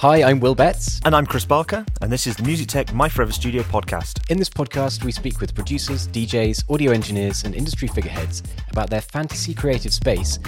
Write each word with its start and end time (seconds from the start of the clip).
Hi, 0.00 0.22
I'm 0.22 0.40
Will 0.40 0.54
Betts. 0.54 1.00
And 1.06 1.16
I'm 1.16 1.24
Chris 1.24 1.46
Barker, 1.46 1.82
and 2.02 2.12
this 2.12 2.26
is 2.26 2.36
the 2.36 2.42
Music 2.42 2.68
Tech 2.68 2.92
My 2.92 3.08
Forever 3.08 3.32
Studio 3.32 3.62
podcast. 3.62 4.30
In 4.30 4.36
this 4.36 4.50
podcast, 4.50 5.02
we 5.04 5.10
speak 5.10 5.40
with 5.40 5.54
producers, 5.54 6.06
DJs, 6.08 6.70
audio 6.70 6.92
engineers, 6.92 7.44
and 7.44 7.54
industry 7.54 7.88
figureheads 7.88 8.42
about 8.70 8.90
their 8.90 9.00
fantasy 9.00 9.54
creative 9.54 9.94
space, 9.94 10.38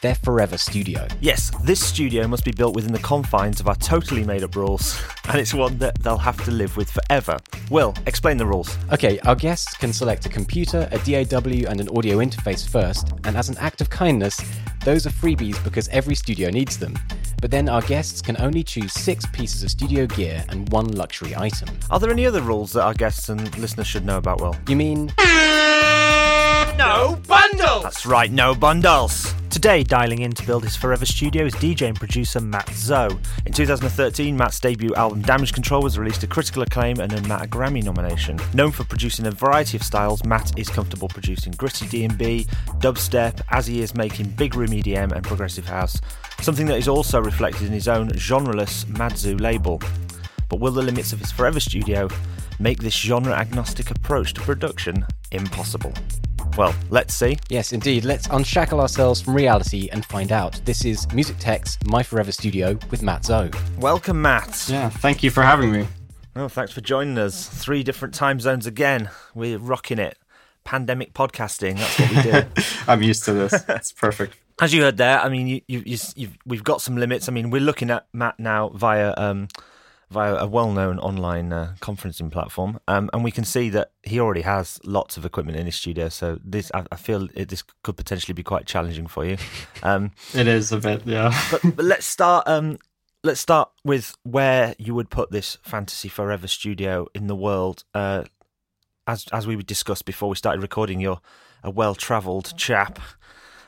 their 0.00 0.14
forever 0.14 0.56
studio. 0.56 1.06
Yes, 1.20 1.52
this 1.64 1.84
studio 1.84 2.26
must 2.26 2.46
be 2.46 2.52
built 2.52 2.74
within 2.74 2.94
the 2.94 2.98
confines 3.00 3.60
of 3.60 3.68
our 3.68 3.76
totally 3.76 4.24
made 4.24 4.42
up 4.42 4.56
rules, 4.56 4.98
and 5.28 5.38
it's 5.38 5.52
one 5.52 5.76
that 5.76 6.02
they'll 6.02 6.16
have 6.16 6.42
to 6.46 6.50
live 6.50 6.74
with 6.78 6.90
forever. 6.90 7.36
Will, 7.70 7.92
explain 8.06 8.38
the 8.38 8.46
rules. 8.46 8.74
Okay, 8.90 9.18
our 9.26 9.36
guests 9.36 9.76
can 9.76 9.92
select 9.92 10.24
a 10.24 10.30
computer, 10.30 10.88
a 10.92 10.98
DAW, 11.00 11.68
and 11.68 11.78
an 11.78 11.90
audio 11.94 12.20
interface 12.20 12.66
first, 12.66 13.12
and 13.24 13.36
as 13.36 13.50
an 13.50 13.58
act 13.58 13.82
of 13.82 13.90
kindness, 13.90 14.40
those 14.82 15.06
are 15.06 15.10
freebies 15.10 15.62
because 15.62 15.88
every 15.88 16.14
studio 16.14 16.48
needs 16.48 16.78
them. 16.78 16.94
But 17.40 17.50
then 17.50 17.68
our 17.68 17.82
guests 17.82 18.22
can 18.22 18.36
only 18.40 18.62
choose 18.62 18.92
six 18.92 19.26
pieces 19.26 19.62
of 19.62 19.70
studio 19.70 20.06
gear 20.06 20.44
and 20.48 20.68
one 20.70 20.92
luxury 20.92 21.34
item. 21.36 21.68
Are 21.90 22.00
there 22.00 22.10
any 22.10 22.26
other 22.26 22.40
rules 22.40 22.72
that 22.72 22.82
our 22.82 22.94
guests 22.94 23.28
and 23.28 23.56
listeners 23.58 23.86
should 23.86 24.04
know 24.04 24.18
about, 24.18 24.40
Will? 24.40 24.56
You 24.68 24.76
mean. 24.76 25.12
No 26.76 27.20
bundles! 27.28 27.82
That's 27.82 28.04
right, 28.06 28.32
no 28.32 28.54
bundles! 28.54 29.32
Today, 29.54 29.84
dialing 29.84 30.22
in 30.22 30.32
to 30.32 30.44
build 30.44 30.64
his 30.64 30.74
forever 30.74 31.06
studio 31.06 31.44
is 31.44 31.54
DJ 31.54 31.82
and 31.86 31.96
producer 31.96 32.40
Mat 32.40 32.68
Zo. 32.74 33.08
In 33.46 33.52
2013, 33.52 34.36
Matt's 34.36 34.58
debut 34.58 34.92
album 34.96 35.22
Damage 35.22 35.52
Control 35.52 35.80
was 35.80 35.96
released 35.96 36.22
to 36.22 36.26
critical 36.26 36.62
acclaim 36.62 36.98
and 36.98 37.12
earned 37.12 37.28
Matt 37.28 37.44
a 37.44 37.48
Grammy 37.48 37.80
nomination. 37.80 38.40
Known 38.52 38.72
for 38.72 38.82
producing 38.82 39.26
a 39.26 39.30
variety 39.30 39.76
of 39.76 39.84
styles, 39.84 40.24
Matt 40.24 40.58
is 40.58 40.68
comfortable 40.68 41.06
producing 41.06 41.52
gritty 41.52 41.86
D&B, 41.86 42.48
dubstep, 42.80 43.40
as 43.50 43.68
he 43.68 43.80
is 43.80 43.94
making 43.94 44.30
big 44.30 44.56
room 44.56 44.70
EDM 44.70 45.12
and 45.12 45.24
progressive 45.24 45.66
house, 45.66 46.00
something 46.40 46.66
that 46.66 46.78
is 46.78 46.88
also 46.88 47.20
reflected 47.20 47.66
in 47.66 47.72
his 47.72 47.88
own 47.88 48.10
genreless 48.10 48.86
Mad 48.98 49.16
Zoo 49.16 49.36
label. 49.36 49.80
But 50.48 50.60
will 50.60 50.72
the 50.72 50.82
limits 50.82 51.12
of 51.12 51.20
his 51.20 51.32
forever 51.32 51.60
studio 51.60 52.08
make 52.58 52.78
this 52.78 52.94
genre 52.94 53.32
agnostic 53.32 53.90
approach 53.90 54.34
to 54.34 54.40
production 54.40 55.04
impossible? 55.32 55.92
Well, 56.56 56.74
let's 56.90 57.14
see. 57.14 57.36
Yes, 57.48 57.72
indeed. 57.72 58.04
Let's 58.04 58.28
unshackle 58.28 58.80
ourselves 58.80 59.20
from 59.20 59.34
reality 59.34 59.88
and 59.90 60.04
find 60.04 60.30
out. 60.30 60.60
This 60.64 60.84
is 60.84 61.10
Music 61.12 61.36
Tech's 61.38 61.76
My 61.86 62.02
Forever 62.02 62.30
Studio 62.30 62.78
with 62.90 63.02
Mat 63.02 63.24
Zo. 63.24 63.50
Welcome, 63.78 64.22
Matt. 64.22 64.68
Yeah, 64.68 64.88
thank 64.88 65.24
you 65.24 65.30
for 65.30 65.42
having 65.42 65.72
me. 65.72 65.88
Oh, 66.36 66.48
thanks 66.48 66.72
for 66.72 66.80
joining 66.80 67.18
us. 67.18 67.48
Three 67.48 67.82
different 67.82 68.14
time 68.14 68.38
zones 68.38 68.66
again. 68.66 69.10
We're 69.34 69.58
rocking 69.58 69.98
it. 69.98 70.16
Pandemic 70.62 71.12
podcasting. 71.12 71.76
That's 71.76 71.98
what 71.98 72.10
we 72.10 72.22
do. 72.30 72.62
I'm 72.88 73.02
used 73.02 73.24
to 73.24 73.32
this. 73.32 73.64
It's 73.68 73.92
perfect. 73.92 74.36
As 74.60 74.72
you 74.72 74.82
heard 74.82 74.96
there, 74.96 75.18
I 75.20 75.28
mean, 75.28 75.48
you, 75.48 75.62
you, 75.66 75.98
you, 76.14 76.28
we've 76.46 76.62
got 76.62 76.80
some 76.80 76.96
limits. 76.96 77.28
I 77.28 77.32
mean, 77.32 77.50
we're 77.50 77.60
looking 77.60 77.90
at 77.90 78.06
Matt 78.12 78.38
now 78.38 78.68
via 78.68 79.12
um, 79.16 79.48
via 80.10 80.36
a 80.36 80.46
well-known 80.46 80.98
online 81.00 81.52
uh, 81.52 81.74
conferencing 81.80 82.30
platform, 82.30 82.78
um, 82.86 83.10
and 83.12 83.24
we 83.24 83.32
can 83.32 83.44
see 83.44 83.68
that 83.70 83.90
he 84.04 84.20
already 84.20 84.42
has 84.42 84.78
lots 84.84 85.16
of 85.16 85.24
equipment 85.24 85.58
in 85.58 85.66
his 85.66 85.74
studio. 85.74 86.08
So 86.08 86.38
this, 86.44 86.70
I, 86.72 86.84
I 86.92 86.96
feel, 86.96 87.28
it, 87.34 87.48
this 87.48 87.64
could 87.82 87.96
potentially 87.96 88.32
be 88.32 88.44
quite 88.44 88.64
challenging 88.66 89.06
for 89.06 89.24
you. 89.24 89.36
Um, 89.82 90.12
it 90.32 90.46
is 90.46 90.72
a 90.72 90.78
bit, 90.78 91.02
yeah. 91.04 91.38
but, 91.50 91.60
but, 91.76 91.84
let's 91.84 92.06
start. 92.06 92.48
Um, 92.48 92.78
let's 93.22 93.40
start 93.40 93.70
with 93.84 94.16
where 94.22 94.74
you 94.78 94.94
would 94.94 95.10
put 95.10 95.30
this 95.30 95.58
Fantasy 95.62 96.08
Forever 96.08 96.46
studio 96.46 97.06
in 97.14 97.26
the 97.26 97.36
world. 97.36 97.84
Uh, 97.92 98.24
as 99.06 99.26
as 99.30 99.46
we 99.46 99.56
discussed 99.56 100.06
before 100.06 100.30
we 100.30 100.36
started 100.36 100.62
recording, 100.62 101.00
you're 101.00 101.20
a 101.62 101.70
well-travelled 101.70 102.56
chap. 102.56 102.98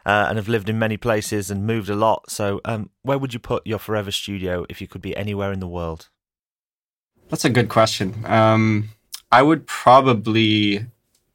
Uh, 0.06 0.26
and 0.28 0.38
have 0.38 0.46
lived 0.46 0.68
in 0.68 0.78
many 0.78 0.96
places 0.96 1.50
and 1.50 1.66
moved 1.66 1.90
a 1.90 1.96
lot. 1.96 2.30
So, 2.30 2.60
um, 2.64 2.90
where 3.02 3.18
would 3.18 3.34
you 3.34 3.40
put 3.40 3.66
your 3.66 3.80
forever 3.80 4.12
studio 4.12 4.64
if 4.68 4.80
you 4.80 4.86
could 4.86 5.02
be 5.02 5.16
anywhere 5.16 5.50
in 5.50 5.58
the 5.58 5.66
world? 5.66 6.08
That's 7.28 7.44
a 7.44 7.50
good 7.50 7.68
question. 7.68 8.24
Um, 8.24 8.90
I 9.32 9.42
would 9.42 9.66
probably 9.66 10.86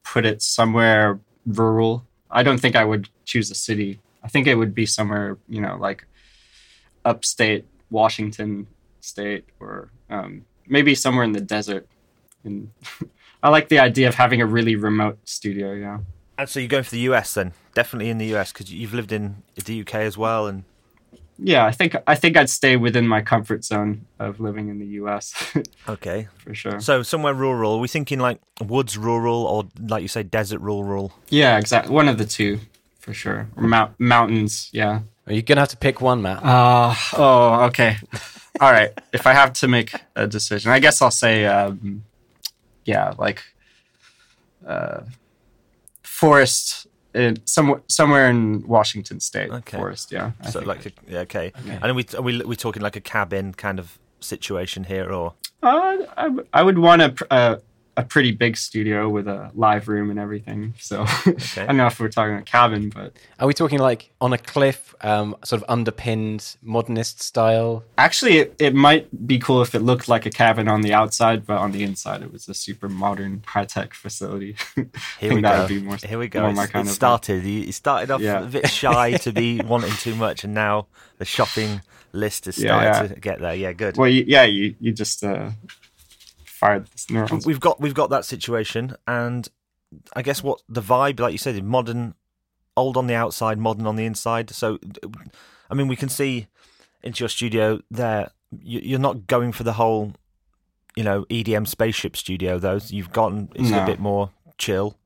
put 0.05 0.25
it 0.25 0.41
somewhere 0.41 1.19
rural. 1.45 2.05
I 2.29 2.43
don't 2.43 2.59
think 2.59 2.75
I 2.75 2.85
would 2.85 3.09
choose 3.25 3.51
a 3.51 3.55
city. 3.55 3.99
I 4.23 4.29
think 4.29 4.47
it 4.47 4.55
would 4.55 4.73
be 4.73 4.85
somewhere, 4.85 5.37
you 5.49 5.61
know, 5.61 5.75
like 5.77 6.05
upstate 7.03 7.65
Washington 7.89 8.67
State 9.01 9.45
or 9.59 9.89
um, 10.09 10.45
maybe 10.67 10.95
somewhere 10.95 11.23
in 11.23 11.33
the 11.33 11.41
desert. 11.41 11.87
And 12.43 12.71
I 13.43 13.49
like 13.49 13.69
the 13.69 13.79
idea 13.79 14.07
of 14.07 14.15
having 14.15 14.41
a 14.41 14.45
really 14.45 14.75
remote 14.75 15.19
studio. 15.25 15.73
Yeah. 15.73 15.99
And 16.41 16.49
so 16.49 16.59
you're 16.59 16.69
going 16.69 16.83
for 16.83 16.89
the 16.89 17.01
US 17.01 17.35
then? 17.35 17.53
Definitely 17.75 18.09
in 18.09 18.17
the 18.17 18.33
US 18.35 18.51
because 18.51 18.73
you've 18.73 18.95
lived 18.95 19.11
in 19.11 19.43
the 19.63 19.81
UK 19.81 19.93
as 19.93 20.17
well, 20.17 20.47
and 20.47 20.63
yeah, 21.37 21.63
I 21.63 21.71
think 21.71 21.95
I 22.07 22.15
think 22.15 22.35
I'd 22.35 22.49
stay 22.49 22.77
within 22.77 23.07
my 23.07 23.21
comfort 23.21 23.63
zone 23.63 24.07
of 24.17 24.39
living 24.39 24.67
in 24.67 24.79
the 24.79 24.87
U.S. 25.01 25.33
okay, 25.87 26.29
for 26.37 26.55
sure. 26.55 26.79
So 26.79 27.03
somewhere 27.03 27.35
rural. 27.35 27.73
Are 27.73 27.77
we 27.77 27.87
thinking 27.87 28.17
like 28.17 28.39
woods 28.59 28.97
rural, 28.97 29.45
or 29.45 29.67
like 29.79 30.01
you 30.01 30.07
say, 30.07 30.23
desert 30.23 30.61
rural? 30.61 31.13
Yeah, 31.29 31.59
exactly. 31.59 31.93
One 31.93 32.07
of 32.07 32.17
the 32.17 32.25
two, 32.25 32.59
for 32.99 33.13
sure. 33.13 33.47
Or 33.55 33.61
mount- 33.61 33.99
mountains. 33.99 34.71
Yeah. 34.73 35.01
Are 35.27 35.33
you 35.33 35.43
gonna 35.43 35.61
have 35.61 35.69
to 35.69 35.77
pick 35.77 36.01
one, 36.01 36.23
Matt? 36.23 36.43
Uh, 36.43 36.95
oh, 37.17 37.65
okay. 37.65 37.97
All 38.59 38.71
right. 38.71 38.89
If 39.13 39.27
I 39.27 39.33
have 39.33 39.53
to 39.53 39.67
make 39.67 39.93
a 40.15 40.25
decision, 40.25 40.71
I 40.71 40.79
guess 40.79 41.03
I'll 41.03 41.11
say, 41.11 41.45
um, 41.45 42.03
yeah, 42.83 43.13
like 43.19 43.43
uh, 44.65 45.01
forest 46.21 46.87
in 47.13 47.35
somewhere 47.45 47.81
somewhere 47.87 48.29
in 48.29 48.63
Washington 48.67 49.19
State 49.19 49.49
okay. 49.51 49.77
forest. 49.77 50.11
Yeah. 50.11 50.31
I 50.41 50.49
so 50.51 50.59
like 50.59 50.85
a, 50.85 50.91
yeah, 51.07 51.19
okay. 51.21 51.51
okay. 51.59 51.79
And 51.81 51.85
are 51.91 51.93
we 51.93 52.05
are 52.17 52.21
we 52.21 52.41
we 52.51 52.55
talking 52.55 52.83
like 52.83 52.95
a 52.95 53.01
cabin 53.01 53.53
kind 53.53 53.79
of 53.79 53.97
situation 54.19 54.83
here, 54.83 55.11
or? 55.11 55.33
Uh, 55.63 55.97
I, 56.17 56.27
I 56.53 56.61
would 56.63 56.77
want 56.77 57.01
a, 57.01 57.11
a 57.29 57.59
a 57.97 58.03
pretty 58.03 58.31
big 58.31 58.55
studio 58.55 59.09
with 59.09 59.27
a 59.27 59.51
live 59.53 59.87
room 59.87 60.09
and 60.09 60.19
everything. 60.19 60.73
So 60.79 61.01
okay. 61.27 61.61
I 61.61 61.65
don't 61.67 61.77
know 61.77 61.87
if 61.87 61.99
we're 61.99 62.09
talking 62.09 62.35
a 62.35 62.41
cabin, 62.41 62.89
but 62.89 63.13
are 63.39 63.47
we 63.47 63.53
talking 63.53 63.79
like 63.79 64.11
on 64.21 64.33
a 64.33 64.37
cliff, 64.37 64.95
um, 65.01 65.35
sort 65.43 65.61
of 65.61 65.69
underpinned 65.69 66.55
modernist 66.61 67.21
style? 67.21 67.83
Actually, 67.97 68.37
it, 68.37 68.55
it 68.59 68.75
might 68.75 69.27
be 69.27 69.39
cool 69.39 69.61
if 69.61 69.75
it 69.75 69.79
looked 69.79 70.07
like 70.07 70.25
a 70.25 70.29
cabin 70.29 70.67
on 70.67 70.81
the 70.81 70.93
outside, 70.93 71.45
but 71.45 71.57
on 71.57 71.71
the 71.71 71.83
inside 71.83 72.21
it 72.21 72.31
was 72.31 72.47
a 72.47 72.53
super 72.53 72.87
modern, 72.87 73.43
high 73.45 73.65
tech 73.65 73.93
facility. 73.93 74.55
Here 75.19 75.33
we 75.33 75.41
go. 75.41 75.67
More, 75.81 75.97
Here 75.97 76.19
we 76.19 76.27
go. 76.29 76.47
It's, 76.47 76.73
it 76.73 76.87
started. 76.87 77.43
You 77.43 77.71
started 77.71 78.11
off 78.11 78.21
yeah. 78.21 78.43
a 78.43 78.45
bit 78.45 78.69
shy 78.69 79.13
to 79.17 79.33
be 79.33 79.61
wanting 79.65 79.93
too 79.93 80.15
much, 80.15 80.43
and 80.43 80.53
now 80.53 80.87
the 81.17 81.25
shopping 81.25 81.81
list 82.13 82.45
has 82.45 82.55
started 82.55 82.85
yeah, 82.85 83.01
yeah. 83.01 83.07
to 83.07 83.19
get 83.19 83.39
there. 83.39 83.55
Yeah, 83.55 83.73
good. 83.73 83.97
Well, 83.97 84.09
you, 84.09 84.23
yeah, 84.25 84.43
you 84.43 84.75
you 84.79 84.93
just. 84.93 85.23
Uh, 85.23 85.51
fired 86.61 86.87
neurons. 87.09 87.45
We've 87.45 87.59
got 87.59 87.81
we've 87.81 87.93
got 87.93 88.09
that 88.11 88.23
situation, 88.23 88.95
and 89.07 89.49
I 90.13 90.21
guess 90.21 90.41
what 90.41 90.61
the 90.69 90.81
vibe, 90.81 91.19
like 91.19 91.33
you 91.33 91.37
said, 91.37 91.55
is 91.55 91.61
modern, 91.61 92.15
old 92.77 92.95
on 92.95 93.07
the 93.07 93.15
outside, 93.15 93.57
modern 93.57 93.85
on 93.85 93.97
the 93.97 94.05
inside. 94.05 94.49
So, 94.51 94.79
I 95.69 95.73
mean, 95.73 95.87
we 95.87 95.97
can 95.97 96.07
see 96.07 96.47
into 97.03 97.23
your 97.23 97.29
studio 97.29 97.81
there. 97.89 98.31
You're 98.61 98.99
not 98.99 99.27
going 99.27 99.51
for 99.51 99.63
the 99.63 99.73
whole, 99.73 100.13
you 100.95 101.03
know, 101.03 101.25
EDM 101.25 101.67
spaceship 101.67 102.15
studio. 102.15 102.59
Though 102.59 102.79
you've 102.87 103.11
gotten 103.11 103.49
it's 103.55 103.69
no. 103.69 103.83
a 103.83 103.85
bit 103.85 103.99
more 103.99 104.31
chill. 104.57 104.97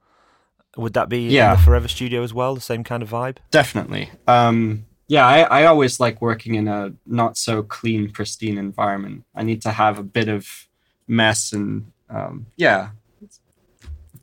Would 0.77 0.93
that 0.93 1.07
be 1.07 1.29
yeah. 1.29 1.51
in 1.51 1.57
the 1.57 1.63
Forever 1.63 1.87
Studio 1.87 2.21
as 2.21 2.33
well? 2.33 2.53
The 2.53 2.59
same 2.59 2.83
kind 2.83 3.01
of 3.01 3.09
vibe? 3.09 3.37
Definitely. 3.49 4.09
Um, 4.27 4.85
yeah, 5.07 5.25
I, 5.25 5.41
I 5.43 5.65
always 5.67 6.01
like 6.01 6.21
working 6.21 6.55
in 6.55 6.67
a 6.67 6.91
not 7.05 7.37
so 7.37 7.63
clean, 7.63 8.11
pristine 8.11 8.57
environment. 8.57 9.23
I 9.33 9.43
need 9.43 9.61
to 9.61 9.71
have 9.71 9.99
a 9.99 10.03
bit 10.03 10.27
of 10.27 10.64
mess 11.07 11.53
and 11.53 11.91
um, 12.09 12.47
yeah, 12.55 12.89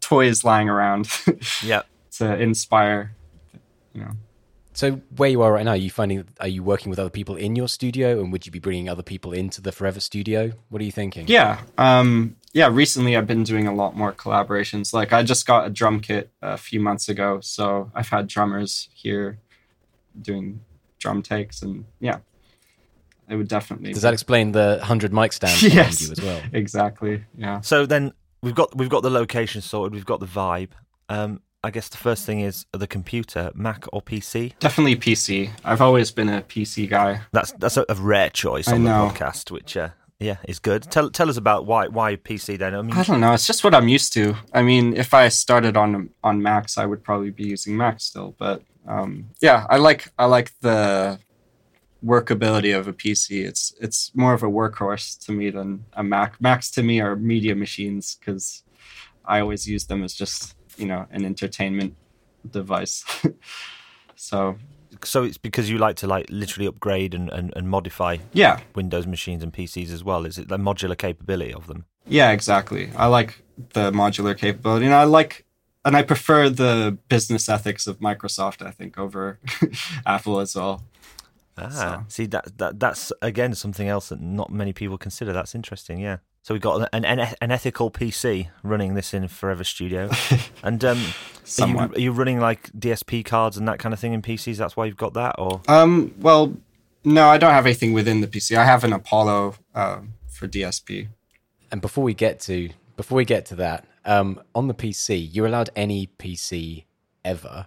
toys 0.00 0.44
lying 0.44 0.68
around. 0.68 1.08
yeah, 1.62 1.82
to 2.12 2.36
inspire, 2.38 3.14
you 3.92 4.02
know. 4.02 4.12
So 4.74 4.92
where 5.16 5.28
you 5.28 5.42
are 5.42 5.52
right 5.52 5.64
now, 5.64 5.72
are 5.72 5.76
you 5.76 5.90
finding 5.90 6.24
are 6.40 6.48
you 6.48 6.62
working 6.62 6.88
with 6.90 6.98
other 6.98 7.10
people 7.10 7.36
in 7.36 7.56
your 7.56 7.68
studio, 7.68 8.20
and 8.20 8.32
would 8.32 8.46
you 8.46 8.52
be 8.52 8.58
bringing 8.58 8.88
other 8.88 9.02
people 9.02 9.32
into 9.32 9.60
the 9.60 9.72
Forever 9.72 10.00
Studio? 10.00 10.52
What 10.70 10.80
are 10.80 10.84
you 10.84 10.92
thinking? 10.92 11.28
Yeah, 11.28 11.60
um, 11.76 12.36
yeah. 12.52 12.68
Recently, 12.72 13.16
I've 13.16 13.26
been 13.26 13.44
doing 13.44 13.66
a 13.66 13.74
lot 13.74 13.96
more 13.96 14.12
collaborations. 14.12 14.92
Like 14.92 15.12
I 15.12 15.22
just 15.22 15.46
got 15.46 15.66
a 15.66 15.70
drum 15.70 16.00
kit 16.00 16.30
a 16.40 16.56
few 16.56 16.80
months 16.80 17.08
ago, 17.08 17.40
so 17.40 17.90
I've 17.94 18.08
had 18.08 18.28
drummers 18.28 18.88
here 18.94 19.38
doing 20.20 20.60
drum 20.98 21.22
takes, 21.22 21.62
and 21.62 21.84
yeah, 22.00 22.18
it 23.28 23.36
would 23.36 23.48
definitely. 23.48 23.92
Does 23.92 24.02
that 24.02 24.12
explain 24.12 24.52
the 24.52 24.80
hundred 24.82 25.12
mic 25.12 25.32
stands 25.32 25.62
yes, 25.62 26.02
you 26.02 26.12
as 26.12 26.20
well? 26.20 26.40
Exactly. 26.52 27.24
Yeah. 27.36 27.60
So 27.60 27.86
then 27.86 28.12
we've 28.42 28.54
got 28.54 28.76
we've 28.76 28.88
got 28.88 29.02
the 29.02 29.10
location 29.10 29.62
sorted. 29.62 29.94
We've 29.94 30.06
got 30.06 30.20
the 30.20 30.26
vibe. 30.26 30.70
Um, 31.08 31.40
I 31.64 31.70
guess 31.70 31.88
the 31.88 31.96
first 31.96 32.26
thing 32.26 32.40
is 32.40 32.66
the 32.72 32.88
computer, 32.88 33.52
Mac 33.54 33.84
or 33.92 34.02
PC. 34.02 34.58
Definitely 34.58 34.96
PC. 34.96 35.50
I've 35.64 35.80
always 35.80 36.10
been 36.10 36.28
a 36.28 36.42
PC 36.42 36.88
guy. 36.88 37.20
That's 37.32 37.52
that's 37.52 37.76
a, 37.76 37.86
a 37.88 37.94
rare 37.94 38.30
choice 38.30 38.68
on 38.68 38.82
the 38.82 38.90
podcast, 38.90 39.50
which 39.52 39.76
uh, 39.76 39.90
yeah 40.18 40.38
is 40.48 40.58
good. 40.58 40.82
Tell 40.82 41.08
tell 41.08 41.28
us 41.28 41.36
about 41.36 41.64
why 41.66 41.86
why 41.86 42.16
PC 42.16 42.58
then. 42.58 42.74
I 42.74 42.82
mean, 42.82 42.96
I 42.96 43.04
don't 43.04 43.20
know. 43.20 43.32
It's 43.32 43.46
just 43.46 43.62
what 43.62 43.74
I'm 43.74 43.88
used 43.88 44.12
to. 44.14 44.34
I 44.52 44.62
mean, 44.62 44.96
if 44.96 45.14
I 45.14 45.28
started 45.28 45.76
on 45.76 46.10
on 46.24 46.42
Macs, 46.42 46.78
I 46.78 46.86
would 46.86 47.04
probably 47.04 47.30
be 47.30 47.44
using 47.44 47.76
Mac 47.76 48.00
still. 48.00 48.34
But 48.36 48.62
um, 48.88 49.30
yeah, 49.40 49.66
I 49.70 49.76
like 49.76 50.10
I 50.18 50.24
like 50.24 50.52
the 50.62 51.20
workability 52.04 52.76
of 52.76 52.88
a 52.88 52.92
PC. 52.92 53.44
It's 53.46 53.74
it's 53.80 54.10
more 54.14 54.34
of 54.34 54.42
a 54.42 54.48
workhorse 54.48 55.18
to 55.26 55.32
me 55.32 55.50
than 55.50 55.84
a 55.94 56.02
Mac. 56.02 56.40
Macs 56.40 56.70
to 56.72 56.82
me 56.82 57.00
are 57.00 57.16
media 57.16 57.54
machines 57.54 58.16
because 58.18 58.62
I 59.24 59.40
always 59.40 59.66
use 59.68 59.86
them 59.86 60.02
as 60.04 60.14
just 60.14 60.54
you 60.76 60.86
know 60.86 61.06
an 61.10 61.24
entertainment 61.24 61.94
device. 62.50 63.04
so 64.16 64.56
So 65.04 65.24
it's 65.24 65.38
because 65.38 65.70
you 65.70 65.78
like 65.78 65.96
to 65.96 66.06
like 66.06 66.26
literally 66.28 66.66
upgrade 66.66 67.14
and, 67.14 67.30
and, 67.30 67.52
and 67.56 67.68
modify 67.68 68.18
yeah, 68.32 68.60
Windows 68.74 69.06
machines 69.06 69.42
and 69.42 69.52
PCs 69.52 69.92
as 69.92 70.04
well. 70.04 70.26
Is 70.26 70.38
it 70.38 70.48
the 70.48 70.58
modular 70.58 70.96
capability 70.96 71.52
of 71.54 71.66
them? 71.66 71.84
yeah, 72.06 72.32
exactly. 72.32 72.90
I 72.96 73.06
like 73.06 73.42
the 73.74 73.92
modular 73.92 74.36
capability, 74.36 74.86
and 74.86 74.94
I 74.94 75.04
like 75.04 75.44
and 75.84 75.96
I 75.96 76.02
prefer 76.02 76.48
the 76.48 76.96
business 77.08 77.48
ethics 77.48 77.86
of 77.86 77.98
Microsoft. 77.98 78.64
I 78.64 78.70
think 78.70 78.98
over 78.98 79.38
Apple 80.06 80.40
as 80.40 80.54
well. 80.54 80.82
Ah, 81.58 81.68
So- 81.70 82.04
see 82.08 82.26
that 82.26 82.58
that 82.58 82.80
that's 82.80 83.12
again 83.22 83.54
something 83.54 83.88
else 83.88 84.08
that 84.08 84.20
not 84.20 84.50
many 84.50 84.72
people 84.72 84.98
consider. 84.98 85.32
That's 85.32 85.54
interesting. 85.54 85.98
Yeah. 86.00 86.18
So 86.42 86.54
we've 86.54 86.60
got 86.62 86.88
an 86.92 87.04
an, 87.04 87.20
an 87.40 87.50
ethical 87.52 87.90
PC 87.90 88.48
running 88.64 88.94
this 88.94 89.14
in 89.14 89.28
Forever 89.28 89.62
Studio, 89.62 90.10
and 90.64 90.84
um, 90.84 90.98
are 91.60 91.68
you, 91.68 91.78
are 91.78 91.98
you 91.98 92.10
running 92.12 92.40
like 92.40 92.72
DSP 92.72 93.24
cards 93.24 93.56
and 93.56 93.68
that 93.68 93.78
kind 93.78 93.92
of 93.92 94.00
thing 94.00 94.12
in 94.12 94.22
PCs? 94.22 94.56
That's 94.56 94.76
why 94.76 94.86
you've 94.86 94.96
got 94.96 95.14
that, 95.14 95.36
or 95.38 95.60
Um, 95.68 96.14
well, 96.18 96.56
no, 97.04 97.28
I 97.28 97.38
don't 97.38 97.52
have 97.52 97.66
anything 97.66 97.92
within 97.92 98.22
the 98.22 98.26
PC. 98.26 98.56
I 98.56 98.64
have 98.64 98.82
an 98.82 98.92
Apollo 98.92 99.54
uh, 99.74 100.00
for 100.28 100.48
DSP. 100.48 101.08
And 101.70 101.80
before 101.80 102.02
we 102.02 102.12
get 102.14 102.40
to 102.40 102.70
before 102.96 103.16
we 103.16 103.24
get 103.24 103.46
to 103.46 103.54
that, 103.56 103.84
um, 104.04 104.40
on 104.54 104.66
the 104.66 104.74
PC, 104.74 105.28
you're 105.32 105.46
allowed 105.46 105.70
any 105.76 106.08
PC 106.18 106.84
ever. 107.24 107.66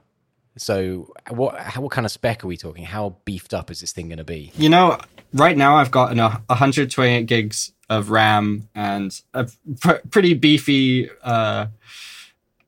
So 0.57 1.13
what 1.29 1.57
how, 1.59 1.81
what 1.81 1.91
kind 1.91 2.05
of 2.05 2.11
spec 2.11 2.43
are 2.43 2.47
we 2.47 2.57
talking? 2.57 2.85
How 2.85 3.17
beefed 3.25 3.53
up 3.53 3.69
is 3.69 3.81
this 3.81 3.91
thing 3.91 4.07
going 4.07 4.17
to 4.17 4.23
be? 4.23 4.51
You 4.55 4.69
know, 4.69 4.97
right 5.33 5.57
now 5.57 5.75
I've 5.75 5.91
got 5.91 6.11
an, 6.11 6.19
uh, 6.19 6.39
128 6.47 7.25
gigs 7.25 7.73
of 7.89 8.09
RAM 8.09 8.69
and 8.73 9.21
a 9.33 9.49
pr- 9.79 10.07
pretty 10.09 10.33
beefy 10.33 11.09
uh, 11.23 11.67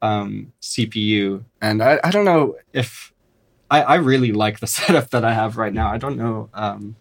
um, 0.01 0.53
CPU. 0.61 1.43
And 1.61 1.81
I, 1.81 1.99
I 2.03 2.11
don't 2.11 2.25
know 2.25 2.55
if 2.73 3.13
I, 3.69 3.81
I 3.81 3.95
really 3.95 4.31
like 4.31 4.59
the 4.59 4.67
setup 4.77 5.09
that 5.11 5.23
I 5.23 5.33
have 5.33 5.57
right 5.57 5.73
now. 5.73 5.91
I 5.91 5.97
don't 5.97 6.17
know 6.17 6.49
um, 6.53 6.95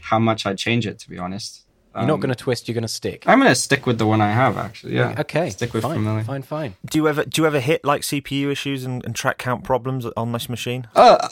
how 0.00 0.18
much 0.18 0.46
I'd 0.46 0.58
change 0.58 0.86
it, 0.86 0.98
to 1.00 1.10
be 1.10 1.18
honest. 1.18 1.61
You're 1.94 2.06
not 2.06 2.20
going 2.20 2.30
to 2.30 2.34
twist. 2.34 2.68
You're 2.68 2.74
going 2.74 2.82
to 2.82 2.88
stick. 2.88 3.24
I'm 3.26 3.38
going 3.38 3.50
to 3.50 3.54
stick 3.54 3.86
with 3.86 3.98
the 3.98 4.06
one 4.06 4.20
I 4.20 4.32
have, 4.32 4.56
actually. 4.56 4.96
Yeah. 4.96 5.14
okay. 5.18 5.50
Stick 5.50 5.74
with 5.74 5.82
fine, 5.82 5.96
familiar. 5.96 6.24
Fine. 6.24 6.42
Fine. 6.42 6.74
do 6.86 6.98
you 6.98 7.08
ever 7.08 7.24
do 7.24 7.42
you 7.42 7.46
ever 7.46 7.60
hit 7.60 7.84
like 7.84 8.02
CPU 8.02 8.50
issues 8.50 8.84
and, 8.84 9.04
and 9.04 9.14
track 9.14 9.38
count 9.38 9.64
problems 9.64 10.06
on 10.16 10.32
this 10.32 10.48
machine? 10.48 10.86
Uh, 10.94 11.28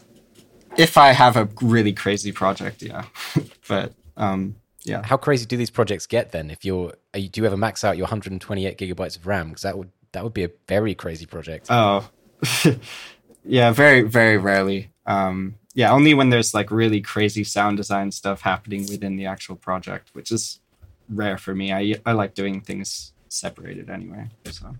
if 0.76 0.96
I 0.96 1.12
have 1.12 1.36
a 1.36 1.48
really 1.62 1.92
crazy 1.92 2.32
project, 2.32 2.82
yeah. 2.82 3.06
but 3.68 3.94
um, 4.16 4.56
yeah. 4.84 5.02
How 5.04 5.16
crazy 5.16 5.46
do 5.46 5.56
these 5.56 5.70
projects 5.70 6.06
get 6.06 6.32
then? 6.32 6.50
If 6.50 6.64
you're, 6.64 6.94
are 7.14 7.20
you 7.20 7.28
do 7.28 7.40
you 7.40 7.46
ever 7.46 7.56
max 7.56 7.84
out 7.84 7.96
your 7.96 8.04
128 8.04 8.78
gigabytes 8.78 9.16
of 9.16 9.26
RAM? 9.26 9.48
Because 9.48 9.62
that 9.62 9.76
would 9.76 9.90
that 10.12 10.24
would 10.24 10.34
be 10.34 10.44
a 10.44 10.50
very 10.68 10.94
crazy 10.94 11.26
project. 11.26 11.66
Oh, 11.70 12.08
yeah. 13.44 13.72
Very, 13.72 14.02
very 14.02 14.38
rarely. 14.38 14.90
Um, 15.06 15.56
yeah, 15.80 15.92
only 15.92 16.12
when 16.12 16.28
there's 16.28 16.52
like 16.52 16.70
really 16.70 17.00
crazy 17.00 17.42
sound 17.42 17.78
design 17.78 18.10
stuff 18.10 18.42
happening 18.42 18.82
within 18.82 19.16
the 19.16 19.24
actual 19.24 19.56
project, 19.56 20.10
which 20.12 20.30
is 20.30 20.60
rare 21.08 21.38
for 21.38 21.54
me. 21.54 21.72
I 21.72 21.94
I 22.04 22.12
like 22.12 22.34
doing 22.34 22.60
things 22.60 23.14
separated 23.28 23.88
anyway. 23.88 24.28
So 24.44 24.76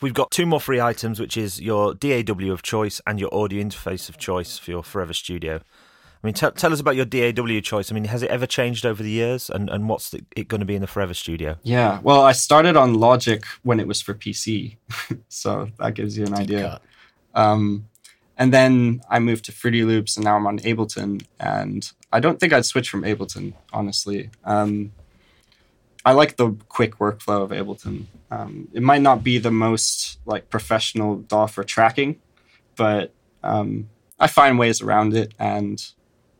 We've 0.00 0.14
got 0.14 0.30
two 0.30 0.46
more 0.46 0.60
free 0.60 0.80
items, 0.80 1.20
which 1.20 1.36
is 1.36 1.60
your 1.60 1.92
DAW 1.92 2.52
of 2.52 2.62
choice 2.62 3.02
and 3.06 3.20
your 3.20 3.32
audio 3.34 3.62
interface 3.62 4.08
of 4.08 4.16
choice 4.16 4.56
for 4.56 4.70
your 4.70 4.82
Forever 4.82 5.12
Studio. 5.12 5.56
I 5.56 6.26
mean, 6.26 6.32
tell 6.32 6.52
tell 6.52 6.72
us 6.72 6.80
about 6.80 6.96
your 6.96 7.04
DAW 7.04 7.60
choice. 7.60 7.92
I 7.92 7.94
mean, 7.94 8.06
has 8.06 8.22
it 8.22 8.30
ever 8.30 8.46
changed 8.46 8.86
over 8.86 9.02
the 9.02 9.10
years, 9.10 9.50
and, 9.50 9.68
and 9.68 9.90
what's 9.90 10.08
the, 10.08 10.24
it 10.34 10.48
going 10.48 10.60
to 10.60 10.66
be 10.66 10.74
in 10.74 10.80
the 10.80 10.86
Forever 10.86 11.12
Studio? 11.12 11.58
yeah. 11.64 12.00
Well, 12.02 12.22
I 12.22 12.32
started 12.32 12.76
on 12.76 12.94
Logic 12.94 13.44
when 13.62 13.78
it 13.78 13.86
was 13.86 14.00
for 14.00 14.14
PC, 14.14 14.78
so 15.28 15.68
that 15.78 15.92
gives 15.92 16.16
you 16.16 16.24
an 16.24 16.34
idea. 16.34 16.80
Um, 17.34 17.88
and 18.36 18.52
then 18.52 19.02
I 19.08 19.18
moved 19.18 19.44
to 19.46 19.52
Fruity 19.52 19.84
Loops, 19.84 20.16
and 20.16 20.24
now 20.24 20.36
I'm 20.36 20.46
on 20.46 20.58
Ableton. 20.60 21.24
And 21.38 21.90
I 22.12 22.20
don't 22.20 22.40
think 22.40 22.52
I'd 22.52 22.66
switch 22.66 22.88
from 22.88 23.02
Ableton, 23.02 23.54
honestly. 23.72 24.30
Um, 24.44 24.92
I 26.04 26.12
like 26.12 26.36
the 26.36 26.52
quick 26.68 26.98
workflow 26.98 27.42
of 27.42 27.50
Ableton. 27.50 28.06
Um, 28.30 28.68
it 28.72 28.82
might 28.82 29.02
not 29.02 29.22
be 29.22 29.38
the 29.38 29.50
most 29.50 30.18
like 30.26 30.50
professional 30.50 31.16
DAW 31.16 31.46
for 31.46 31.64
tracking, 31.64 32.20
but 32.76 33.12
um, 33.42 33.88
I 34.18 34.26
find 34.26 34.58
ways 34.58 34.82
around 34.82 35.14
it. 35.14 35.32
And 35.38 35.82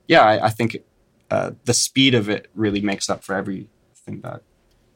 yeah, 0.08 0.22
I, 0.22 0.46
I 0.46 0.50
think 0.50 0.78
uh, 1.30 1.52
the 1.64 1.74
speed 1.74 2.14
of 2.14 2.28
it 2.28 2.48
really 2.54 2.80
makes 2.80 3.08
up 3.08 3.22
for 3.22 3.34
everything 3.34 4.20
that 4.22 4.42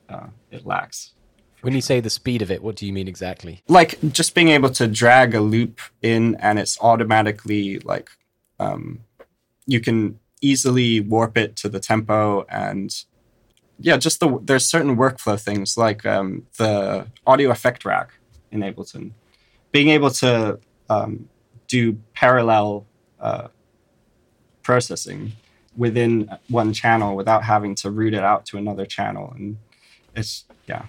uh, 0.08 0.26
it 0.50 0.66
lacks. 0.66 1.12
When 1.60 1.74
you 1.74 1.80
say 1.80 2.00
the 2.00 2.10
speed 2.10 2.42
of 2.42 2.50
it, 2.50 2.62
what 2.62 2.76
do 2.76 2.86
you 2.86 2.92
mean 2.92 3.08
exactly? 3.08 3.62
like 3.68 3.98
just 4.12 4.34
being 4.34 4.48
able 4.48 4.70
to 4.70 4.86
drag 4.86 5.34
a 5.34 5.40
loop 5.40 5.80
in 6.02 6.36
and 6.36 6.58
it's 6.58 6.78
automatically 6.80 7.78
like 7.80 8.10
um, 8.60 9.00
you 9.66 9.80
can 9.80 10.18
easily 10.40 11.00
warp 11.00 11.36
it 11.36 11.56
to 11.56 11.68
the 11.68 11.80
tempo 11.80 12.44
and 12.48 13.04
yeah 13.80 13.96
just 13.96 14.20
the 14.20 14.38
there's 14.42 14.64
certain 14.64 14.96
workflow 14.96 15.40
things 15.40 15.76
like 15.76 16.06
um, 16.06 16.46
the 16.58 17.06
audio 17.26 17.50
effect 17.50 17.84
rack 17.84 18.10
in 18.50 18.60
ableton 18.60 19.10
being 19.72 19.88
able 19.88 20.10
to 20.10 20.58
um, 20.88 21.28
do 21.66 21.98
parallel 22.14 22.86
uh, 23.20 23.48
processing 24.62 25.32
within 25.76 26.30
one 26.48 26.72
channel 26.72 27.14
without 27.16 27.44
having 27.44 27.74
to 27.74 27.90
route 27.90 28.14
it 28.14 28.24
out 28.24 28.46
to 28.46 28.56
another 28.56 28.86
channel 28.86 29.32
and 29.36 29.58
it's 30.14 30.44
yeah 30.66 30.86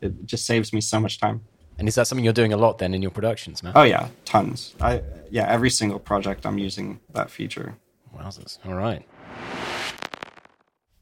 it 0.00 0.24
just 0.24 0.46
saves 0.46 0.72
me 0.72 0.80
so 0.80 1.00
much 1.00 1.18
time 1.18 1.40
And 1.78 1.88
is 1.88 1.94
that 1.96 2.06
something 2.06 2.24
you're 2.24 2.32
doing 2.32 2.52
a 2.52 2.56
lot 2.56 2.78
then 2.78 2.94
in 2.94 3.02
your 3.02 3.10
productions, 3.10 3.62
man? 3.62 3.72
Oh 3.76 3.82
yeah, 3.82 4.08
tons. 4.24 4.74
I 4.80 5.02
yeah, 5.30 5.46
every 5.48 5.70
single 5.70 5.98
project 5.98 6.46
I'm 6.46 6.58
using 6.58 7.00
that 7.12 7.30
feature. 7.30 7.76
Wowzers. 8.16 8.58
All 8.64 8.74
right. 8.74 9.06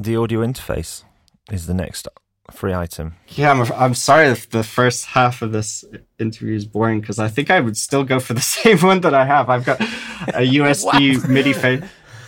The 0.01 0.17
audio 0.17 0.41
interface 0.41 1.05
is 1.53 1.67
the 1.67 1.75
next 1.75 2.09
free 2.51 2.75
item. 2.75 3.15
Yeah, 3.29 3.53
I'm 3.53 3.73
I'm 3.73 3.95
sorry 3.95 4.27
if 4.29 4.51
the 4.51 4.65
first 4.65 5.07
half 5.07 5.43
of 5.43 5.53
this 5.53 5.85
interview 6.19 6.57
is 6.57 6.67
boring 6.67 7.01
because 7.01 7.19
I 7.19 7.29
think 7.29 7.51
I 7.51 7.61
would 7.61 7.77
still 7.77 8.05
go 8.05 8.19
for 8.21 8.35
the 8.35 8.41
same 8.57 8.79
one 8.79 9.01
that 9.03 9.15
I 9.15 9.25
have. 9.25 9.49
I've 9.49 9.65
got 9.65 9.81
a 9.81 9.85
USB 10.59 11.27
MIDI 11.29 11.53
face. 11.53 11.83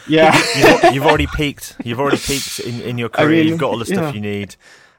Yeah. 0.09 0.37
You've, 0.57 0.95
you've 0.95 1.07
already 1.07 1.27
peaked. 1.27 1.77
You've 1.85 2.01
already 2.01 2.19
peaked 2.19 2.61
in, 2.61 2.81
in 2.83 2.99
your 2.99 3.09
career. 3.19 3.41
mean, 3.43 3.49
you've 3.49 3.59
got 3.59 3.71
all 3.71 3.79
the 3.79 3.87
stuff 3.87 3.99
yeah. 3.99 4.13
you 4.13 4.21
need. 4.21 4.57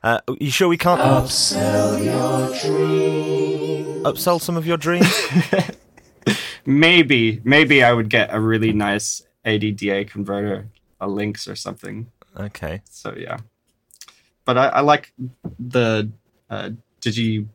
Uh, 0.08 0.22
you 0.40 0.50
sure 0.50 0.70
we 0.70 0.78
can't 0.78 1.02
upsell 1.02 2.02
your 2.02 2.48
dreams? 2.62 4.06
Upsell 4.06 4.40
some 4.40 4.56
of 4.56 4.66
your 4.66 4.78
dreams? 4.78 5.14
maybe 6.66 7.42
maybe 7.44 7.84
I 7.84 7.92
would 7.92 8.08
get 8.08 8.34
a 8.34 8.40
really 8.40 8.72
nice 8.72 9.22
ADDA 9.46 10.08
converter, 10.10 10.70
a 11.02 11.10
Lynx 11.10 11.46
or 11.46 11.58
something. 11.58 12.10
Okay. 12.40 12.84
So 12.90 13.16
yeah, 13.18 13.40
but 14.46 14.58
I, 14.58 14.68
I 14.68 14.80
like 14.80 15.12
the 15.60 16.10
uh, 16.50 16.70
Digi. 17.02 17.46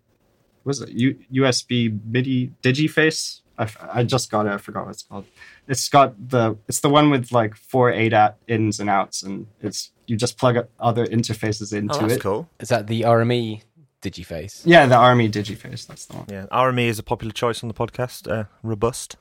Was 0.65 0.83
it 0.83 0.91
U, 0.91 1.19
USB 1.33 1.99
MIDI 2.05 2.53
DigiFace? 2.63 3.41
I, 3.57 3.63
f- 3.63 3.79
I 3.81 4.05
just 4.05 4.31
got 4.31 4.45
it. 4.45 4.53
I 4.53 4.59
forgot 4.59 4.85
what 4.85 4.91
it's 4.91 5.05
called. 5.05 5.25
It's 5.69 5.89
got 5.89 6.29
the 6.29 6.59
it's 6.69 6.81
the 6.81 6.91
one 6.91 7.09
with 7.09 7.33
like 7.33 7.57
four 7.57 7.91
ADAT 7.91 8.35
ins 8.47 8.79
and 8.79 8.91
outs, 8.91 9.23
and 9.23 9.47
it's 9.63 9.92
you 10.07 10.17
just 10.17 10.37
plug 10.39 10.67
other 10.81 11.07
interfaces 11.07 11.73
into 11.73 11.95
Oh, 11.95 11.99
that's 12.01 12.15
it. 12.15 12.21
cool. 12.21 12.49
Is 12.61 12.69
that 12.71 12.87
the 12.87 13.03
RME 13.03 13.63
Digiface? 14.03 14.63
Yeah, 14.65 14.87
the 14.87 14.97
RME 14.97 15.31
DigiFace. 15.31 15.87
That's 15.87 16.07
the 16.07 16.17
one. 16.17 16.27
Yeah, 16.29 16.47
RME 16.51 16.87
is 16.87 16.99
a 16.99 17.03
popular 17.03 17.33
choice 17.33 17.63
on 17.63 17.69
the 17.69 17.75
podcast. 17.75 18.31
Uh, 18.31 18.45
robust, 18.63 19.17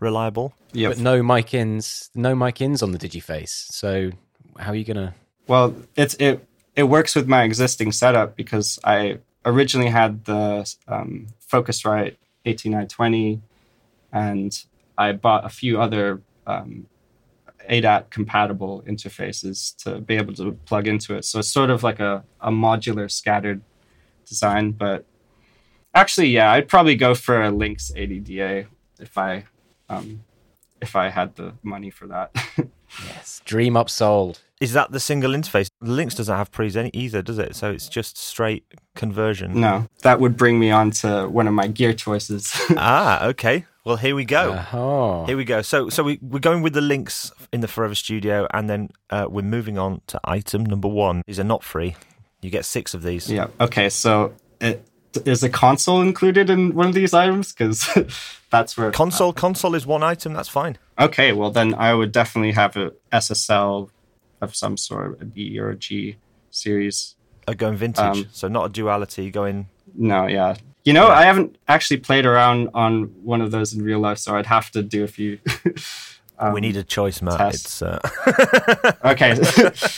reliable. 0.00 0.54
Yeah. 0.72 0.88
But 0.88 0.98
no 0.98 1.22
mic 1.22 1.54
ins, 1.54 2.10
no 2.14 2.34
mic 2.34 2.60
ins 2.60 2.82
on 2.82 2.92
the 2.92 2.98
Digiface. 2.98 3.48
So 3.72 4.10
how 4.58 4.72
are 4.72 4.74
you 4.76 4.84
gonna? 4.84 5.14
Well, 5.46 5.74
it's 5.96 6.14
it 6.14 6.46
it 6.74 6.84
works 6.84 7.14
with 7.14 7.26
my 7.28 7.44
existing 7.44 7.92
setup 7.92 8.36
because 8.36 8.78
I 8.84 9.18
originally 9.46 9.88
had 9.90 10.24
the 10.26 10.70
um, 10.88 11.28
Focusrite 11.50 12.16
18i20, 12.44 13.40
and 14.12 14.64
I 14.98 15.12
bought 15.12 15.44
a 15.46 15.48
few 15.48 15.80
other 15.80 16.20
um, 16.46 16.86
ADAT 17.68 18.10
compatible 18.10 18.82
interfaces 18.86 19.76
to 19.84 20.00
be 20.00 20.16
able 20.16 20.34
to 20.34 20.52
plug 20.64 20.86
into 20.86 21.14
it. 21.14 21.24
So 21.24 21.40
it's 21.40 21.48
sort 21.48 21.70
of 21.70 21.82
like 21.82 22.00
a, 22.00 22.24
a 22.40 22.50
modular 22.50 23.10
scattered 23.10 23.62
design. 24.26 24.72
But 24.72 25.04
actually, 25.94 26.28
yeah, 26.28 26.52
I'd 26.52 26.68
probably 26.68 26.96
go 26.96 27.14
for 27.14 27.42
a 27.42 27.50
Lynx 27.50 27.90
ADDA 27.94 28.66
if 29.00 29.18
I 29.18 29.44
um, 29.88 30.24
if 30.80 30.96
I 30.96 31.08
had 31.08 31.36
the 31.36 31.54
money 31.62 31.90
for 31.90 32.06
that. 32.08 32.34
Yes, 33.04 33.42
dream 33.44 33.74
upsold. 33.74 34.40
Is 34.60 34.72
that 34.72 34.90
the 34.92 35.00
single 35.00 35.32
interface? 35.32 35.68
Lynx 35.80 36.14
doesn't 36.14 36.34
have 36.34 36.50
pre's 36.50 36.76
any 36.76 36.90
either, 36.94 37.20
does 37.20 37.38
it? 37.38 37.56
So 37.56 37.70
it's 37.70 37.88
just 37.88 38.16
straight 38.16 38.64
conversion. 38.94 39.60
No, 39.60 39.86
that 40.02 40.20
would 40.20 40.36
bring 40.36 40.58
me 40.58 40.70
on 40.70 40.92
to 40.92 41.26
one 41.28 41.46
of 41.46 41.52
my 41.52 41.66
gear 41.66 41.92
choices. 41.92 42.54
Ah, 42.76 43.26
okay. 43.26 43.66
Well, 43.86 43.94
here 43.94 44.16
we 44.16 44.24
go. 44.24 44.50
Uh-huh. 44.50 45.26
Here 45.26 45.36
we 45.36 45.44
go. 45.44 45.62
So, 45.62 45.88
so 45.90 46.02
we, 46.02 46.18
we're 46.20 46.40
going 46.40 46.60
with 46.60 46.72
the 46.72 46.80
Lynx 46.80 47.30
in 47.52 47.60
the 47.60 47.68
Forever 47.68 47.94
Studio, 47.94 48.48
and 48.52 48.68
then 48.68 48.90
uh, 49.10 49.28
we're 49.30 49.42
moving 49.42 49.78
on 49.78 50.00
to 50.08 50.18
item 50.24 50.66
number 50.66 50.88
one. 50.88 51.22
These 51.24 51.38
are 51.38 51.44
not 51.44 51.62
free. 51.62 51.94
You 52.42 52.50
get 52.50 52.64
six 52.64 52.94
of 52.94 53.04
these. 53.04 53.30
Yeah. 53.30 53.46
Okay. 53.60 53.88
So, 53.88 54.34
it, 54.60 54.84
is 55.24 55.44
a 55.44 55.48
console 55.48 56.02
included 56.02 56.50
in 56.50 56.74
one 56.74 56.88
of 56.88 56.94
these 56.94 57.14
items? 57.14 57.52
Because 57.52 57.88
that's 58.50 58.76
where 58.76 58.90
Console, 58.90 59.32
console 59.32 59.76
is 59.76 59.86
one 59.86 60.02
item. 60.02 60.32
That's 60.32 60.48
fine. 60.48 60.78
Okay. 60.98 61.32
Well, 61.32 61.52
then 61.52 61.72
I 61.72 61.94
would 61.94 62.10
definitely 62.10 62.52
have 62.52 62.76
a 62.76 62.90
SSL 63.12 63.90
of 64.40 64.56
some 64.56 64.76
sort, 64.76 65.22
a 65.22 65.24
B 65.26 65.60
or 65.60 65.70
a 65.70 65.76
G 65.76 66.16
series. 66.50 67.14
Uh, 67.46 67.52
going 67.52 67.76
vintage, 67.76 68.04
Um, 68.04 68.26
so 68.32 68.48
not 68.48 68.64
a 68.66 68.68
duality. 68.68 69.30
Going. 69.30 69.68
No. 69.94 70.26
Yeah. 70.26 70.56
You 70.86 70.92
know, 70.92 71.08
I 71.08 71.24
haven't 71.24 71.58
actually 71.66 71.96
played 71.96 72.26
around 72.26 72.70
on 72.72 73.06
one 73.24 73.40
of 73.40 73.50
those 73.50 73.74
in 73.74 73.82
real 73.82 73.98
life, 73.98 74.18
so 74.18 74.36
I'd 74.36 74.46
have 74.46 74.70
to 74.70 74.84
do 74.84 75.02
a 75.02 75.08
few. 75.08 75.40
um, 76.38 76.52
we 76.52 76.60
need 76.60 76.76
a 76.76 76.84
choice, 76.84 77.20
Matt. 77.20 77.38
test. 77.38 77.64
It's 77.64 77.82
uh, 77.82 77.98
Okay. 79.04 79.36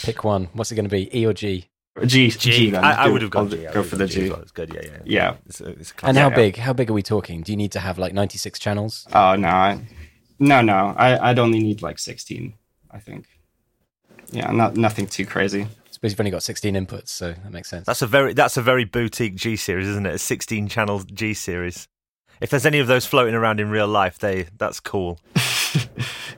Pick 0.01 0.23
one. 0.23 0.49
What's 0.53 0.71
it 0.71 0.75
going 0.75 0.85
to 0.85 0.89
be? 0.89 1.15
E 1.15 1.27
or 1.27 1.33
G? 1.33 1.69
G. 2.03 2.31
G. 2.31 2.71
then. 2.71 2.83
I, 2.83 3.03
I 3.03 3.07
would 3.07 3.21
have 3.21 3.29
gone 3.29 3.43
I'll 3.45 3.51
G. 3.51 3.67
I 3.67 3.71
Go 3.71 3.83
for 3.83 3.97
the 3.97 4.05
gone 4.05 4.09
G. 4.09 4.29
well. 4.31 4.41
It's 4.41 4.51
good. 4.51 4.73
Yeah, 4.73 4.81
yeah. 4.83 4.97
Yeah. 5.05 5.35
It's 5.45 5.61
a, 5.61 5.67
it's 5.67 5.91
a 5.91 6.07
And 6.07 6.17
how 6.17 6.29
yeah. 6.29 6.35
big? 6.35 6.57
How 6.57 6.73
big 6.73 6.89
are 6.89 6.93
we 6.93 7.03
talking? 7.03 7.43
Do 7.43 7.51
you 7.51 7.57
need 7.57 7.71
to 7.73 7.79
have 7.79 7.99
like 7.99 8.15
96 8.15 8.57
channels? 8.57 9.05
Oh 9.13 9.35
no, 9.35 9.47
I, 9.47 9.87
no, 10.39 10.61
no. 10.61 10.95
I, 10.97 11.29
I'd 11.29 11.37
only 11.37 11.59
need 11.59 11.83
like 11.83 11.99
sixteen. 11.99 12.55
I 12.89 12.97
think. 12.97 13.27
Yeah, 14.31 14.51
not 14.51 14.75
nothing 14.75 15.05
too 15.05 15.27
crazy. 15.27 15.67
I 16.01 16.07
suppose 16.07 16.11
you've 16.13 16.19
only 16.21 16.31
got 16.31 16.43
16 16.43 16.75
inputs, 16.75 17.09
so 17.09 17.33
that 17.33 17.51
makes 17.51 17.69
sense. 17.69 17.85
That's 17.85 18.01
a 18.01 18.07
very 18.07 18.33
that's 18.33 18.55
a 18.55 18.61
very 18.61 18.85
boutique 18.85 19.35
G 19.35 19.55
series, 19.57 19.87
isn't 19.89 20.05
it? 20.05 20.13
A 20.15 20.17
16 20.17 20.67
channel 20.69 20.99
G 20.99 21.33
series. 21.33 21.87
If 22.39 22.49
there's 22.51 22.65
any 22.65 22.79
of 22.79 22.87
those 22.87 23.05
floating 23.05 23.35
around 23.35 23.59
in 23.59 23.69
real 23.69 23.87
life, 23.87 24.17
they 24.19 24.47
that's 24.57 24.79
cool. 24.79 25.19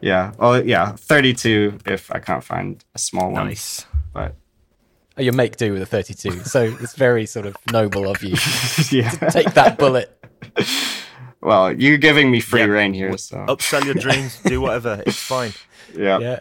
Yeah. 0.02 0.34
Well, 0.40 0.66
yeah, 0.66 0.94
thirty-two 0.94 1.78
if 1.86 2.12
I 2.12 2.18
can't 2.18 2.44
find 2.44 2.84
a 2.96 2.98
small 2.98 3.32
one. 3.32 3.46
Nice. 3.46 3.86
But 4.14 4.36
Oh, 5.16 5.22
you 5.22 5.32
make 5.32 5.58
do 5.58 5.74
with 5.74 5.82
a 5.84 5.86
32, 5.86 6.44
so 6.46 6.76
it's 6.82 6.96
very 6.96 7.28
sort 7.28 7.46
of 7.46 7.56
noble 7.72 8.10
of 8.10 8.24
you. 8.24 8.36
yeah. 8.92 9.12
Take 9.30 9.54
that 9.54 9.78
bullet. 9.78 10.18
Well, 11.44 11.74
you're 11.74 11.98
giving 11.98 12.30
me 12.30 12.40
free 12.40 12.60
Yeah. 12.62 12.68
rein 12.68 12.94
here, 12.94 13.18
so 13.18 13.38
Upsell 13.48 13.84
your 13.84 13.96
dreams, 13.96 14.40
do 14.46 14.62
whatever. 14.62 15.02
It's 15.08 15.18
fine. 15.18 15.54
yeah. 15.96 16.20
Yeah. 16.20 16.40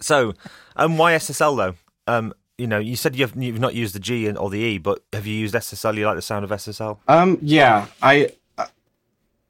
So, 0.00 0.34
um, 0.76 0.98
why 0.98 1.12
SSL 1.14 1.56
though? 1.56 1.74
Um, 2.06 2.34
you 2.58 2.66
know, 2.66 2.78
you 2.78 2.96
said 2.96 3.16
you've 3.16 3.34
you've 3.36 3.60
not 3.60 3.74
used 3.74 3.94
the 3.94 4.00
G 4.00 4.26
and, 4.26 4.36
or 4.38 4.50
the 4.50 4.58
E, 4.58 4.78
but 4.78 5.02
have 5.12 5.26
you 5.26 5.34
used 5.34 5.54
SSL? 5.54 5.96
You 5.96 6.06
like 6.06 6.16
the 6.16 6.22
sound 6.22 6.44
of 6.44 6.50
SSL? 6.50 6.98
Um. 7.08 7.38
Yeah. 7.42 7.86
I. 8.00 8.30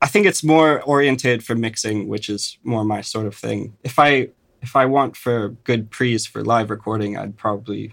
I 0.00 0.08
think 0.08 0.26
it's 0.26 0.42
more 0.42 0.82
oriented 0.82 1.44
for 1.44 1.54
mixing, 1.54 2.08
which 2.08 2.28
is 2.28 2.58
more 2.64 2.84
my 2.84 3.02
sort 3.02 3.26
of 3.26 3.36
thing. 3.36 3.76
If 3.84 4.00
I 4.00 4.30
if 4.62 4.76
I 4.76 4.86
want 4.86 5.16
for 5.16 5.50
good 5.50 5.90
pre's 5.90 6.24
for 6.24 6.42
live 6.44 6.70
recording, 6.70 7.18
I'd 7.18 7.36
probably, 7.36 7.92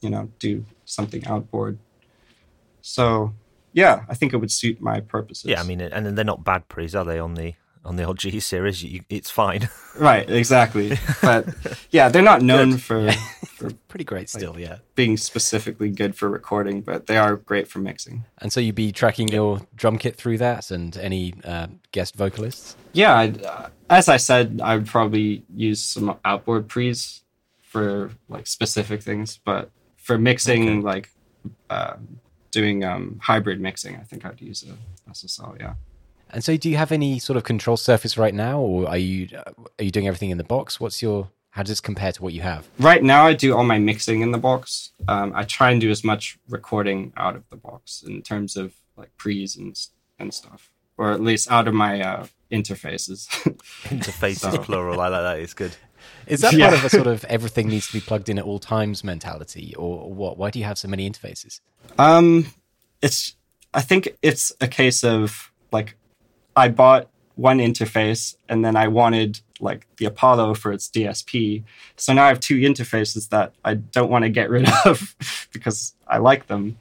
you 0.00 0.10
know, 0.10 0.30
do 0.38 0.64
something 0.84 1.26
outboard. 1.26 1.78
So, 2.80 3.34
yeah, 3.72 4.04
I 4.08 4.14
think 4.14 4.32
it 4.32 4.38
would 4.38 4.52
suit 4.52 4.80
my 4.80 5.00
purposes. 5.00 5.50
Yeah, 5.50 5.60
I 5.60 5.64
mean, 5.64 5.80
and 5.80 6.16
they're 6.16 6.24
not 6.24 6.44
bad 6.44 6.68
pre's, 6.68 6.94
are 6.94 7.04
they? 7.04 7.18
On 7.18 7.34
the 7.34 7.54
on 7.84 7.96
the 7.96 8.04
old 8.04 8.18
G 8.18 8.38
series, 8.40 8.82
you, 8.82 9.02
it's 9.08 9.30
fine. 9.30 9.68
right, 9.98 10.28
exactly. 10.28 10.98
But 11.22 11.46
yeah, 11.90 12.08
they're 12.08 12.22
not 12.22 12.42
known 12.42 12.78
for 12.78 13.10
for 13.56 13.70
Pretty 13.88 14.04
great 14.04 14.28
still, 14.28 14.58
yeah. 14.58 14.78
being 14.94 15.16
specifically 15.16 15.88
good 15.88 16.14
for 16.14 16.28
recording, 16.28 16.82
but 16.82 17.06
they 17.06 17.16
are 17.16 17.36
great 17.36 17.66
for 17.66 17.78
mixing. 17.78 18.24
And 18.38 18.52
so 18.52 18.60
you'd 18.60 18.74
be 18.74 18.92
tracking 18.92 19.28
your 19.28 19.62
drum 19.74 19.96
kit 19.96 20.16
through 20.16 20.38
that 20.38 20.70
and 20.70 20.94
any 20.98 21.34
uh, 21.42 21.68
guest 21.90 22.16
vocalists? 22.16 22.76
Yeah, 22.92 23.16
I'd, 23.16 23.42
uh, 23.42 23.68
as 23.88 24.08
I 24.10 24.18
said, 24.18 24.60
I 24.62 24.76
would 24.76 24.86
probably 24.86 25.42
use 25.54 25.82
some 25.82 26.18
outboard 26.24 26.68
pre's 26.68 27.22
for 27.62 28.10
like 28.28 28.46
specific 28.46 29.02
things, 29.02 29.40
but 29.42 29.70
for 29.96 30.18
mixing, 30.18 30.82
like 30.82 31.10
uh, 31.70 31.94
doing 32.50 32.84
um, 32.84 33.18
hybrid 33.22 33.60
mixing, 33.60 33.96
I 33.96 34.02
think 34.02 34.26
I'd 34.26 34.40
use 34.40 34.64
a 34.64 35.10
SSL. 35.10 35.58
Yeah. 35.58 35.74
And 36.30 36.44
so 36.44 36.56
do 36.56 36.68
you 36.68 36.76
have 36.76 36.92
any 36.92 37.18
sort 37.18 37.36
of 37.36 37.44
control 37.44 37.76
surface 37.76 38.18
right 38.18 38.34
now, 38.34 38.60
or 38.60 38.88
are 38.88 38.98
you 38.98 39.28
uh, 39.34 39.52
are 39.78 39.84
you 39.84 39.90
doing 39.90 40.08
everything 40.08 40.30
in 40.30 40.38
the 40.38 40.44
box? 40.44 40.78
What's 40.78 41.00
your 41.00 41.30
how 41.56 41.62
does 41.62 41.70
this 41.70 41.80
compare 41.80 42.12
to 42.12 42.22
what 42.22 42.34
you 42.34 42.42
have? 42.42 42.68
Right 42.78 43.02
now, 43.02 43.24
I 43.26 43.32
do 43.32 43.56
all 43.56 43.64
my 43.64 43.78
mixing 43.78 44.20
in 44.20 44.30
the 44.30 44.36
box. 44.38 44.90
Um, 45.08 45.32
I 45.34 45.44
try 45.44 45.70
and 45.70 45.80
do 45.80 45.90
as 45.90 46.04
much 46.04 46.38
recording 46.50 47.14
out 47.16 47.34
of 47.34 47.48
the 47.48 47.56
box 47.56 48.02
in 48.06 48.20
terms 48.20 48.56
of 48.58 48.74
like 48.96 49.10
pre's 49.16 49.56
and 49.56 49.74
and 50.18 50.34
stuff, 50.34 50.70
or 50.98 51.12
at 51.12 51.20
least 51.22 51.50
out 51.50 51.66
of 51.66 51.72
my 51.72 52.00
uh, 52.02 52.26
interfaces. 52.52 53.26
Interfaces 53.84 54.52
So- 54.52 54.58
plural. 54.58 55.00
I 55.00 55.08
like 55.08 55.22
that. 55.22 55.38
It's 55.40 55.54
good. 55.54 55.74
Is 56.26 56.42
that 56.42 56.52
Yeah. 56.52 56.68
part 56.68 56.78
of 56.80 56.84
a 56.84 56.90
sort 56.90 57.06
of 57.06 57.24
everything 57.24 57.68
needs 57.68 57.86
to 57.86 57.92
be 57.94 58.00
plugged 58.00 58.28
in 58.28 58.38
at 58.38 58.44
all 58.44 58.58
times 58.58 59.02
mentality, 59.02 59.74
or 59.76 60.12
what? 60.12 60.36
Why 60.36 60.50
do 60.50 60.58
you 60.58 60.64
have 60.66 60.76
so 60.76 60.88
many 60.88 61.08
interfaces? 61.08 61.60
Um, 61.98 62.48
it's. 63.00 63.34
I 63.72 63.80
think 63.80 64.08
it's 64.22 64.52
a 64.60 64.68
case 64.68 65.04
of 65.04 65.52
like, 65.72 65.96
I 66.54 66.68
bought 66.68 67.08
one 67.36 67.58
interface 67.58 68.34
and 68.48 68.64
then 68.64 68.76
I 68.76 68.88
wanted 68.88 69.40
like 69.60 69.86
the 69.96 70.06
Apollo 70.06 70.54
for 70.54 70.72
its 70.72 70.88
DSP. 70.88 71.62
So 71.96 72.12
now 72.12 72.24
I 72.24 72.28
have 72.28 72.40
two 72.40 72.58
interfaces 72.58 73.28
that 73.28 73.52
I 73.64 73.74
don't 73.74 74.10
want 74.10 74.24
to 74.24 74.28
get 74.28 74.50
rid 74.50 74.68
of 74.84 75.14
because 75.52 75.94
I 76.08 76.18
like 76.18 76.48
them. 76.48 76.78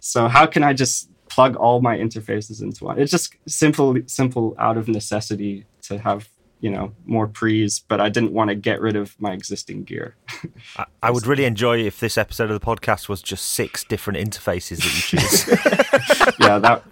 So 0.00 0.28
how 0.28 0.46
can 0.46 0.62
I 0.62 0.74
just 0.74 1.08
plug 1.28 1.56
all 1.56 1.80
my 1.80 1.96
interfaces 1.96 2.60
into 2.60 2.84
one? 2.84 2.98
It's 2.98 3.10
just 3.10 3.34
simple, 3.46 3.96
simple 4.06 4.54
out 4.58 4.76
of 4.76 4.88
necessity 4.88 5.64
to 5.82 5.98
have 5.98 6.28
you 6.60 6.70
know 6.70 6.92
more 7.04 7.26
pre's, 7.26 7.78
but 7.78 8.00
I 8.00 8.08
didn't 8.08 8.32
want 8.32 8.48
to 8.48 8.54
get 8.54 8.80
rid 8.80 8.96
of 8.96 9.20
my 9.20 9.32
existing 9.32 9.84
gear. 9.84 10.16
I, 10.76 10.86
I 11.02 11.10
would 11.10 11.26
really 11.26 11.44
enjoy 11.44 11.80
if 11.80 12.00
this 12.00 12.16
episode 12.16 12.50
of 12.50 12.58
the 12.58 12.64
podcast 12.64 13.06
was 13.06 13.20
just 13.20 13.44
six 13.50 13.84
different 13.84 14.18
interfaces 14.18 14.78
that 14.78 14.94
you 14.94 15.18
choose. 15.18 16.38
yeah, 16.40 16.58
that. 16.58 16.82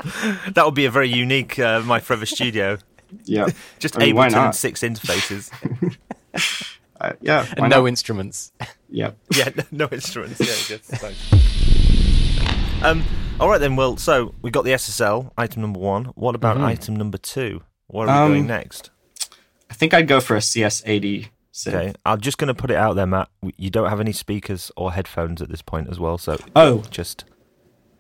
that 0.55 0.67
would 0.67 0.75
be 0.75 0.85
a 0.85 0.91
very 0.91 1.09
unique 1.09 1.59
uh, 1.59 1.81
My 1.81 2.01
Forever 2.01 2.27
Studio. 2.27 2.77
Yeah, 3.25 3.49
Just 3.79 3.97
I 3.97 4.01
mean, 4.07 4.17
why 4.17 4.29
Ableton 4.29 4.35
and 4.35 4.45
not? 4.47 4.57
six 4.57 4.81
interfaces. 4.81 5.51
uh, 7.01 7.13
yeah. 7.21 7.47
And 7.57 7.71
no 7.71 7.81
not? 7.81 7.87
instruments. 7.89 8.53
yeah. 8.91 9.13
yeah, 9.35 9.51
no, 9.57 9.63
no 9.73 9.89
instruments. 9.93 10.41
Yeah. 10.41 10.79
Thanks. 10.83 11.53
Um, 12.83 13.05
all 13.39 13.49
right 13.49 13.61
then. 13.61 13.77
Well, 13.77 13.97
so 13.97 14.35
we 14.43 14.51
got 14.51 14.65
the 14.65 14.73
SSL 14.73 15.31
item 15.39 15.63
number 15.63 15.79
one. 15.79 16.07
What 16.17 16.35
about 16.35 16.57
Mhm. 16.57 16.65
item 16.65 16.97
number 16.97 17.19
two? 17.19 17.63
Where 17.87 18.09
are 18.09 18.27
we 18.27 18.27
Um, 18.27 18.33
going 18.33 18.47
next? 18.47 18.91
I 19.71 19.75
think 19.75 19.95
I'd 19.95 20.09
go 20.09 20.21
for 20.21 20.37
a 20.37 20.41
CS80 20.41 21.29
synth. 21.53 21.75
Okay, 21.75 21.93
I'm 22.05 22.21
just 22.21 22.39
going 22.39 22.49
to 22.49 22.55
put 22.55 22.71
it 22.71 22.77
out 22.77 22.95
there, 22.97 23.07
Matt. 23.07 23.29
You 23.57 23.71
don't 23.71 23.89
have 23.89 24.01
any 24.01 24.13
speakers 24.13 24.73
or 24.77 24.93
headphones 24.93 25.41
at 25.43 25.49
this 25.49 25.63
point 25.63 25.89
as 25.91 25.99
well, 26.01 26.19
so 26.19 26.39
Oh, 26.57 26.83
just 26.91 27.25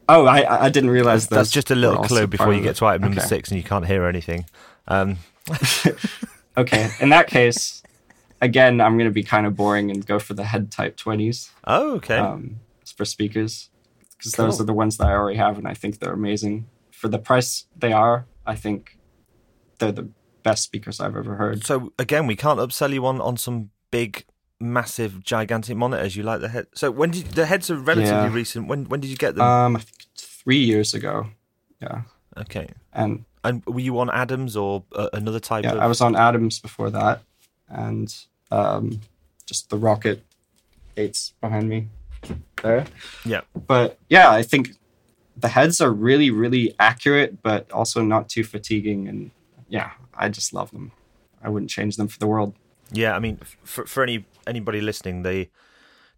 oh, 0.08 0.26
I 0.26 0.66
I 0.66 0.68
didn't 0.68 0.90
realize 0.90 1.28
that's 1.28 1.48
those 1.48 1.50
just 1.50 1.70
a 1.70 1.74
little 1.74 2.02
clue 2.02 2.26
before 2.26 2.52
you 2.52 2.62
get 2.62 2.76
to 2.76 2.86
item 2.86 3.02
number 3.02 3.20
Okay. 3.20 3.28
six 3.28 3.50
and 3.50 3.58
you 3.58 3.64
can't 3.64 3.86
hear 3.86 4.06
anything. 4.06 4.46
Um, 4.88 5.18
Okay, 6.56 6.90
in 7.00 7.08
that 7.08 7.28
case, 7.28 7.82
again, 8.40 8.80
I'm 8.80 8.98
going 8.98 9.08
to 9.08 9.14
be 9.14 9.22
kind 9.22 9.46
of 9.46 9.56
boring 9.56 9.90
and 9.90 10.04
go 10.04 10.18
for 10.18 10.34
the 10.34 10.42
HEDD 10.42 10.70
type 10.70 10.96
20s 10.96 11.50
oh, 11.64 11.94
okay. 11.94 12.18
um, 12.18 12.60
for 12.94 13.04
speakers 13.04 13.70
because 14.18 14.32
those 14.32 14.60
are 14.60 14.64
the 14.64 14.74
ones 14.74 14.98
that 14.98 15.06
I 15.06 15.12
already 15.12 15.38
have 15.38 15.56
and 15.58 15.66
I 15.66 15.74
think 15.74 15.98
they're 15.98 16.12
amazing. 16.12 16.66
For 16.90 17.08
the 17.08 17.18
price 17.18 17.64
they 17.76 17.92
are, 17.92 18.26
I 18.46 18.54
think 18.54 18.98
they're 19.78 19.92
the 19.92 20.10
best 20.42 20.62
speakers 20.62 21.00
I've 21.00 21.16
ever 21.16 21.36
heard. 21.36 21.64
So 21.64 21.92
again, 21.98 22.26
we 22.26 22.36
can't 22.36 22.60
upsell 22.60 22.92
you 22.92 23.04
on 23.06 23.20
on 23.20 23.36
some 23.36 23.70
big, 23.90 24.24
massive, 24.60 25.24
gigantic 25.24 25.76
monitors. 25.76 26.14
You 26.16 26.22
like 26.22 26.40
the 26.42 26.48
HEDD? 26.48 26.66
So 26.74 26.90
when 26.90 27.10
did 27.10 27.28
the 27.28 27.44
HEDDs 27.44 27.70
are 27.70 27.76
relatively 27.76 28.28
Yeah. 28.28 28.32
recent? 28.32 28.68
When 28.68 28.84
when 28.84 29.00
did 29.00 29.08
you 29.08 29.16
get 29.16 29.34
them? 29.34 29.44
Um, 29.44 29.76
I 29.76 29.80
think 29.80 30.06
three 30.16 30.62
years 30.62 30.94
ago. 30.94 31.28
Yeah, 31.80 32.02
okay. 32.36 32.68
and 32.92 33.24
And 33.44 33.64
were 33.66 33.80
you 33.80 33.98
on 33.98 34.10
Adams 34.10 34.56
or 34.56 34.84
uh, 34.94 35.08
another 35.12 35.40
type 35.40 35.64
yeah, 35.64 35.72
of? 35.72 35.78
I 35.78 35.86
was 35.86 36.00
on 36.00 36.14
Adams 36.14 36.60
before 36.60 36.90
that, 36.90 37.22
and 37.68 38.14
um, 38.50 39.00
just 39.46 39.70
the 39.70 39.78
Rokit 39.78 40.20
eights 40.96 41.34
behind 41.40 41.68
me 41.68 41.88
there. 42.62 42.86
Yeah. 43.24 43.40
But 43.66 43.98
yeah, 44.08 44.30
I 44.30 44.42
think 44.42 44.70
the 45.36 45.48
HEDDs 45.48 45.80
are 45.80 45.92
really, 45.92 46.30
really 46.30 46.74
accurate, 46.78 47.42
but 47.42 47.70
also 47.72 48.02
not 48.02 48.28
too 48.28 48.44
fatiguing. 48.44 49.08
And 49.08 49.30
yeah, 49.68 49.92
I 50.14 50.28
just 50.28 50.52
love 50.52 50.70
them. 50.70 50.92
I 51.42 51.48
wouldn't 51.48 51.70
change 51.70 51.96
them 51.96 52.08
for 52.08 52.18
the 52.18 52.26
world. 52.26 52.54
Yeah, 52.92 53.16
I 53.16 53.18
mean, 53.18 53.40
for 53.64 53.86
for 53.86 54.02
any 54.02 54.24
anybody 54.46 54.80
listening, 54.80 55.22
the 55.22 55.48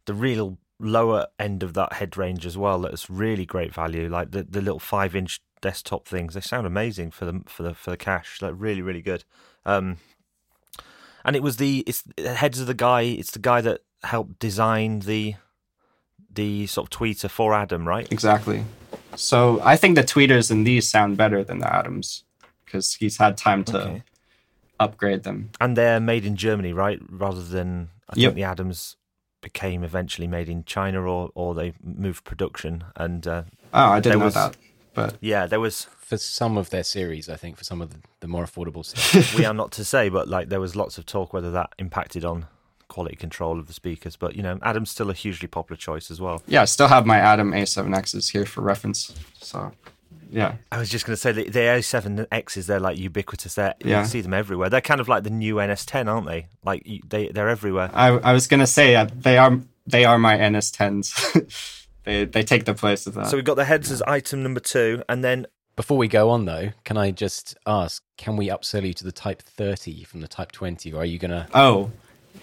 the 0.07 0.15
real 0.15 0.59
lower 0.81 1.29
end 1.39 1.63
of 1.63 1.75
that 1.75 1.95
HEDD 1.95 2.17
range 2.17 2.47
as 2.47 2.59
well. 2.59 2.81
That's 2.81 3.09
really 3.09 3.47
great 3.47 3.73
value. 3.73 4.09
Like 4.09 4.33
the, 4.33 4.43
the 4.43 4.61
little 4.61 4.81
five 4.81 5.15
inch 5.15 5.41
desktop 5.61 6.07
things, 6.07 6.35
they 6.35 6.41
sound 6.41 6.67
amazing 6.67 7.11
for 7.11 7.25
the 7.25 7.43
for 7.47 7.63
the 7.63 7.75
for 7.75 7.91
the 7.91 7.97
cash. 7.97 8.41
Like 8.43 8.55
really, 8.57 8.83
really 8.83 9.03
good. 9.03 9.25
Um, 9.65 9.97
and 11.25 11.35
it 11.37 11.43
was 11.43 11.57
the 11.57 11.83
it's 11.87 12.03
the 12.03 12.13
HEDDs 12.35 12.61
of 12.61 12.67
the 12.67 12.75
guy. 12.75 13.03
It's 13.03 13.31
the 13.31 13.39
guy 13.39 13.61
that 13.63 13.81
helped 14.03 14.39
design 14.39 15.01
the 15.01 15.35
the 16.33 16.67
sort 16.67 16.87
of 16.93 16.99
tweeter 16.99 17.31
for 17.31 17.55
Adam, 17.55 17.87
right? 17.87 18.11
Exactly. 18.13 18.65
So 19.17 19.61
I 19.63 19.77
think 19.77 19.95
the 19.97 20.03
tweeters 20.03 20.51
in 20.51 20.65
these 20.65 20.89
sound 20.89 21.17
better 21.17 21.45
than 21.45 21.59
the 21.61 21.73
Adams 21.73 22.25
because 22.65 22.95
he's 22.95 23.17
had 23.19 23.37
time 23.37 23.63
to 23.65 23.79
Okay. 23.81 24.03
upgrade 24.81 25.23
them. 25.23 25.51
And 25.61 25.77
they're 25.77 26.01
made 26.01 26.25
in 26.27 26.35
Germany, 26.37 26.73
right? 26.73 26.99
Rather 27.09 27.43
than 27.43 27.91
I 28.09 28.15
Yep. 28.17 28.29
think 28.31 28.37
the 28.37 28.43
Adams 28.43 28.97
became 29.41 29.85
eventually 29.85 30.27
made 30.27 30.49
in 30.49 30.65
China, 30.65 31.03
or 31.03 31.31
or 31.35 31.55
they 31.55 31.73
moved 31.83 32.25
production. 32.25 32.85
And 32.97 33.27
uh, 33.27 33.45
Oh, 33.73 33.91
I 33.93 34.01
didn't 34.01 34.19
know 34.19 34.25
was- 34.27 34.35
that. 34.35 34.57
But 34.95 35.17
yeah, 35.21 35.47
there 35.47 35.61
was. 35.61 35.87
For 36.05 36.19
some 36.19 36.59
of 36.59 36.69
their 36.69 36.85
series, 36.85 37.31
I 37.31 37.37
think 37.37 37.57
for 37.57 37.65
some 37.65 37.81
of 37.81 37.91
the, 37.91 37.97
the 38.21 38.29
more 38.29 38.45
affordable 38.45 38.85
stuff. 38.85 39.35
we 39.39 39.47
are 39.47 39.55
not 39.55 39.73
to 39.73 39.85
say, 39.85 40.11
but 40.11 40.29
like 40.29 40.51
there 40.51 40.61
was 40.61 40.77
lots 40.77 40.99
of 40.99 41.07
talk 41.07 41.33
whether 41.33 41.51
that 41.53 41.71
impacted 41.79 42.27
on 42.27 42.47
quality 42.89 43.17
control 43.17 43.59
of 43.59 43.67
the 43.67 43.73
speakers. 43.73 44.15
But 44.17 44.37
you 44.37 44.43
know, 44.43 44.59
Adam's 44.63 44.91
still 44.91 45.11
a 45.11 45.15
hugely 45.15 45.49
popular 45.49 45.77
choice 45.77 46.11
as 46.11 46.21
well. 46.21 46.43
yeah, 46.47 46.63
I 46.63 46.67
still 46.67 46.89
have 46.89 47.07
my 47.07 47.19
Adam 47.19 47.53
A7Xs 47.53 48.33
here 48.33 48.45
for 48.45 48.61
reference. 48.61 49.15
So, 49.41 49.73
yeah. 50.31 50.57
I 50.71 50.79
was 50.79 50.89
just 50.89 51.07
going 51.07 51.15
to 51.15 51.21
say 51.21 51.33
the, 51.33 51.45
the 51.45 51.59
A7Xs, 51.61 52.67
they're 52.67 52.81
like 52.81 52.99
ubiquitous. 52.99 53.55
They're, 53.55 53.75
Yeah. 53.85 54.03
You 54.03 54.07
see 54.07 54.21
them 54.21 54.35
everywhere. 54.35 54.69
They're 54.69 54.81
kind 54.81 55.01
of 55.01 55.09
like 55.09 55.25
the 55.25 55.31
new 55.31 55.57
NS10, 55.57 56.07
aren't 56.07 56.27
they? 56.27 56.49
Like 56.65 56.87
you, 56.87 57.01
they 57.09 57.29
they're 57.29 57.49
everywhere. 57.49 57.91
I, 57.93 58.09
I 58.09 58.33
was 58.33 58.47
gonna 58.47 58.67
say 58.67 58.95
uh, 58.95 59.09
they 59.15 59.39
are 59.39 59.59
they 59.87 60.05
are 60.05 60.19
my 60.19 60.37
NS10s. 60.37 61.84
they 62.05 62.25
they 62.25 62.43
take 62.43 62.65
the 62.65 62.75
place 62.75 63.07
of 63.07 63.15
that. 63.15 63.27
So 63.29 63.37
we've 63.37 63.45
got 63.45 63.55
the 63.57 63.65
HEDDs 63.65 63.91
as 63.91 64.03
item 64.03 64.43
number 64.43 64.61
two, 64.61 65.03
and 65.09 65.23
then 65.25 65.47
Before 65.77 65.99
we 65.99 66.09
go 66.09 66.31
on, 66.31 66.45
though, 66.45 66.71
can 66.85 66.97
I 66.97 67.11
just 67.11 67.57
ask, 67.67 68.03
can 68.17 68.37
we 68.37 68.49
upsell 68.49 68.87
you 68.87 68.95
to 68.95 69.05
the 69.05 69.13
Type 69.13 69.43
30 69.43 70.05
from 70.05 70.21
the 70.21 70.29
Type 70.29 70.53
20, 70.53 70.93
or 70.93 71.03
are 71.03 71.05
you 71.05 71.19
going 71.19 71.31
to... 71.33 71.47
oh, 71.55 71.91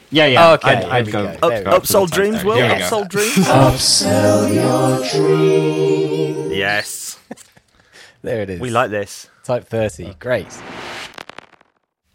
yeah, 0.10 0.26
yeah. 0.26 0.50
Oh, 0.50 0.54
okay, 0.56 0.76
I'd, 0.76 0.86
I'd 0.86 1.06
go. 1.12 1.24
go. 1.24 1.30
up, 1.30 1.40
There 1.50 1.60
we 1.60 1.64
go. 1.66 1.80
upsold 1.80 2.12
dreams, 2.12 2.44
Will. 2.44 2.56
Here 2.58 2.74
we 2.74 2.80
go. 2.80 2.86
Upsold 2.86 3.10
dreams. 3.10 3.48
Yes, 6.54 7.20
There 8.22 8.42
it 8.42 8.50
is. 8.50 8.60
we 8.60 8.70
like 8.70 8.92
this. 8.92 9.30
Type 9.44 9.66
30. 9.68 10.16
Great. 10.20 10.48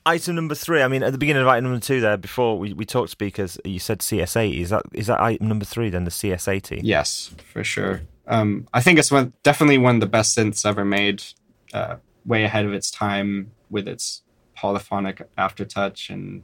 Item 0.07 0.37
number 0.37 0.55
three. 0.55 0.83
I 0.83 0.89
mean, 0.89 1.03
at 1.03 1.13
the 1.13 1.19
beginning 1.19 1.43
of 1.43 1.49
item 1.49 1.65
number 1.65 1.81
two, 1.81 2.01
there 2.01 2.17
before 2.17 2.59
we, 2.59 2.73
we 2.73 2.87
talked 2.87 3.11
speakers, 3.11 3.59
you 3.65 3.79
said 3.79 3.99
CS80. 3.99 4.61
Is 4.61 4.71
that 4.71 4.85
is 4.93 5.09
that 5.09 5.21
item 5.21 5.49
number 5.49 5.65
three? 5.65 5.91
Then 5.91 6.05
the 6.05 6.11
CS80. 6.11 6.81
Yes, 6.83 7.35
for 7.53 7.65
sure. 7.65 8.03
Um, 8.29 8.67
I 8.73 8.81
think 8.81 8.99
it's 8.99 9.11
one 9.11 9.33
definitely 9.43 9.79
one 9.79 9.97
of 9.97 10.01
the 10.01 10.07
best 10.07 10.37
synths 10.39 10.65
ever 10.65 10.85
made. 10.85 11.23
Uh, 11.75 11.97
way 12.27 12.45
ahead 12.45 12.67
of 12.67 12.73
its 12.75 12.91
time 12.91 13.53
with 13.71 13.87
its 13.87 14.23
polyphonic 14.55 15.23
aftertouch 15.37 16.11
and 16.11 16.43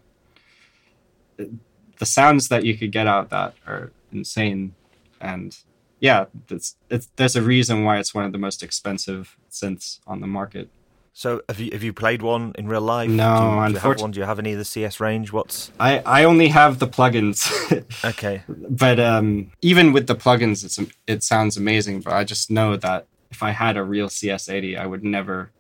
the 1.98 2.06
sounds 2.06 2.48
that 2.48 2.64
you 2.64 2.76
could 2.76 2.92
get 2.92 3.06
out 3.06 3.30
that 3.30 3.54
are 3.66 3.92
insane. 4.12 4.74
And 5.20 5.56
yeah, 6.00 6.26
it's, 6.48 6.76
it's, 6.88 7.08
there's 7.16 7.36
a 7.36 7.42
reason 7.42 7.84
why 7.84 7.98
it's 7.98 8.14
one 8.14 8.24
of 8.24 8.32
the 8.32 8.38
most 8.38 8.62
expensive 8.62 9.36
synths 9.50 10.00
on 10.06 10.20
the 10.20 10.26
market. 10.26 10.68
So 11.14 11.42
have 11.48 11.60
you 11.60 11.70
have 11.72 11.82
you 11.82 11.92
played 11.92 12.22
one 12.22 12.52
in 12.56 12.66
real 12.68 12.80
life? 12.80 13.10
No, 13.10 13.36
do 13.36 13.44
you, 13.44 13.66
do 13.68 13.72
you 13.74 13.78
have 13.90 14.00
one? 14.00 14.10
Do 14.12 14.20
you 14.20 14.26
have 14.26 14.38
any 14.38 14.52
of 14.52 14.58
the 14.58 14.64
CS 14.64 14.98
range? 14.98 15.30
What's 15.32 15.70
I, 15.78 15.98
I 16.00 16.24
only 16.24 16.48
have 16.48 16.78
the 16.78 16.88
plugins, 16.88 17.46
okay? 18.04 18.42
but 18.48 18.98
um, 18.98 19.52
even 19.60 19.92
with 19.92 20.06
the 20.06 20.14
plugins, 20.16 20.64
it's 20.64 20.78
it 21.06 21.22
sounds 21.22 21.56
amazing. 21.58 22.00
But 22.00 22.14
I 22.14 22.24
just 22.24 22.50
know 22.50 22.76
that 22.76 23.06
if 23.30 23.42
I 23.42 23.50
had 23.50 23.76
a 23.76 23.84
real 23.84 24.08
CS80, 24.08 24.78
I 24.78 24.86
would 24.86 25.04
never 25.04 25.50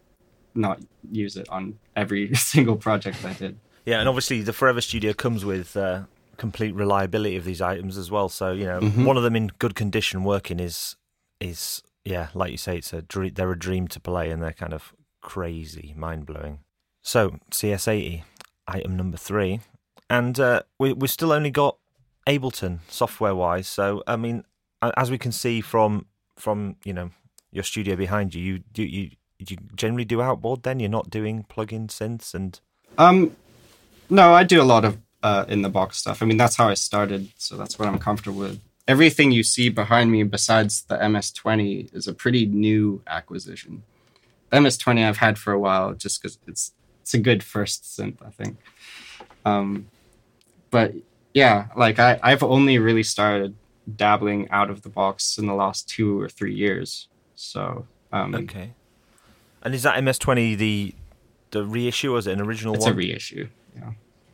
not 0.54 0.80
use 1.10 1.36
it 1.36 1.48
on 1.50 1.78
every 1.96 2.34
single 2.34 2.76
project 2.76 3.24
I 3.24 3.34
did. 3.34 3.58
Yeah, 3.84 4.00
and 4.00 4.08
obviously 4.08 4.40
the 4.42 4.52
Forever 4.52 4.80
Studio 4.80 5.12
comes 5.12 5.44
with 5.44 5.76
uh, 5.76 6.02
complete 6.38 6.74
reliability 6.74 7.36
of 7.36 7.44
these 7.44 7.60
items 7.60 7.98
as 7.98 8.10
well. 8.10 8.28
So 8.30 8.52
you 8.52 8.64
know, 8.64 8.80
Mhm. 8.80 9.04
one 9.04 9.16
of 9.18 9.22
them 9.22 9.36
in 9.36 9.48
good 9.58 9.74
condition 9.74 10.24
working 10.24 10.58
is 10.60 10.96
is 11.40 11.82
yeah, 12.06 12.28
like 12.34 12.50
you 12.52 12.56
say, 12.56 12.78
it's 12.78 12.92
a 12.94 13.02
dream, 13.02 13.32
they're 13.34 13.52
a 13.52 13.58
dream 13.58 13.86
to 13.88 14.00
play, 14.00 14.30
and 14.30 14.42
they're 14.42 14.52
kind 14.54 14.72
of 14.72 14.94
crazy, 15.22 15.94
mind 15.96 16.26
blowing. 16.26 16.58
So 17.00 17.38
CS80, 17.50 18.22
item 18.68 18.96
number 18.96 19.16
three, 19.16 19.60
and 20.10 20.38
uh, 20.38 20.62
we 20.78 20.92
we've 20.92 21.10
still 21.10 21.32
only 21.32 21.50
got 21.50 21.78
Ableton 22.26 22.80
software 22.88 23.34
wise. 23.34 23.66
So 23.66 24.02
I 24.06 24.16
mean, 24.16 24.44
as 24.82 25.10
we 25.10 25.18
can 25.18 25.32
see 25.32 25.60
from 25.60 26.06
from 26.36 26.76
you 26.84 26.92
know 26.92 27.10
your 27.50 27.64
studio 27.64 27.96
behind 27.96 28.34
you, 28.34 28.42
you 28.42 28.58
do 28.72 28.82
you. 28.82 29.10
You 29.38 29.56
generally 29.74 30.04
do 30.04 30.22
outboard 30.22 30.62
then? 30.62 30.78
You're 30.78 30.88
not 30.88 31.10
doing 31.10 31.42
plug-in 31.48 31.88
synths 31.88 32.32
and 32.32 32.60
Um, 32.96 33.34
no, 34.08 34.32
I 34.32 34.44
do 34.44 34.62
a 34.62 34.68
lot 34.74 34.84
of 34.84 34.98
uh, 35.22 35.44
in 35.48 35.62
the 35.62 35.68
box 35.68 35.98
stuff. 35.98 36.22
I 36.22 36.26
mean, 36.26 36.36
that's 36.36 36.54
how 36.54 36.68
I 36.68 36.74
started, 36.74 37.28
so 37.38 37.56
that's 37.56 37.76
what 37.76 37.88
I'm 37.88 37.98
comfortable 37.98 38.38
with. 38.38 38.60
Everything 38.86 39.32
you 39.32 39.42
see 39.42 39.68
behind 39.68 40.12
me, 40.12 40.22
besides 40.22 40.82
the 40.82 40.96
MS20, 40.96 41.92
is 41.92 42.06
a 42.06 42.12
pretty 42.14 42.46
new 42.46 43.02
acquisition. 43.06 43.82
The 44.52 44.58
MS20 44.58 45.08
I've 45.08 45.16
had 45.16 45.38
for 45.38 45.52
a 45.52 45.58
while, 45.58 45.94
just 45.94 46.22
because 46.22 46.38
it's 46.46 46.72
it's 47.00 47.14
a 47.14 47.18
good 47.18 47.42
first 47.42 47.82
synth, 47.84 48.18
I 48.24 48.30
think. 48.30 48.58
Um, 49.44 49.88
but 50.70 50.92
yeah, 51.34 51.66
like 51.76 51.98
I 51.98 52.20
I've 52.22 52.42
only 52.42 52.78
really 52.78 53.02
started 53.02 53.56
dabbling 53.96 54.48
out 54.50 54.70
of 54.70 54.82
the 54.82 54.88
box 54.88 55.38
in 55.38 55.46
the 55.46 55.54
last 55.54 55.88
two 55.88 56.20
or 56.20 56.28
three 56.28 56.54
years. 56.54 57.08
So 57.34 57.86
um, 58.12 58.34
Okay. 58.34 58.72
And 59.62 59.74
is 59.74 59.82
that 59.84 59.96
MS20 60.02 60.56
the 60.58 60.94
the 61.50 61.64
reissue 61.64 62.14
or 62.14 62.18
is 62.18 62.26
it 62.26 62.32
an 62.32 62.40
original 62.40 62.74
it's 62.74 62.84
one? 62.84 62.92
a 62.92 62.96
reissue. 62.96 63.48
Yeah, 63.74 63.92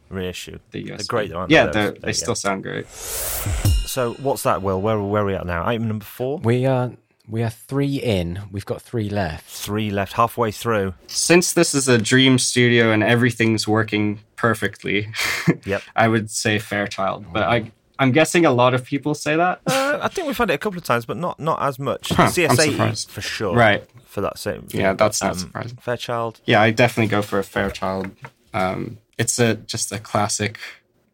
reissue. 0.08 0.58
the 0.72 0.82
They're 0.84 0.98
great, 1.06 1.30
though, 1.30 1.36
aren't 1.38 1.50
yeah, 1.52 1.66
they, 1.66 1.72
they're- 1.72 1.92
they 1.92 2.12
still 2.12 2.34
sound 2.34 2.64
great. 2.64 2.88
So 2.88 4.14
what's 4.14 4.42
that, 4.42 4.62
Will? 4.62 4.80
Where, 4.82 4.98
where 5.00 5.22
are 5.22 5.26
we 5.26 5.34
at 5.34 5.46
now? 5.46 5.66
Item 5.66 5.88
number 5.88 6.04
four? 6.04 6.38
We 6.38 6.66
are 6.66 6.92
we 7.28 7.42
are 7.42 7.50
three 7.50 7.96
in. 7.96 8.40
We've 8.50 8.64
got 8.66 8.80
three 8.82 9.08
left. 9.10 9.44
Three 9.48 9.90
left, 9.90 10.14
halfway 10.14 10.50
through. 10.50 10.94
since 11.06 11.52
this 11.52 11.74
is 11.74 11.88
a 11.88 11.98
dream 11.98 12.38
studio 12.38 12.90
and 12.90 13.02
everything's 13.02 13.68
working 13.68 14.20
perfectly, 14.36 15.08
Yep. 15.64 15.82
I 15.94 16.08
would 16.08 16.30
say 16.30 16.58
Fairchild. 16.58 17.26
But 17.32 17.42
I, 17.42 17.70
I'm 17.98 18.12
guessing 18.12 18.46
a 18.46 18.50
lot 18.52 18.72
of 18.74 18.84
people 18.84 19.14
say 19.14 19.36
that. 19.36 19.60
Uh, 19.66 19.98
I 20.00 20.08
think 20.08 20.26
we've 20.28 20.38
had 20.38 20.50
it 20.50 20.54
a 20.54 20.58
couple 20.58 20.78
of 20.78 20.84
times, 20.84 21.04
but 21.06 21.16
not 21.16 21.38
not 21.40 21.60
as 21.62 21.78
much. 21.78 22.10
Huh, 22.10 22.24
I'm 22.24 22.30
CS80 22.30 23.08
for 23.10 23.20
sure. 23.20 23.54
Right. 23.56 23.84
For 24.06 24.20
that 24.22 24.38
same. 24.38 24.66
Yeah, 24.70 24.94
that's 24.94 25.22
not 25.22 25.32
Um, 25.32 25.38
surprising. 25.38 25.76
Fairchild. 25.78 26.40
Yeah, 26.46 26.62
I 26.62 26.70
definitely 26.70 27.08
go 27.10 27.20
for 27.22 27.38
a 27.38 27.44
Fairchild. 27.44 28.10
Um, 28.54 28.98
it's 29.18 29.38
a 29.38 29.54
just 29.56 29.92
a 29.92 29.98
classic, 29.98 30.58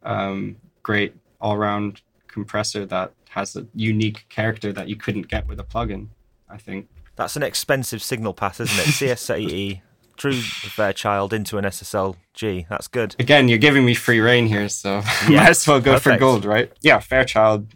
um, 0.03 0.55
great 0.83 1.13
all-round 1.41 2.01
compressor 2.27 2.85
that 2.85 3.11
has 3.35 3.55
a 3.55 3.67
unique 3.75 4.25
character 4.29 4.71
that 4.73 4.87
you 4.87 4.95
couldn't 4.95 5.27
get 5.27 5.45
with 5.47 5.59
a 5.59 5.63
plugin. 5.63 6.07
I 6.49 6.57
think. 6.57 6.87
That's 7.15 7.35
an 7.35 7.43
expensive 7.43 8.01
signal 8.01 8.33
path, 8.33 8.59
isn't 8.59 8.77
it? 8.79 9.15
CS80 9.17 9.81
through 10.17 10.33
the 10.35 10.69
Fairchild 10.69 11.33
into 11.33 11.57
an 11.57 11.65
SSL-G. 11.65 12.67
That's 12.69 12.87
good. 12.87 13.15
Again, 13.19 13.47
you're 13.47 13.57
giving 13.57 13.85
me 13.85 13.93
free 13.93 14.19
rein 14.19 14.47
here, 14.47 14.69
so 14.69 15.01
Yeah, 15.29 15.41
might 15.41 15.49
as 15.49 15.67
well 15.67 15.81
go 15.81 15.99
for 15.99 16.17
gold, 16.17 16.45
right? 16.45 16.71
Yeah, 16.81 16.99
Fairchild. 16.99 17.73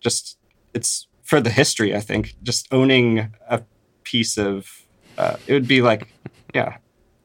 Just 0.00 0.38
it's 0.74 1.06
for 1.22 1.40
the 1.40 1.50
history. 1.50 1.94
I 1.94 2.00
think 2.00 2.34
just 2.42 2.68
owning 2.72 3.32
a 3.48 3.62
piece 4.04 4.36
of 4.38 4.82
uh, 5.18 5.36
it 5.46 5.52
would 5.52 5.68
be 5.68 5.82
like, 5.82 6.08
yeah, 6.54 6.76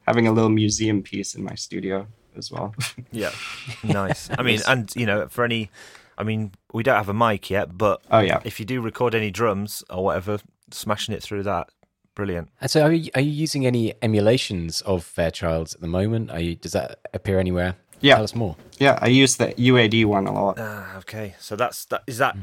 having 0.08 0.28
a 0.28 0.32
little 0.32 0.50
museum 0.50 1.04
piece 1.04 1.36
in 1.36 1.44
my 1.44 1.56
studio 1.56 2.08
as 2.36 2.52
well. 2.52 2.74
Yeah. 3.12 3.32
Nice. 3.84 4.30
I 4.38 4.44
mean, 4.44 4.62
and, 4.68 4.92
you 4.96 5.08
know, 5.08 5.28
for 5.30 5.44
any. 5.44 5.72
I 6.20 6.24
mean, 6.24 6.52
we 6.74 6.84
don't 6.84 6.98
have 6.98 7.10
a 7.10 7.14
mic 7.14 7.50
yet, 7.50 7.78
but 7.78 8.02
oh 8.12 8.20
yeah, 8.20 8.42
if 8.44 8.60
you 8.60 8.66
do 8.66 8.82
record 8.82 9.16
any 9.16 9.32
drums 9.32 9.84
or 9.90 10.04
whatever, 10.04 10.40
smashing 10.70 11.16
it 11.16 11.24
through 11.24 11.44
that, 11.44 11.70
brilliant. 12.14 12.50
And 12.60 12.70
so, 12.70 12.84
are 12.84 12.92
you, 12.92 13.10
are 13.16 13.22
you 13.22 13.32
using 13.32 13.66
any 13.66 13.94
emulations 14.02 14.82
of 14.82 15.04
Fairchilds 15.06 15.74
at 15.76 15.82
the 15.82 15.88
moment? 15.88 16.30
Are 16.30 16.40
you, 16.42 16.56
does 16.56 16.74
that 16.74 17.00
appear 17.14 17.40
anywhere? 17.40 17.76
Yeah. 18.02 18.16
Tell 18.16 18.24
us 18.26 18.36
more. 18.36 18.56
yeah. 18.78 19.00
I 19.02 19.08
use 19.08 19.38
the 19.38 19.48
UAD 19.48 20.06
one 20.06 20.28
a 20.28 20.34
lot. 20.34 20.58
Ah, 20.60 20.98
okay. 21.00 21.36
So 21.40 21.56
that's 21.56 21.86
that. 21.86 22.04
Is 22.08 22.18
that 22.18 22.36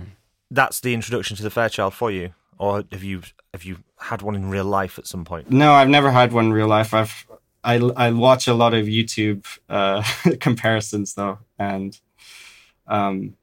that's 0.51 0.81
the 0.81 0.93
introduction 0.95 1.37
to 1.37 1.43
the 1.43 1.51
Fairchild 1.51 1.95
for 1.95 2.11
you, 2.11 2.35
or 2.59 2.85
have 2.93 3.03
you 3.05 3.23
have 3.53 3.65
you 3.65 3.79
had 3.99 4.23
one 4.23 4.35
in 4.35 4.51
real 4.51 4.65
life 4.65 4.99
at 4.99 5.07
some 5.07 5.25
point? 5.25 5.51
No, 5.51 5.73
I've 5.73 5.89
never 5.89 6.11
had 6.11 6.33
one 6.33 6.47
in 6.47 6.53
real 6.53 6.67
life. 6.69 6.93
I've 6.95 7.27
I 7.65 7.77
I 7.77 8.11
watch 8.11 8.47
a 8.49 8.55
lot 8.55 8.75
of 8.75 8.87
YouTube 8.87 9.45
uh, 9.69 10.03
comparisons 10.41 11.15
though, 11.15 11.39
and 11.59 11.99
um, 12.87 13.35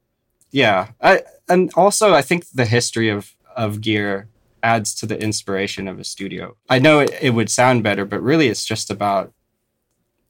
yeah, 0.53 0.89
I 1.01 1.23
and 1.49 1.71
also 1.75 2.13
I 2.13 2.21
think 2.21 2.45
the 2.51 2.65
history 2.65 3.09
of 3.09 3.35
of 3.55 3.81
gear 3.81 4.27
adds 4.61 4.93
to 4.95 5.05
the 5.05 5.19
inspiration 5.21 5.87
of 5.87 5.99
a 5.99 6.03
studio. 6.03 6.55
I 6.69 6.79
know 6.79 6.99
it, 6.99 7.11
it 7.21 7.31
would 7.31 7.49
sound 7.49 7.83
better, 7.83 8.05
but 8.05 8.21
really 8.21 8.47
it's 8.47 8.63
just 8.63 8.91
about 8.91 9.33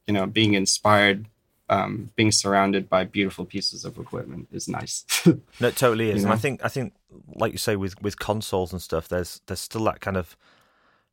you 0.07 0.13
know 0.13 0.25
being 0.25 0.55
inspired. 0.55 1.27
Um, 1.69 2.11
being 2.15 2.31
surrounded 2.31 2.89
by 2.89 3.05
beautiful 3.05 3.45
pieces 3.45 3.83
of 3.85 3.97
equipment 3.97 4.47
is 4.51 4.67
nice. 4.67 5.05
No, 5.59 5.69
it 5.69 5.75
totally 5.75 6.09
is. 6.09 6.21
You 6.21 6.27
And 6.27 6.33
I 6.33 6.37
think 6.37 6.63
I 6.63 6.67
think 6.67 6.93
like 7.35 7.51
you 7.51 7.57
say 7.57 7.75
with 7.75 8.01
with 8.01 8.17
consoles 8.19 8.71
and 8.71 8.81
stuff, 8.81 9.07
there's 9.07 9.41
there's 9.47 9.59
still 9.59 9.83
that 9.85 9.99
kind 9.99 10.17
of 10.17 10.37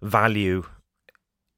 value 0.02 0.64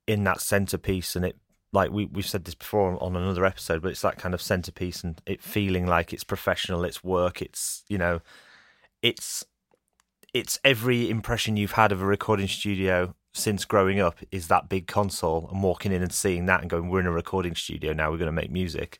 in 0.06 0.24
that 0.24 0.40
centerpiece, 0.40 1.16
and 1.16 1.24
it 1.24 1.36
like 1.72 1.90
we 1.90 2.06
we've 2.06 2.26
said 2.26 2.44
this 2.44 2.54
before 2.54 3.02
on 3.02 3.16
another 3.16 3.44
episode, 3.44 3.82
but 3.82 3.90
it's 3.90 4.02
that 4.02 4.18
kind 4.18 4.34
of 4.34 4.42
centerpiece 4.42 5.02
and 5.02 5.20
it 5.26 5.42
feeling 5.42 5.86
like 5.86 6.12
it's 6.12 6.24
professional, 6.24 6.84
it's 6.84 7.02
work, 7.02 7.40
it's 7.40 7.84
you 7.88 7.98
know, 7.98 8.20
it's 9.02 9.44
it's 10.34 10.58
every 10.64 11.10
impression 11.10 11.56
you've 11.56 11.72
had 11.72 11.92
of 11.92 12.02
a 12.02 12.06
recording 12.06 12.48
studio 12.48 13.14
since 13.34 13.64
growing 13.64 14.00
up 14.00 14.18
is 14.30 14.48
that 14.48 14.68
big 14.68 14.86
console 14.86 15.48
and 15.50 15.62
walking 15.62 15.92
in 15.92 16.02
and 16.02 16.12
seeing 16.12 16.46
that 16.46 16.60
and 16.60 16.70
going, 16.70 16.88
we're 16.88 17.00
in 17.00 17.06
a 17.06 17.12
recording 17.12 17.54
studio 17.54 17.92
now, 17.92 18.10
we're 18.10 18.18
going 18.18 18.26
to 18.26 18.32
make 18.32 18.50
music. 18.50 18.98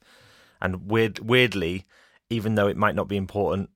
And 0.61 0.90
weird, 0.90 1.18
weirdly, 1.18 1.87
even 2.30 2.54
though 2.54 2.68
it 2.68 2.76
might 2.76 2.94
not 2.94 3.08
be 3.08 3.16
important 3.16 3.70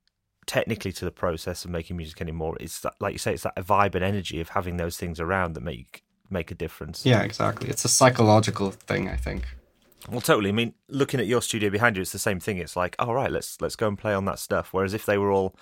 technically 0.46 0.92
to 0.92 1.04
the 1.04 1.10
process 1.10 1.64
of 1.64 1.70
making 1.70 1.96
music 1.96 2.20
anymore, 2.20 2.56
it's 2.58 2.80
that, 2.80 2.94
like 3.00 3.12
you 3.12 3.18
say, 3.18 3.34
it's 3.34 3.42
that 3.42 3.56
vibe 3.56 3.94
and 3.94 4.04
energy 4.04 4.40
of 4.40 4.50
having 4.50 4.76
those 4.76 4.96
things 4.96 5.20
around 5.20 5.54
that 5.54 5.62
make 5.62 6.02
make 6.30 6.50
a 6.50 6.54
difference. 6.54 7.04
Yeah, 7.04 7.22
exactly. 7.22 7.68
It's 7.68 7.84
a 7.84 7.88
psychological 7.88 8.70
thing, 8.70 9.08
I 9.08 9.16
think. 9.16 9.44
Well, 10.10 10.20
totally. 10.20 10.50
I 10.50 10.52
mean, 10.52 10.74
looking 10.88 11.20
at 11.20 11.26
your 11.26 11.42
studio 11.42 11.70
behind 11.70 11.96
you, 11.96 12.02
it's 12.02 12.12
the 12.12 12.18
same 12.18 12.40
thing. 12.40 12.58
It's 12.58 12.76
like, 12.76 12.94
all 12.98 13.14
right, 13.14 13.30
let's 13.30 13.60
let's 13.60 13.76
go 13.76 13.88
and 13.88 13.98
play 13.98 14.14
on 14.14 14.24
that 14.26 14.38
stuff. 14.38 14.68
Whereas 14.72 14.94
if 14.94 15.04
they 15.04 15.18
were 15.18 15.32
all 15.32 15.56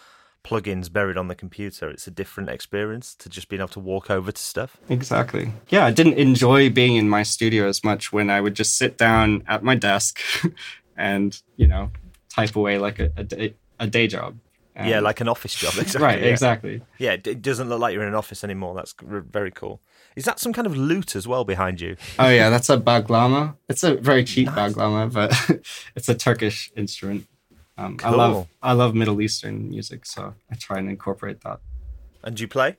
plugins 0.44 0.92
buried 0.92 1.16
on 1.16 1.29
the 1.29 1.35
computer, 1.35 1.88
it's 1.88 2.07
a 2.07 2.11
different 2.11 2.50
experience 2.50 3.14
to 3.14 3.29
just 3.29 3.48
being 3.48 3.61
able 3.61 3.68
to 3.68 3.81
walk 3.81 4.11
over 4.11 4.31
to 4.31 4.40
stuff. 4.40 4.77
Exactly. 4.88 5.53
Yeah, 5.68 5.87
I 5.87 5.90
didn't 5.90 6.18
enjoy 6.18 6.68
being 6.70 6.96
in 6.96 7.09
my 7.09 7.22
studio 7.22 7.66
as 7.66 7.83
much 7.83 8.12
when 8.12 8.29
I 8.29 8.40
would 8.40 8.55
just 8.55 8.77
sit 8.77 8.98
down 8.98 9.42
at 9.48 9.64
my 9.64 9.74
desk 9.74 10.20
and, 10.96 11.40
you 11.57 11.66
know, 11.66 11.90
type 12.29 12.55
away 12.55 12.79
like 12.79 12.98
a, 12.98 13.11
a, 13.16 13.24
day, 13.24 13.55
a 13.81 13.87
day 13.87 14.07
job. 14.07 14.37
And 14.77 14.88
yeah, 14.88 15.00
like 15.00 15.20
an 15.20 15.29
office 15.29 15.55
job. 15.55 15.72
Exactly. 15.79 16.03
right, 16.05 16.20
yeah. 16.20 16.27
exactly. 16.27 16.83
Yeah, 16.98 17.12
it 17.12 17.40
doesn't 17.40 17.68
look 17.68 17.81
like 17.81 17.94
you're 17.94 18.03
in 18.03 18.09
an 18.09 18.14
office 18.14 18.44
anymore. 18.44 18.74
That's 18.74 18.94
very 19.00 19.50
cool. 19.50 19.81
Is 20.16 20.24
that 20.27 20.38
some 20.38 20.53
kind 20.53 20.66
of 20.66 20.77
lute 20.77 21.16
as 21.16 21.27
well 21.27 21.44
behind 21.44 21.81
you? 21.81 21.96
Oh 22.18 22.29
yeah, 22.29 22.48
that's 22.50 22.70
a 22.70 22.77
baglama. 22.79 23.57
It's 23.68 23.83
a 23.83 23.96
very 23.96 24.22
cheap 24.24 24.48
baglama, 24.48 25.12
but 25.12 25.61
it's 25.96 26.09
a 26.09 26.14
Turkish 26.14 26.70
instrument. 26.77 27.27
Um, 27.77 27.96
I 28.05 28.09
Cool. 28.11 28.18
love 28.18 28.46
I 28.62 28.72
love 28.72 28.94
Middle 28.94 29.20
Eastern 29.20 29.68
music, 29.70 30.07
so 30.07 30.35
I 30.50 30.55
try 30.55 30.79
and 30.79 30.88
incorporate 30.88 31.40
that. 31.42 31.59
And 32.22 32.37
do 32.37 32.42
you 32.42 32.48
play? 32.48 32.77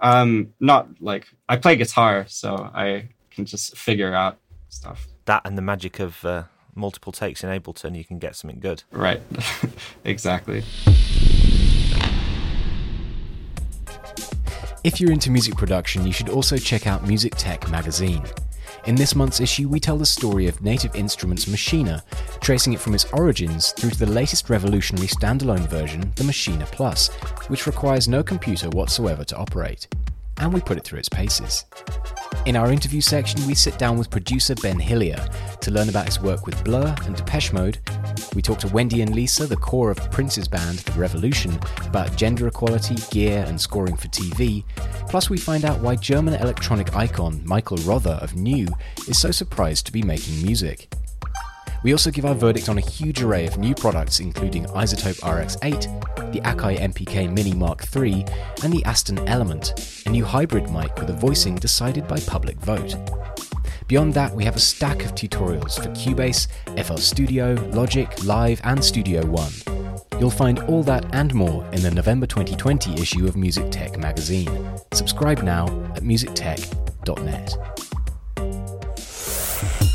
Um, 0.00 0.54
not 0.60 0.88
like 1.00 1.26
I 1.48 1.56
play 1.56 1.76
guitar, 1.76 2.24
so 2.28 2.70
I 2.74 3.08
can 3.30 3.44
just 3.44 3.76
figure 3.76 4.12
out 4.14 4.38
stuff. 4.68 5.06
That 5.26 5.42
and 5.44 5.56
the 5.56 5.62
magic 5.62 6.00
of 6.00 6.24
uh, 6.24 6.44
multiple 6.74 7.12
takes 7.12 7.44
in 7.44 7.50
Ableton, 7.50 7.96
you 7.96 8.04
can 8.04 8.18
get 8.18 8.34
something 8.34 8.58
good. 8.60 8.82
Right, 8.90 9.22
exactly. 10.04 10.64
If 14.88 15.02
you're 15.02 15.12
into 15.12 15.30
music 15.30 15.54
production, 15.54 16.06
you 16.06 16.14
should 16.14 16.30
also 16.30 16.56
check 16.56 16.86
out 16.86 17.06
Music 17.06 17.34
Tech 17.36 17.70
magazine. 17.70 18.22
In 18.86 18.94
this 18.94 19.14
month's 19.14 19.38
issue, 19.38 19.68
we 19.68 19.78
tell 19.78 19.98
the 19.98 20.06
story 20.06 20.46
of 20.46 20.62
Native 20.62 20.96
Instruments 20.96 21.44
Maschine, 21.44 22.00
tracing 22.40 22.72
it 22.72 22.80
from 22.80 22.94
its 22.94 23.04
origins 23.12 23.72
through 23.72 23.90
to 23.90 23.98
the 23.98 24.06
latest 24.06 24.48
revolutionary 24.48 25.08
standalone 25.08 25.68
version, 25.68 26.10
the 26.16 26.24
Maschine 26.24 26.64
Plus, 26.72 27.08
which 27.48 27.66
requires 27.66 28.08
no 28.08 28.22
computer 28.22 28.70
whatsoever 28.70 29.24
to 29.24 29.36
operate. 29.36 29.86
And 30.38 30.54
we 30.54 30.62
put 30.62 30.78
it 30.78 30.84
through 30.84 31.00
its 31.00 31.10
paces. 31.10 31.66
In 32.46 32.56
our 32.56 32.72
interview 32.72 33.02
section, 33.02 33.46
we 33.46 33.54
sit 33.54 33.78
down 33.78 33.98
with 33.98 34.08
producer 34.08 34.54
Ben 34.54 34.80
Hillier 34.80 35.28
to 35.60 35.70
learn 35.70 35.90
about 35.90 36.06
his 36.06 36.18
work 36.18 36.46
with 36.46 36.64
Blur 36.64 36.96
and 37.04 37.14
Depeche 37.14 37.52
Mode. 37.52 37.78
We 38.34 38.42
talk 38.42 38.58
to 38.60 38.68
Wendy 38.68 39.02
and 39.02 39.14
Lisa, 39.14 39.46
the 39.46 39.56
core 39.56 39.90
of 39.90 40.10
Prince's 40.10 40.48
band, 40.48 40.78
The 40.80 41.00
Revolution, 41.00 41.58
about 41.86 42.16
gender 42.16 42.46
equality, 42.46 42.96
gear, 43.10 43.44
and 43.48 43.60
scoring 43.60 43.96
for 43.96 44.08
TV. 44.08 44.64
Plus, 45.08 45.30
we 45.30 45.38
find 45.38 45.64
out 45.64 45.80
why 45.80 45.96
German 45.96 46.34
electronic 46.34 46.94
icon 46.94 47.40
Michael 47.44 47.78
Rother 47.78 48.18
of 48.20 48.34
Neu! 48.34 48.68
is 49.08 49.18
so 49.18 49.30
surprised 49.30 49.86
to 49.86 49.92
be 49.92 50.02
making 50.02 50.42
music. 50.42 50.92
We 51.82 51.92
also 51.92 52.10
give 52.10 52.24
our 52.24 52.34
verdict 52.34 52.68
on 52.68 52.76
a 52.76 52.82
huge 52.82 53.22
array 53.22 53.46
of 53.46 53.56
new 53.56 53.74
products, 53.74 54.20
including 54.20 54.66
iZotope 54.66 55.20
RX8, 55.20 56.32
the 56.32 56.40
Akai 56.40 56.78
MPK 56.78 57.32
Mini 57.32 57.54
Mark 57.54 57.84
III, 57.96 58.26
and 58.64 58.72
the 58.72 58.84
Aston 58.84 59.26
Element, 59.28 60.02
a 60.06 60.10
new 60.10 60.24
hybrid 60.24 60.70
mic 60.70 60.94
with 60.96 61.10
a 61.10 61.14
voicing 61.14 61.54
decided 61.54 62.06
by 62.08 62.18
public 62.20 62.56
vote. 62.58 62.94
Beyond 63.88 64.12
that, 64.14 64.34
we 64.34 64.44
have 64.44 64.54
a 64.54 64.60
stack 64.60 65.06
of 65.06 65.14
tutorials 65.14 65.82
for 65.82 65.88
Cubase, 65.92 66.46
FL 66.84 66.96
Studio, 66.98 67.54
Logic, 67.72 68.06
Live, 68.22 68.60
and 68.62 68.84
Studio 68.84 69.24
One. 69.24 69.50
You'll 70.20 70.30
find 70.30 70.58
all 70.64 70.82
that 70.82 71.06
and 71.14 71.32
more 71.32 71.64
in 71.72 71.80
the 71.80 71.90
November 71.90 72.26
2020 72.26 73.00
issue 73.00 73.26
of 73.26 73.34
Music 73.34 73.70
Tech 73.70 73.98
magazine. 73.98 74.50
Subscribe 74.92 75.42
now 75.42 75.68
at 75.96 76.02
musictech.net. 76.02 77.56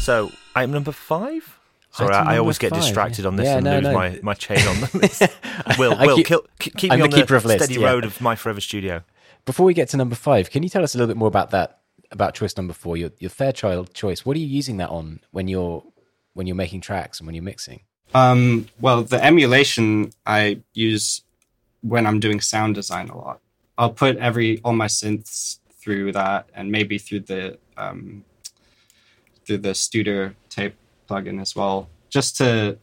So, 0.02 0.32
item 0.56 0.72
number 0.72 0.92
five? 0.92 1.60
Sorry, 1.92 2.16
I, 2.16 2.34
I 2.34 2.38
always 2.40 2.58
get 2.58 2.72
five, 2.72 2.82
distracted 2.82 3.22
yeah. 3.22 3.28
on 3.28 3.36
this 3.36 3.46
Yeah, 3.46 3.58
and 3.58 3.64
no, 3.64 3.76
lose 3.76 3.84
no. 3.84 3.94
My, 3.94 4.20
my 4.24 4.34
chain 4.34 4.68
on 4.68 4.80
the 4.80 4.90
list. 5.04 5.22
Will, 5.78 5.96
Will, 6.00 6.16
keep- 6.16 6.26
kill, 6.26 6.48
keep, 6.58 6.90
me 6.90 7.00
on 7.00 7.12
the 7.12 7.16
keeper 7.16 7.36
of 7.36 7.46
lists, 7.46 7.66
steady 7.66 7.80
yeah. 7.80 7.92
road 7.92 8.06
of 8.06 8.20
My 8.22 8.36
Forever 8.36 8.60
Studio. 8.60 9.04
Before 9.46 9.68
we 9.68 9.76
get 9.76 9.90
to 9.90 9.98
number 9.98 10.16
five, 10.16 10.50
can 10.50 10.64
you 10.64 10.70
tell 10.70 10.84
us 10.84 10.96
a 10.96 10.98
little 10.98 11.14
bit 11.14 11.18
more 11.18 11.28
about 11.28 11.52
that? 11.52 11.83
About 12.14 12.36
choice 12.36 12.56
number 12.56 12.74
four, 12.74 12.96
your 12.96 13.10
your 13.20 13.32
Fairchild 13.32 13.94
choice. 13.94 14.26
What 14.26 14.38
are 14.38 14.40
you 14.40 14.46
using 14.46 14.78
that 14.78 14.90
on 14.90 15.20
when 15.32 15.48
you're 15.48 15.84
when 16.34 16.48
you're 16.48 16.56
making 16.56 16.82
tracks 16.82 17.20
and 17.20 17.26
when 17.26 17.34
you're 17.34 17.44
mixing? 17.44 17.82
Um, 18.14 18.68
well, 18.80 19.02
the 19.02 19.24
emulation 19.24 20.12
I 20.26 20.62
use 20.74 21.24
when 21.82 22.06
I'm 22.06 22.20
doing 22.20 22.40
sound 22.40 22.76
design 22.76 23.10
a 23.10 23.18
lot. 23.18 23.40
I'll 23.78 23.92
put 23.92 24.18
every 24.18 24.62
all 24.64 24.74
my 24.74 24.86
synths 24.86 25.58
through 25.72 26.12
that, 26.12 26.48
and 26.54 26.72
maybe 26.72 27.00
through 27.00 27.22
the 27.22 27.58
um, 27.78 28.24
through 29.46 29.58
the 29.58 29.72
Studer 29.72 30.36
tape 30.50 30.76
plugin 31.10 31.42
as 31.42 31.56
well, 31.56 31.90
just 32.10 32.38
to 32.38 32.78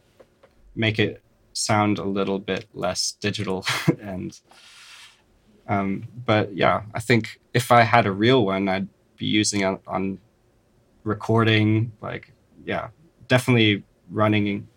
make 0.75 0.99
it 0.99 1.21
sound 1.53 1.97
a 1.99 2.03
little 2.03 2.39
bit 2.39 2.67
less 2.73 3.13
digital. 3.13 3.65
and 4.01 4.39
um, 5.67 6.07
but 6.25 6.53
yeah, 6.53 6.83
I 6.93 6.99
think 6.99 7.39
if 7.53 7.71
I 7.71 7.83
had 7.83 8.05
a 8.05 8.11
real 8.11 8.45
one, 8.45 8.67
I'd 8.67 8.89
be 9.21 9.27
using 9.27 9.61
it 9.61 9.79
on 9.87 10.17
recording. 11.03 11.91
Like, 12.01 12.33
yeah, 12.65 12.89
definitely 13.27 13.83
running 14.09 14.67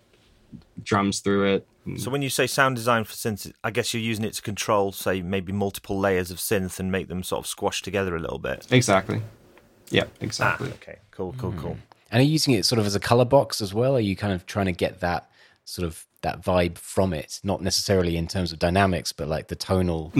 drums 0.82 1.20
through 1.20 1.54
it. 1.54 1.66
So 1.98 2.10
when 2.10 2.22
you 2.22 2.30
say 2.30 2.46
sound 2.46 2.76
design 2.76 3.04
for 3.04 3.12
synths, 3.12 3.52
I 3.62 3.70
guess 3.70 3.92
you're 3.92 4.02
using 4.02 4.24
it 4.24 4.32
to 4.34 4.42
control, 4.42 4.90
say, 4.90 5.20
maybe 5.20 5.52
multiple 5.52 5.98
layers 5.98 6.30
of 6.30 6.38
synth 6.38 6.80
and 6.80 6.90
make 6.90 7.08
them 7.08 7.22
sort 7.22 7.40
of 7.40 7.46
squash 7.46 7.82
together 7.82 8.16
a 8.16 8.18
little 8.18 8.38
bit. 8.38 8.66
Exactly. 8.70 9.20
Yeah, 9.90 10.04
Ah, 10.04 10.08
exactly. 10.22 10.70
okay, 10.70 10.98
cool, 11.10 11.34
cool, 11.36 11.52
cool. 11.58 11.76
And 12.10 12.20
are 12.20 12.24
you 12.24 12.32
using 12.32 12.54
it 12.54 12.64
sort 12.64 12.78
of 12.78 12.86
as 12.86 12.94
a 12.94 13.00
color 13.00 13.26
box 13.26 13.60
as 13.60 13.74
well? 13.74 13.96
Are 13.96 14.00
you 14.00 14.16
kind 14.16 14.32
of 14.32 14.46
trying 14.46 14.64
to 14.66 14.72
get 14.72 15.00
that 15.00 15.28
sort 15.66 15.86
of 15.86 16.06
that 16.22 16.40
vibe 16.40 16.78
from 16.78 17.12
it, 17.12 17.38
not 17.44 17.60
necessarily 17.60 18.16
in 18.16 18.28
terms 18.28 18.50
of 18.50 18.58
dynamics, 18.58 19.12
but 19.12 19.28
like 19.28 19.48
the 19.48 19.56
tonal 19.56 20.10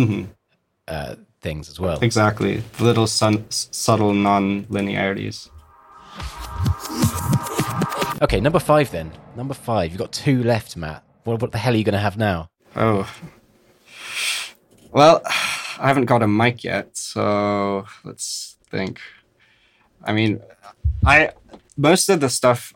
uh, 0.87 1.15
things 1.45 1.69
as 1.69 1.79
well? 1.79 1.99
Exactly. 2.03 2.63
Little 2.81 3.07
sun- 3.07 3.45
subtle 3.51 4.15
non-linearities. 4.15 5.51
Okay, 8.23 8.41
number 8.41 8.59
five 8.59 8.91
then. 8.91 9.13
Number 9.37 9.55
five. 9.55 9.93
You've 9.93 10.01
got 10.01 10.11
two 10.11 10.43
left, 10.43 10.77
Matt. 10.77 11.05
What, 11.25 11.43
what 11.43 11.53
the 11.53 11.59
hell 11.59 11.75
are 11.75 11.77
you 11.77 11.85
going 11.85 12.01
to 12.01 12.07
have 12.09 12.17
now? 12.17 12.49
Oh. 12.75 13.09
Well, 14.91 15.21
I 15.27 15.89
haven't 15.89 16.07
got 16.07 16.23
a 16.23 16.29
mic 16.29 16.65
yet, 16.65 16.97
so 16.97 17.85
let's 18.05 18.57
think. 18.71 19.01
I 20.03 20.13
mean, 20.13 20.41
I 21.05 21.31
most 21.77 22.09
of 22.09 22.21
the 22.21 22.29
stuff 22.31 22.73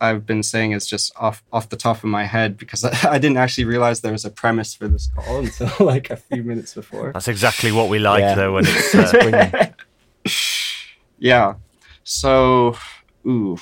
I've 0.00 0.24
been 0.26 0.42
saying 0.42 0.72
is 0.72 0.86
just 0.86 1.12
off 1.16 1.42
off 1.52 1.68
the 1.68 1.76
top 1.76 1.98
of 1.98 2.04
my 2.04 2.24
head 2.24 2.56
because 2.56 2.84
I, 2.84 2.92
I 3.14 3.18
didn't 3.18 3.36
actually 3.36 3.64
realize 3.64 4.00
there 4.00 4.12
was 4.12 4.24
a 4.24 4.30
premise 4.30 4.74
for 4.74 4.88
this 4.88 5.08
call 5.14 5.38
until 5.38 5.70
like 5.86 6.10
a 6.10 6.16
few 6.16 6.42
minutes 6.42 6.74
before. 6.74 7.12
That's 7.12 7.28
exactly 7.28 7.72
what 7.72 7.88
we 7.88 7.98
like, 7.98 8.20
Yeah. 8.20 8.34
though, 8.34 8.52
when 8.54 8.64
it's. 8.66 8.94
Uh, 8.94 9.70
Yeah. 11.18 11.54
So, 12.02 12.76
ooh, 13.26 13.58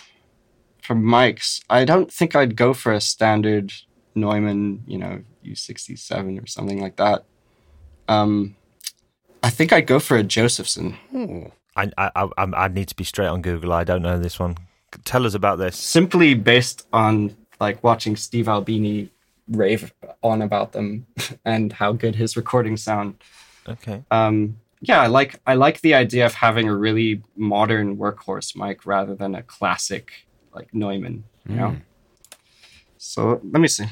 for 0.82 0.94
mics, 0.94 1.60
I 1.68 1.84
don't 1.84 2.10
think 2.12 2.36
I'd 2.36 2.54
go 2.56 2.72
for 2.72 2.92
a 2.92 3.00
standard 3.00 3.72
Neumann, 4.14 4.84
you 4.86 4.96
know, 4.98 5.22
U67 5.44 6.42
or 6.42 6.46
something 6.46 6.80
like 6.80 6.96
that. 6.96 7.24
Um, 8.06 8.56
I 9.42 9.50
think 9.50 9.72
I'd 9.72 9.86
go 9.86 9.98
for 9.98 10.16
a 10.16 10.22
Josephson. 10.22 10.96
Ooh. 11.14 11.52
I, 11.76 11.90
I, 11.98 12.10
I, 12.16 12.44
I 12.44 12.68
need 12.68 12.88
to 12.88 12.96
be 12.96 13.04
straight 13.04 13.26
on 13.28 13.42
Google. 13.42 13.72
I 13.72 13.84
don't 13.84 14.02
know 14.02 14.18
this 14.18 14.38
one. 14.38 14.56
Tell 15.04 15.26
us 15.26 15.34
about 15.34 15.58
this. 15.58 15.76
Simply 15.76 16.34
based 16.34 16.86
on 16.92 17.36
like 17.60 17.82
watching 17.84 18.16
Steve 18.16 18.48
Albini 18.48 19.10
rave 19.48 19.92
on 20.22 20.42
about 20.42 20.72
them 20.72 21.06
and 21.44 21.72
how 21.72 21.92
good 21.92 22.14
his 22.14 22.36
recordings 22.36 22.82
sound. 22.82 23.14
Okay. 23.68 24.02
um 24.10 24.56
yeah 24.80 25.02
i 25.02 25.06
like 25.08 25.40
i 25.46 25.52
like 25.52 25.80
the 25.82 25.92
idea 25.92 26.24
of 26.24 26.32
having 26.32 26.68
a 26.68 26.74
really 26.74 27.20
modern 27.36 27.98
workhorse 27.98 28.56
mic 28.56 28.86
rather 28.86 29.14
than 29.14 29.34
a 29.34 29.42
classic 29.42 30.10
like 30.54 30.72
neumann 30.72 31.24
you 31.46 31.54
know 31.56 31.76
so 32.96 33.40
let 33.52 33.60
me 33.60 33.68
see 33.68 33.84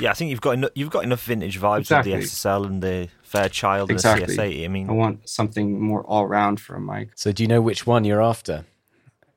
Yeah, 0.00 0.10
I 0.10 0.14
think 0.14 0.30
you've 0.30 0.40
got 0.40 0.52
enough, 0.52 0.70
you've 0.74 0.90
got 0.90 1.04
enough 1.04 1.22
vintage 1.24 1.60
vibes 1.60 1.80
Exactly. 1.80 2.12
with 2.12 2.22
the 2.22 2.26
SSL 2.28 2.66
and 2.66 2.82
the 2.82 3.08
Fairchild 3.22 3.90
and 3.90 3.96
Exactly. 3.98 4.34
the 4.34 4.42
CS80. 4.42 4.64
I 4.64 4.68
mean, 4.68 4.88
i 4.90 4.92
want 4.92 5.28
something 5.28 5.80
more 5.80 6.02
all 6.06 6.26
round 6.26 6.60
for 6.60 6.74
a 6.76 6.80
mic 6.80 7.10
So, 7.16 7.30
do 7.32 7.42
you 7.42 7.48
know 7.48 7.60
which 7.60 7.86
one 7.86 8.04
you're 8.04 8.22
after? 8.22 8.64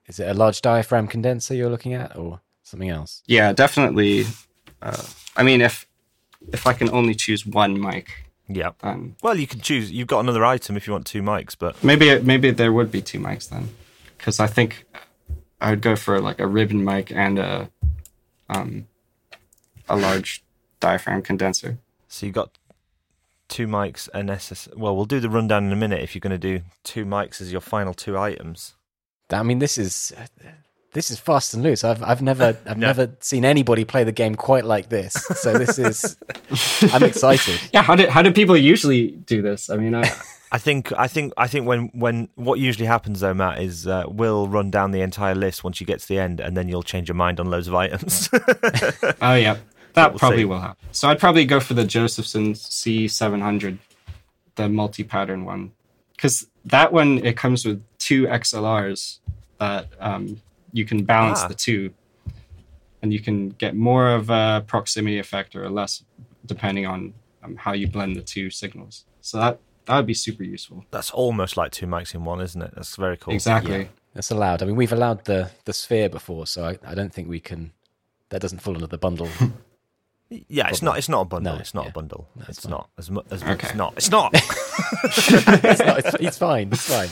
Is 0.08 0.20
it 0.20 0.28
a 0.28 0.34
large 0.34 0.62
diaphragm 0.62 1.08
condenser 1.08 1.54
you're 1.54 1.70
looking 1.70 1.94
at, 1.94 2.16
or 2.16 2.42
something 2.64 2.90
else? 2.90 3.22
yeah 3.28 3.52
definitely 3.54 4.26
uh, 4.82 5.04
i 5.36 5.44
mean 5.44 5.62
if 5.62 5.86
if 6.54 6.66
i 6.68 6.74
can 6.74 6.90
only 6.90 7.14
choose 7.16 7.46
one 7.46 7.80
mic 7.80 8.08
Yeah. 8.48 8.72
Um, 8.84 9.16
Well, 9.24 9.38
you 9.38 9.48
can 9.48 9.62
choose. 9.62 9.92
You've 9.92 10.08
got 10.14 10.20
another 10.20 10.44
item 10.44 10.76
if 10.76 10.86
you 10.88 10.94
want 10.94 11.06
two 11.06 11.22
mics, 11.22 11.56
but 11.58 11.82
maybe 11.84 12.20
maybe 12.20 12.52
there 12.52 12.74
would 12.74 12.92
be 12.92 13.02
two 13.02 13.20
mics 13.20 13.48
then, 13.50 13.70
because 14.18 14.40
I 14.42 14.48
think 14.48 14.70
I 15.62 15.70
would 15.70 15.82
go 15.82 15.96
for 15.96 16.20
like 16.20 16.40
a 16.42 16.48
ribbon 16.48 16.84
mic 16.84 17.12
and 17.12 17.40
a 17.40 17.70
um 18.50 18.88
a 19.88 19.96
large 19.96 20.44
diaphragm 20.80 21.22
condenser. 21.22 21.78
so 22.08 22.26
you've 22.26 22.36
got 22.36 22.58
two 23.48 23.68
mics 23.68 24.10
and 24.14 24.30
SS. 24.30 24.68
Well, 24.76 24.96
we'll 24.96 25.06
do 25.16 25.20
the 25.22 25.30
rundown 25.30 25.66
in 25.68 25.72
a 25.72 25.76
minute 25.86 26.02
if 26.02 26.14
you're 26.16 26.26
going 26.28 26.40
to 26.42 26.48
do 26.52 26.64
two 26.84 27.06
mics 27.06 27.42
as 27.42 27.52
your 27.52 27.62
final 27.62 27.94
two 27.94 28.18
items. 28.18 28.76
I 29.40 29.44
mean, 29.44 29.60
this 29.60 29.78
is 29.78 30.14
this 30.94 31.10
is 31.10 31.20
fast 31.20 31.54
and 31.54 31.64
loose. 31.64 31.84
I've 31.84 32.04
I've 32.04 32.22
never 32.22 32.58
I've 32.66 32.78
Yeah. 32.78 32.88
never 32.88 33.12
seen 33.20 33.46
anybody 33.46 33.86
play 33.86 34.04
the 34.04 34.12
game 34.12 34.36
quite 34.36 34.66
like 34.66 34.90
this. 34.90 35.14
So 35.14 35.58
this 35.58 35.80
is 35.80 36.18
I'm 36.94 37.04
excited. 37.04 37.60
Yeah, 37.74 37.82
how 37.84 37.96
did 37.96 38.10
how 38.10 38.22
do 38.22 38.32
people 38.32 38.58
usually 38.58 39.12
do 39.12 39.42
this? 39.42 39.70
I 39.70 39.78
mean, 39.78 39.96
I, 39.96 40.12
I 40.52 40.58
think 40.58 40.92
I 40.98 41.08
think 41.08 41.32
I 41.38 41.48
think 41.48 41.66
when 41.66 41.90
when 41.94 42.28
what 42.36 42.60
usually 42.60 42.86
happens 42.88 43.22
though, 43.22 43.34
Matt, 43.34 43.62
is 43.62 43.88
uh, 43.88 44.04
we'll 44.08 44.48
run 44.50 44.70
down 44.70 44.92
the 44.92 45.02
entire 45.02 45.34
list 45.36 45.64
once 45.64 45.80
you 45.80 45.88
get 45.88 46.02
to 46.02 46.08
the 46.10 46.20
end, 46.20 46.42
and 46.42 46.58
then 46.58 46.68
you'll 46.68 46.84
change 46.84 47.08
your 47.08 47.16
mind 47.16 47.40
on 47.40 47.50
loads 47.50 47.70
of 47.70 47.76
items. 47.76 48.30
oh 49.22 49.36
yeah, 49.36 49.58
that 49.94 50.12
we'll 50.12 50.20
probably 50.20 50.40
see. 50.40 50.46
will 50.46 50.60
happen. 50.60 50.88
So 50.92 51.08
I'd 51.08 51.20
probably 51.20 51.46
go 51.46 51.62
for 51.62 51.74
the 51.74 51.86
Josephson 51.86 52.54
C700, 52.54 53.78
the 54.56 54.68
multi-pattern 54.68 55.46
one, 55.46 55.72
because 56.18 56.48
that 56.66 56.92
one 56.92 57.20
it 57.20 57.38
comes 57.38 57.66
with 57.66 57.82
two 58.02 58.26
XLRs 58.28 59.20
that 59.60 59.88
um, 60.00 60.42
you 60.74 60.86
can 60.86 61.04
balance 61.06 61.42
Ah. 61.44 61.48
the 61.48 61.54
two, 61.68 61.94
and 63.02 63.14
you 63.14 63.20
can 63.20 63.50
get 63.50 63.76
more 63.76 64.10
of 64.18 64.30
a 64.30 64.64
proximity 64.68 65.20
effect 65.20 65.56
or 65.56 65.70
less, 65.70 66.04
depending 66.46 66.86
on 66.86 67.14
um, 67.44 67.56
how 67.56 67.74
you 67.74 67.88
blend 67.88 68.16
the 68.16 68.22
two 68.22 68.50
signals. 68.50 69.06
So 69.22 69.38
that 69.38 69.60
that 69.86 69.96
would 69.98 70.08
be 70.08 70.14
super 70.14 70.44
useful. 70.44 70.86
That's 70.92 71.12
almost 71.12 71.58
like 71.58 71.72
two 71.72 71.88
mics 71.88 72.14
in 72.16 72.24
one, 72.26 72.42
isn't 72.42 72.62
it? 72.62 72.72
That's 72.76 72.96
very 72.96 73.18
cool. 73.18 73.34
Exactly. 73.34 73.90
That's 74.14 74.32
allowed. 74.32 74.62
I 74.62 74.66
mean, 74.66 74.76
we've 74.76 74.92
allowed 74.94 75.26
the 75.26 75.52
the 75.66 75.74
sphere 75.74 76.10
before, 76.10 76.46
so 76.48 76.66
I, 76.66 76.78
I 76.92 76.94
don't 76.96 77.14
think 77.14 77.28
we 77.30 77.40
can. 77.40 77.72
That 78.30 78.42
doesn't 78.42 78.60
fall 78.60 78.76
under 78.76 78.88
the 78.88 78.98
bundle. 78.98 79.30
Yeah, 80.48 80.70
it's 80.70 80.82
not. 80.82 80.98
It's 80.98 81.10
not 81.10 81.22
a 81.24 81.26
bundle. 81.26 81.56
No, 81.56 81.60
it's 81.60 81.74
not 81.74 81.84
yeah. 81.84 81.90
a 81.90 81.92
bundle. 81.92 82.26
it's 82.48 82.60
it's 82.60 82.68
not 82.68 82.88
as 82.98 83.12
much 83.12 83.26
as 83.32 83.44
Okay. 83.44 83.68
it's 83.68 83.76
not. 83.76 83.94
It's 83.98 84.10
not. 84.10 84.32
it's, 85.04 85.80
not, 85.82 86.00
it's, 86.00 86.14
it's 86.22 86.38
fine. 86.38 86.70
It's 86.72 86.88
fine. 86.88 87.10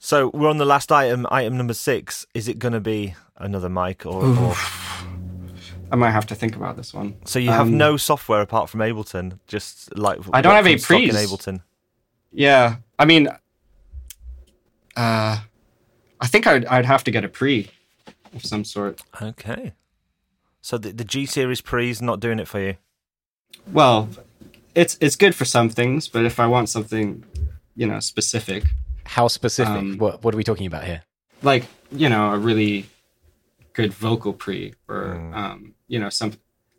So 0.00 0.30
we're 0.34 0.48
on 0.50 0.56
the 0.58 0.64
last 0.64 0.90
item. 0.90 1.26
Item 1.30 1.56
number 1.56 1.74
six. 1.74 2.26
Is 2.34 2.48
it 2.48 2.58
going 2.58 2.72
to 2.72 2.80
be 2.80 3.14
another 3.36 3.68
mic 3.68 4.04
or? 4.06 4.24
or 4.24 4.54
I 5.92 5.96
might 5.96 6.10
have 6.10 6.26
to 6.28 6.34
think 6.34 6.56
about 6.56 6.76
this 6.76 6.92
one. 6.92 7.16
so 7.24 7.38
you 7.38 7.50
have 7.50 7.66
Um, 7.68 7.76
no 7.78 7.96
software 7.96 8.40
apart 8.40 8.68
from 8.70 8.80
Ableton. 8.80 9.38
Just 9.46 9.96
like 9.96 10.18
I 10.32 10.40
don't 10.40 10.54
have 10.54 10.66
any 10.66 10.78
stock 10.78 11.00
in. 11.00 11.10
Ableton. 11.10 11.62
Yeah, 12.32 12.76
I 12.98 13.04
mean, 13.04 13.28
uh, 14.96 15.38
I 16.20 16.26
think 16.26 16.46
I'd 16.46 16.64
I'd 16.66 16.84
have 16.86 17.04
to 17.04 17.10
get 17.10 17.24
a 17.24 17.28
pre 17.28 17.70
of 18.34 18.44
some 18.44 18.64
sort. 18.64 19.02
Okay. 19.20 19.72
So 20.62 20.78
the, 20.78 20.92
the 20.92 21.04
G 21.04 21.26
series 21.26 21.60
pre 21.60 21.90
is 21.90 22.00
not 22.02 22.20
doing 22.20 22.38
it 22.38 22.46
for 22.46 22.60
you. 22.60 22.76
Well, 23.72 24.08
it's 24.74 24.96
it's 25.00 25.16
good 25.16 25.34
for 25.34 25.44
some 25.44 25.68
things, 25.70 26.06
but 26.08 26.24
if 26.24 26.38
I 26.38 26.46
want 26.46 26.68
something, 26.68 27.24
you 27.74 27.86
know, 27.86 27.98
specific, 28.00 28.64
How 29.14 29.28
specific? 29.28 29.74
Um, 29.74 29.98
what 29.98 30.22
what 30.24 30.34
are 30.34 30.36
we 30.36 30.44
talking 30.44 30.66
about 30.66 30.84
here? 30.84 31.02
like 31.42 31.64
you 31.90 32.08
know, 32.08 32.32
a 32.32 32.38
really 32.38 32.86
good 33.72 33.92
vocal 33.92 34.32
pre, 34.32 34.74
or 34.88 35.16
Mm. 35.18 35.34
um, 35.34 35.74
you 35.88 35.98
know, 35.98 36.08
some 36.10 36.32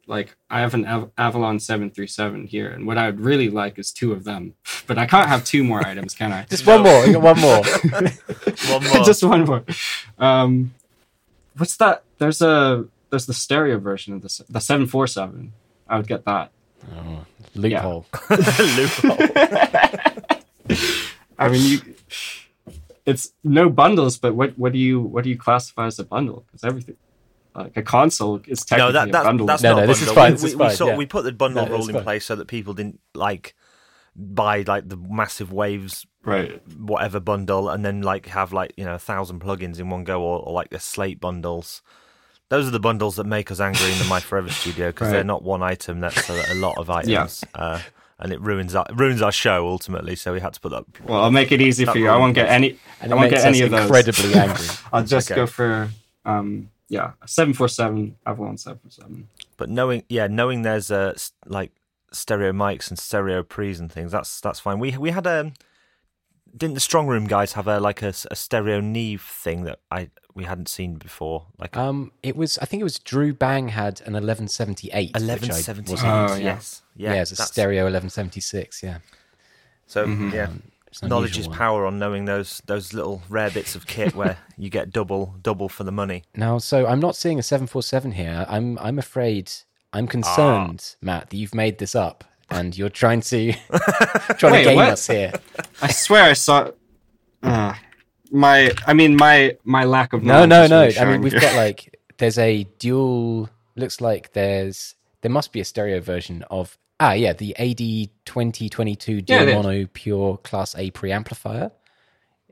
like 0.08 0.36
I 0.50 0.60
have 0.62 0.74
an 0.74 0.86
Av- 0.86 1.12
Avalon 1.17 1.60
seven 1.60 1.89
three 1.89 2.08
seven 2.08 2.46
here, 2.48 2.70
and 2.70 2.86
what 2.88 2.98
I 2.98 3.08
would 3.08 3.20
really 3.20 3.50
like 3.50 3.78
is 3.80 3.91
two 3.91 4.12
of 4.13 4.24
them, 4.24 4.54
but 4.88 4.98
I 4.98 5.06
can't 5.08 5.28
have 5.28 5.44
two 5.44 5.63
more 5.63 5.86
items, 5.86 6.13
can 6.15 6.32
I? 6.32 6.44
Just 6.50 6.65
one 6.65 6.82
more. 6.84 7.06
You 7.06 7.13
got 7.13 7.22
one 7.22 7.39
more. 7.39 7.63
One 8.72 8.84
more. 8.84 9.04
just 9.06 9.24
one 9.24 9.44
more. 9.46 9.63
Um, 10.20 10.74
what's 11.58 11.76
that? 11.78 12.04
There's 12.17 12.41
a 12.41 12.86
there's 13.10 13.26
the 13.26 13.34
stereo 13.34 13.78
version 13.80 14.13
of 14.13 14.22
the 14.22 14.44
the 14.50 14.60
seven 14.62 14.86
four 14.88 15.08
seven. 15.08 15.52
I 15.89 15.98
would 15.98 16.08
get 16.08 16.24
that. 16.26 16.52
Loophole. 17.56 18.06
Loophole. 18.30 19.17
I 21.38 21.50
mean, 21.50 21.62
you. 21.72 21.90
It's 23.06 23.34
no 23.43 23.69
bundles, 23.69 24.17
but 24.17 24.36
what 24.36 24.58
what 24.58 24.74
do 24.74 24.80
you 24.80 25.02
what 25.02 25.24
do 25.24 25.30
you 25.30 25.38
classify 25.38 25.88
as 25.88 25.97
a 26.00 26.04
bundle? 26.04 26.43
Because 26.47 26.63
everything, 26.63 26.97
like 27.56 27.76
a 27.76 27.82
console, 27.82 28.41
is 28.47 28.63
technically 28.63 28.93
No, 28.93 29.06
that, 29.06 29.10
a 29.10 29.24
bundle. 29.24 29.47
that's 29.47 29.63
No, 29.63 29.71
not 29.71 29.78
no, 29.78 29.84
a 29.84 29.88
this 29.88 30.02
is 30.04 30.12
fine, 30.12 30.32
We, 30.32 30.32
this 30.34 30.43
we, 30.43 30.50
is 30.50 30.56
we 30.56 30.60
fine, 30.65 30.76
sort 30.76 30.91
yeah. 30.91 30.97
we 30.97 31.06
put 31.08 31.24
the 31.24 31.32
bundle 31.32 31.65
No, 31.65 31.71
rule 31.78 31.89
in 31.89 31.95
fine. 31.95 32.04
place 32.04 32.26
so 32.26 32.36
that 32.36 32.47
people 32.47 32.74
didn't 32.74 33.00
like 33.15 33.56
buy 34.15 34.63
like 34.67 34.88
the 34.89 34.97
massive 34.97 35.52
waves 35.52 36.06
right. 36.24 36.62
whatever 36.78 37.19
bundle 37.19 37.69
and 37.69 37.84
then 37.86 38.02
like 38.02 38.28
have 38.28 38.52
like 38.52 38.74
you 38.78 38.84
know 38.84 38.95
a 38.95 39.00
thousand 39.00 39.39
plugins 39.39 39.80
in 39.80 39.89
one 39.89 40.04
go 40.04 40.21
or, 40.21 40.39
or 40.39 40.54
like 40.54 40.69
the 40.69 40.80
slate 40.80 41.19
bundles 41.19 41.82
those 42.50 42.67
are 42.67 42.71
the 42.71 42.80
bundles 42.80 43.15
that 43.15 43.24
make 43.26 43.50
us 43.50 43.62
angry 43.62 43.89
in 43.91 43.97
the 43.97 44.04
my 44.06 44.19
forever 44.19 44.50
studio 44.50 44.89
because 44.89 45.10
they're 45.12 45.24
not 45.24 45.43
one 45.43 45.63
item 45.63 46.02
that's 46.02 46.30
a, 46.30 46.43
a 46.52 46.56
lot 46.56 46.78
of 46.78 46.89
items 46.89 47.43
uh, 47.56 47.80
and 48.21 48.31
it 48.31 48.39
ruins 48.41 48.75
our 48.75 48.86
ruins 48.93 49.21
our 49.21 49.31
show 49.31 49.67
ultimately 49.67 50.15
so 50.15 50.31
we 50.34 50.39
had 50.39 50.53
to 50.53 50.60
put 50.60 50.71
that 50.71 50.84
Well, 51.05 51.21
I'll 51.23 51.31
make 51.31 51.51
it 51.51 51.62
easy 51.62 51.86
for 51.86 51.97
you. 51.97 52.10
I 52.10 52.17
won't 52.17 52.36
get 52.36 52.47
any. 52.49 52.77
And 53.01 53.12
I 53.12 53.15
won't 53.15 53.29
get 53.31 53.43
any 53.45 53.62
of 53.62 53.71
those. 53.71 53.81
incredibly 53.81 54.34
angry. 54.45 54.67
I'll 54.93 55.03
just 55.03 55.31
Okay. 55.31 55.39
go 55.41 55.47
for 55.47 55.89
um 56.25 56.69
yeah 56.88 57.12
seven 57.25 57.53
four 57.53 57.67
seven 57.67 58.15
Avalon 58.25 58.57
seven 58.57 58.79
four 58.79 58.91
seven. 58.91 59.27
but 59.57 59.69
knowing 59.69 60.03
yeah 60.10 60.27
knowing 60.27 60.62
there's 60.62 60.91
uh 60.91 61.13
like 61.45 61.71
stereo 62.12 62.51
mics 62.51 62.89
and 62.89 62.99
stereo 62.99 63.41
pre's 63.41 63.79
and 63.79 63.91
things 63.91 64.12
that's 64.12 64.41
that's 64.41 64.60
fine 64.60 64.77
we 64.79 64.97
we 64.97 65.12
had 65.12 65.25
a 65.25 65.51
didn't 66.55 66.73
the 66.75 66.79
strong 66.81 67.07
room 67.07 67.27
guys 67.27 67.53
have 67.53 67.67
a 67.67 67.79
like 67.79 68.01
a, 68.01 68.13
a 68.29 68.35
stereo 68.35 68.79
neve 68.81 69.21
thing 69.21 69.63
that 69.63 69.79
i 69.89 70.09
we 70.33 70.43
hadn't 70.45 70.69
seen 70.69 70.95
before 70.95 71.45
like 71.59 71.75
Um, 71.75 72.11
it 72.23 72.37
was. 72.37 72.57
I 72.59 72.65
think 72.65 72.79
it 72.79 72.85
was 72.85 72.97
Drew 72.99 73.33
Bang 73.33 73.67
had 73.67 73.99
an 74.05 74.13
1178. 74.13 75.09
which 75.13 75.21
I 75.21 75.25
1178 75.25 75.91
wasn't- 75.91 76.09
Oh, 76.09 76.35
yeah. 76.35 76.53
yes 76.55 76.81
Yeah, 76.95 77.13
yeah, 77.15 77.21
it's 77.21 77.31
a 77.31 77.35
that's- 77.35 77.51
stereo 77.51 77.83
1176. 77.83 78.81
Yeah, 78.81 78.99
so 79.87 80.05
Mhm. 80.07 80.31
yeah 80.33 80.47
It's 80.87 81.01
an 81.01 81.09
knowledge 81.09 81.37
is 81.37 81.47
one. 81.49 81.57
power 81.57 81.85
on 81.85 81.99
knowing 81.99 82.25
those 82.25 82.61
those 82.65 82.93
little 82.93 83.21
rare 83.27 83.51
bits 83.51 83.75
of 83.75 83.85
kit 83.87 84.15
where 84.15 84.37
you 84.57 84.69
get 84.69 84.91
double 84.91 85.35
double 85.43 85.67
for 85.67 85.83
the 85.83 85.91
money 85.91 86.23
Now, 86.35 86.59
so 86.59 86.85
I'm 86.87 87.01
not 87.01 87.17
seeing 87.17 87.37
a 87.37 87.43
747 87.43 88.13
here. 88.13 88.45
I'm 88.47 88.77
I'm 88.79 88.97
afraid 88.99 89.51
I'm 89.93 90.07
concerned, 90.07 90.95
Matt, 91.01 91.29
that 91.31 91.35
you've 91.37 91.53
made 91.55 91.77
this 91.79 91.93
up 91.93 92.23
and 92.51 92.77
you're 92.77 92.89
trying 92.89 93.21
to 93.21 93.53
trying 94.37 94.53
Wait, 94.53 94.63
to 94.63 94.69
game 94.69 94.75
what? 94.75 94.89
us 94.91 95.07
here. 95.07 95.31
I 95.81 95.91
swear 95.91 96.23
I 96.23 96.33
saw. 96.33 96.71
Uh, 97.43 97.73
my, 98.31 98.71
I 98.85 98.93
mean 98.93 99.15
my 99.15 99.57
my 99.63 99.83
lack 99.83 100.13
of 100.13 100.23
No, 100.23 100.45
knowledge 100.45 100.49
no, 100.49 100.67
no. 100.67 100.81
really 100.85 100.99
I 100.99 101.05
mean, 101.05 101.21
we've 101.21 101.31
here. 101.33 101.41
got 101.41 101.55
like 101.55 101.99
there's 102.17 102.37
a 102.37 102.63
dual. 102.79 103.49
Looks 103.75 103.99
like 104.01 104.33
there's 104.33 104.95
there 105.21 105.31
must 105.31 105.51
be 105.53 105.59
a 105.61 105.65
stereo 105.65 105.99
version 106.01 106.43
of 106.51 106.77
ah 106.99 107.13
yeah 107.13 107.33
the 107.33 107.55
AD 107.57 107.77
2022 108.25 109.13
Yeah, 109.13 109.21
dual 109.21 109.41
it 109.41 109.47
is. 109.49 109.55
mono 109.55 109.87
pure 109.93 110.37
class 110.37 110.75
A 110.75 110.91
preamplifier. 110.91 111.71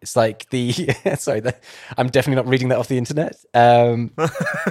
It's 0.01 0.15
like 0.15 0.49
the 0.49 0.71
sorry, 1.17 1.41
the, 1.41 1.55
I'm 1.97 2.07
definitely 2.07 2.41
not 2.41 2.47
reading 2.49 2.69
that 2.69 2.77
off 2.79 2.87
the 2.87 2.97
internet. 2.97 3.35
Um, 3.53 4.11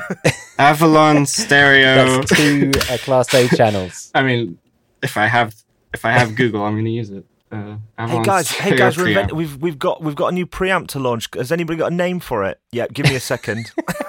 Avalon 0.58 1.26
stereo. 1.26 2.20
that's 2.20 2.36
two 2.36 2.70
uh, 2.90 2.96
class 2.98 3.32
A 3.34 3.46
channels. 3.54 4.10
I 4.14 4.22
mean, 4.22 4.58
if 5.02 5.16
I 5.16 5.26
have 5.26 5.54
if 5.94 6.04
I 6.04 6.12
have 6.12 6.34
Google, 6.34 6.64
I'm 6.64 6.74
going 6.74 6.84
to 6.84 6.90
use 6.90 7.10
it. 7.10 7.24
Uh, 7.50 7.76
hey 8.06 8.22
guys 8.22 8.50
hey 8.50 8.76
guys 8.76 8.98
we're 8.98 9.08
invent- 9.08 9.32
we've 9.32 9.56
we've 9.56 9.78
got 9.78 10.02
we've 10.02 10.14
got 10.14 10.26
a 10.26 10.32
new 10.32 10.46
preamp 10.46 10.86
to 10.88 10.98
launch 10.98 11.28
has 11.32 11.50
anybody 11.50 11.78
got 11.78 11.90
a 11.90 11.94
name 11.94 12.20
for 12.20 12.44
it 12.44 12.60
yeah 12.72 12.86
give 12.92 13.06
me 13.06 13.14
a 13.14 13.20
second 13.20 13.72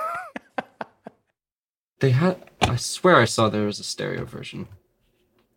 They 2.00 2.12
had. 2.12 2.38
I 2.62 2.76
swear 2.78 3.18
I 3.18 3.26
saw 3.26 3.50
there 3.50 3.66
was 3.66 3.80
a 3.80 3.84
stereo 3.84 4.26
version. 4.26 4.68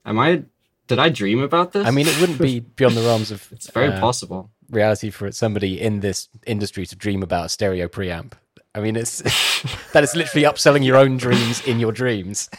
Am 0.04 0.18
I? 0.18 0.42
Did 0.88 0.98
I 0.98 1.08
dream 1.08 1.40
about 1.40 1.72
this? 1.72 1.86
I 1.86 1.90
mean, 1.90 2.06
it 2.08 2.20
wouldn't 2.20 2.40
be 2.40 2.60
beyond 2.76 2.96
the 2.96 3.02
realms 3.02 3.30
of 3.30 3.48
It's 3.52 3.70
very 3.70 3.88
uh, 3.88 4.00
possible. 4.00 4.50
reality 4.68 5.10
for 5.10 5.30
somebody 5.30 5.80
in 5.80 6.00
this 6.00 6.28
industry 6.46 6.84
to 6.86 6.96
dream 6.96 7.22
about 7.22 7.46
a 7.46 7.48
stereo 7.48 7.86
preamp. 7.86 8.32
I 8.74 8.80
mean, 8.80 8.96
it's 8.96 9.22
that 9.92 10.02
is 10.02 10.16
literally 10.16 10.44
upselling 10.44 10.84
your 10.84 10.96
own 10.96 11.16
dreams 11.16 11.64
in 11.66 11.78
your 11.78 11.92
dreams. 11.92 12.50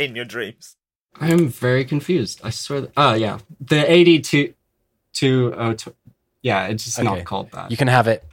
in 0.00 0.16
your 0.16 0.24
dreams 0.24 0.76
I 1.20 1.30
am 1.32 1.48
very 1.48 1.84
confused. 1.84 2.40
I 2.44 2.50
swear. 2.50 2.82
That, 2.82 2.92
oh 2.96 3.14
yeah, 3.14 3.38
the 3.60 3.90
eighty-two, 3.90 4.54
two 5.12 5.54
oh 5.56 5.72
two. 5.72 5.94
Yeah, 6.42 6.66
it's 6.66 6.84
just 6.84 6.98
Okay. 6.98 7.08
not 7.08 7.24
called 7.24 7.50
that. 7.52 7.70
You 7.70 7.76
can 7.76 7.88
have 7.88 8.06
it. 8.06 8.24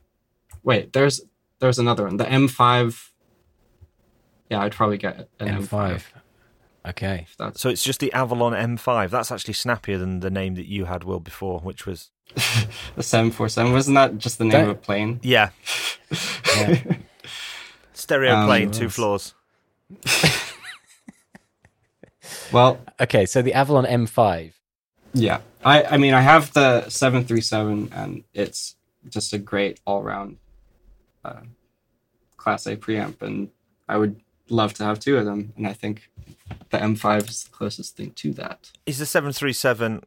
Wait, 0.64 0.94
there's 0.94 1.22
there's 1.60 1.80
another 1.80 2.04
one. 2.06 2.18
The 2.18 2.26
M5. 2.26 3.10
Yeah, 4.50 4.62
I'd 4.62 4.74
probably 4.74 4.98
get 4.98 5.30
an 5.40 5.48
M5. 5.48 5.68
M5. 5.70 6.04
Okay. 6.90 7.28
that's 7.40 7.62
So 7.62 7.70
it's 7.70 7.82
just 7.84 8.02
the 8.02 8.12
Avalon 8.12 8.52
M5. 8.52 9.10
That's 9.10 9.32
actually 9.32 9.54
snappier 9.54 9.98
than 9.98 10.20
the 10.20 10.30
name 10.30 10.56
that 10.56 10.68
you 10.68 10.86
had, 10.86 11.06
Will, 11.06 11.22
before, 11.22 11.60
which 11.62 11.86
was 11.86 12.10
the 12.96 13.02
747. 13.04 13.72
Wasn't 13.72 13.96
that 13.96 14.18
just 14.18 14.38
the 14.38 14.44
name 14.44 14.52
Don't- 14.52 14.64
of 14.64 14.70
a 14.72 14.76
plane? 14.76 15.20
yeah, 15.24 15.50
Yeah. 16.58 16.82
stereo 17.94 18.36
Um, 18.36 18.46
plane, 18.48 18.72
two 18.72 18.90
floors. 18.90 19.34
Well, 22.52 22.80
Okay, 23.00 23.26
so 23.26 23.42
the 23.42 23.54
Avalon 23.54 23.86
M5. 23.86 24.54
yeah. 25.14 25.42
I, 25.66 25.84
I 25.84 25.98
mean, 25.98 26.14
I 26.14 26.22
have 26.22 26.52
the 26.54 26.90
737, 26.90 27.92
and 27.94 28.24
it's 28.34 28.76
just 29.10 29.32
a 29.34 29.38
great 29.38 29.80
all 29.86 30.04
round 30.04 30.38
uh, 31.24 31.42
Class 32.38 32.68
A 32.68 32.76
preamp, 32.76 33.22
and 33.22 33.50
I 33.88 33.98
would 33.98 34.20
love 34.50 34.74
to 34.76 34.84
have 34.84 35.00
two 35.00 35.18
of 35.18 35.26
them. 35.26 35.54
And 35.56 35.66
I 35.66 35.72
think 35.74 36.10
the 36.70 36.78
M5 36.78 37.30
is 37.30 37.44
the 37.46 37.50
closest 37.52 37.96
thing 37.96 38.12
to 38.12 38.34
that. 38.34 38.72
Is 38.86 38.98
the 39.00 39.06
seven 39.06 39.32
three 39.32 39.54
seven? 39.54 40.02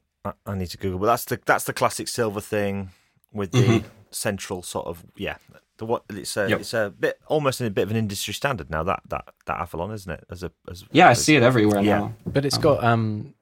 I 0.45 0.55
need 0.55 0.69
to 0.71 0.77
Google, 0.77 0.99
but 0.99 1.07
that's 1.07 1.25
the 1.25 1.41
that's 1.47 1.65
the 1.65 1.73
classic 1.73 2.09
silver 2.09 2.41
thing 2.43 2.91
with 3.33 3.53
the 3.53 3.63
Mhm. 3.81 3.85
Central 4.11 4.63
sort 4.63 4.87
of 4.87 5.05
yeah. 5.17 5.37
The 5.79 5.85
what 5.85 6.05
it's 6.09 6.37
a 6.37 6.49
Yep. 6.49 6.61
it's 6.61 6.73
a 6.75 6.93
bit 6.99 7.19
almost 7.27 7.61
in 7.61 7.67
a 7.67 7.71
bit 7.71 7.83
of 7.83 7.91
an 7.91 7.97
industry 7.97 8.33
standard 8.33 8.71
now 8.71 8.83
that 8.85 9.01
that 9.09 9.25
that 9.47 9.61
Avalon 9.61 9.93
isn't 9.93 10.11
it 10.11 10.25
as 10.31 10.43
a 10.43 10.51
as 10.71 10.85
Yeah, 10.93 11.09
I 11.09 11.13
see 11.13 11.37
it 11.37 11.43
everywhere 11.43 11.83
Yeah. 11.83 11.99
now. 11.99 12.15
But 12.27 12.45
it's 12.47 12.57
got 12.59 12.83
um, 12.83 13.35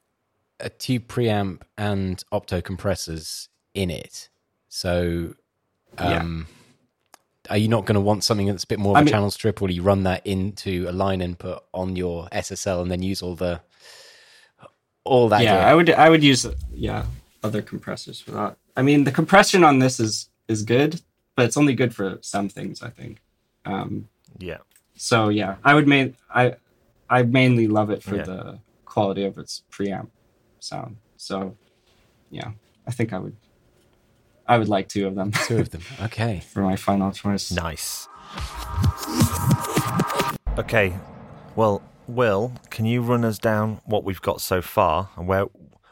a 0.61 0.69
tube 0.69 1.07
preamp 1.07 1.61
and 1.79 2.23
opto 2.33 2.63
compressors 2.63 3.49
in 3.75 3.91
it. 3.91 4.29
So, 4.69 5.35
Yeah. 5.99 6.19
um, 6.21 6.47
are 7.51 7.57
you 7.57 7.69
not 7.69 7.85
going 7.85 7.95
to 7.95 8.01
want 8.01 8.25
something 8.25 8.47
that's 8.49 8.65
a 8.65 8.67
bit 8.67 8.79
more 8.81 8.93
of 8.93 8.97
I 8.97 9.01
a 9.01 9.05
mean- 9.05 9.13
channel 9.13 9.31
strip, 9.31 9.61
or 9.63 9.69
do 9.69 9.75
you 9.75 9.83
run 9.83 10.03
that 10.05 10.27
into 10.27 10.87
a 10.89 10.93
line 10.93 11.21
input 11.21 11.63
on 11.73 11.95
your 11.95 12.29
SSL 12.33 12.83
and 12.83 12.91
then 12.91 13.03
use 13.03 13.23
all 13.23 13.37
the 13.37 13.61
all 15.05 15.29
that? 15.29 15.43
yeah, 15.43 15.55
gear? 15.59 15.67
I 15.69 15.75
would 15.75 15.91
I 15.91 16.11
would 16.11 16.25
use 16.25 16.47
yeah 16.73 17.05
other 17.43 17.63
compressors 17.63 18.21
for 18.21 18.33
that. 18.33 18.57
I 18.77 18.83
mean, 18.83 19.05
the 19.05 19.13
compression 19.13 19.63
on 19.63 19.79
this 19.79 20.01
is 20.01 20.29
is 20.49 20.63
good, 20.63 21.01
but 21.37 21.47
it's 21.47 21.57
only 21.57 21.75
good 21.75 21.95
for 21.95 22.19
some 22.21 22.49
things. 22.49 22.83
I 22.83 22.91
think. 22.91 23.21
Um, 23.65 24.09
yeah 24.39 24.59
so 24.97 25.29
yeah, 25.29 25.57
I 25.65 25.75
would 25.75 25.89
main 25.89 26.17
I 26.33 26.55
I 27.11 27.23
mainly 27.25 27.67
love 27.69 27.91
it 27.91 28.03
for 28.03 28.17
Yeah. 28.17 28.23
the 28.25 28.59
quality 28.85 29.25
of 29.25 29.39
its 29.39 29.63
preamp 29.73 30.09
sound. 30.61 30.97
So 31.17 31.57
yeah, 32.31 32.53
I 32.87 32.91
think 32.93 33.13
I 33.13 33.19
would 33.19 33.37
I 34.47 34.59
would 34.59 34.69
like 34.69 34.89
two 34.89 35.07
of 35.07 35.15
them 35.15 35.33
Two 35.47 35.59
of 35.59 35.71
them. 35.71 35.83
Okay. 36.03 36.43
for 36.53 36.61
my 36.63 36.77
final 36.77 37.11
choice. 37.11 37.51
nice. 37.51 38.09
Okay, 40.59 40.95
well, 41.57 41.83
Will, 42.07 42.53
can 42.71 42.85
you 42.85 43.03
run 43.03 43.25
us 43.25 43.39
down 43.39 43.81
what 43.87 44.05
we've 44.05 44.21
got 44.23 44.41
so 44.41 44.63
far 44.63 45.09
and 45.17 45.27
where 45.27 45.47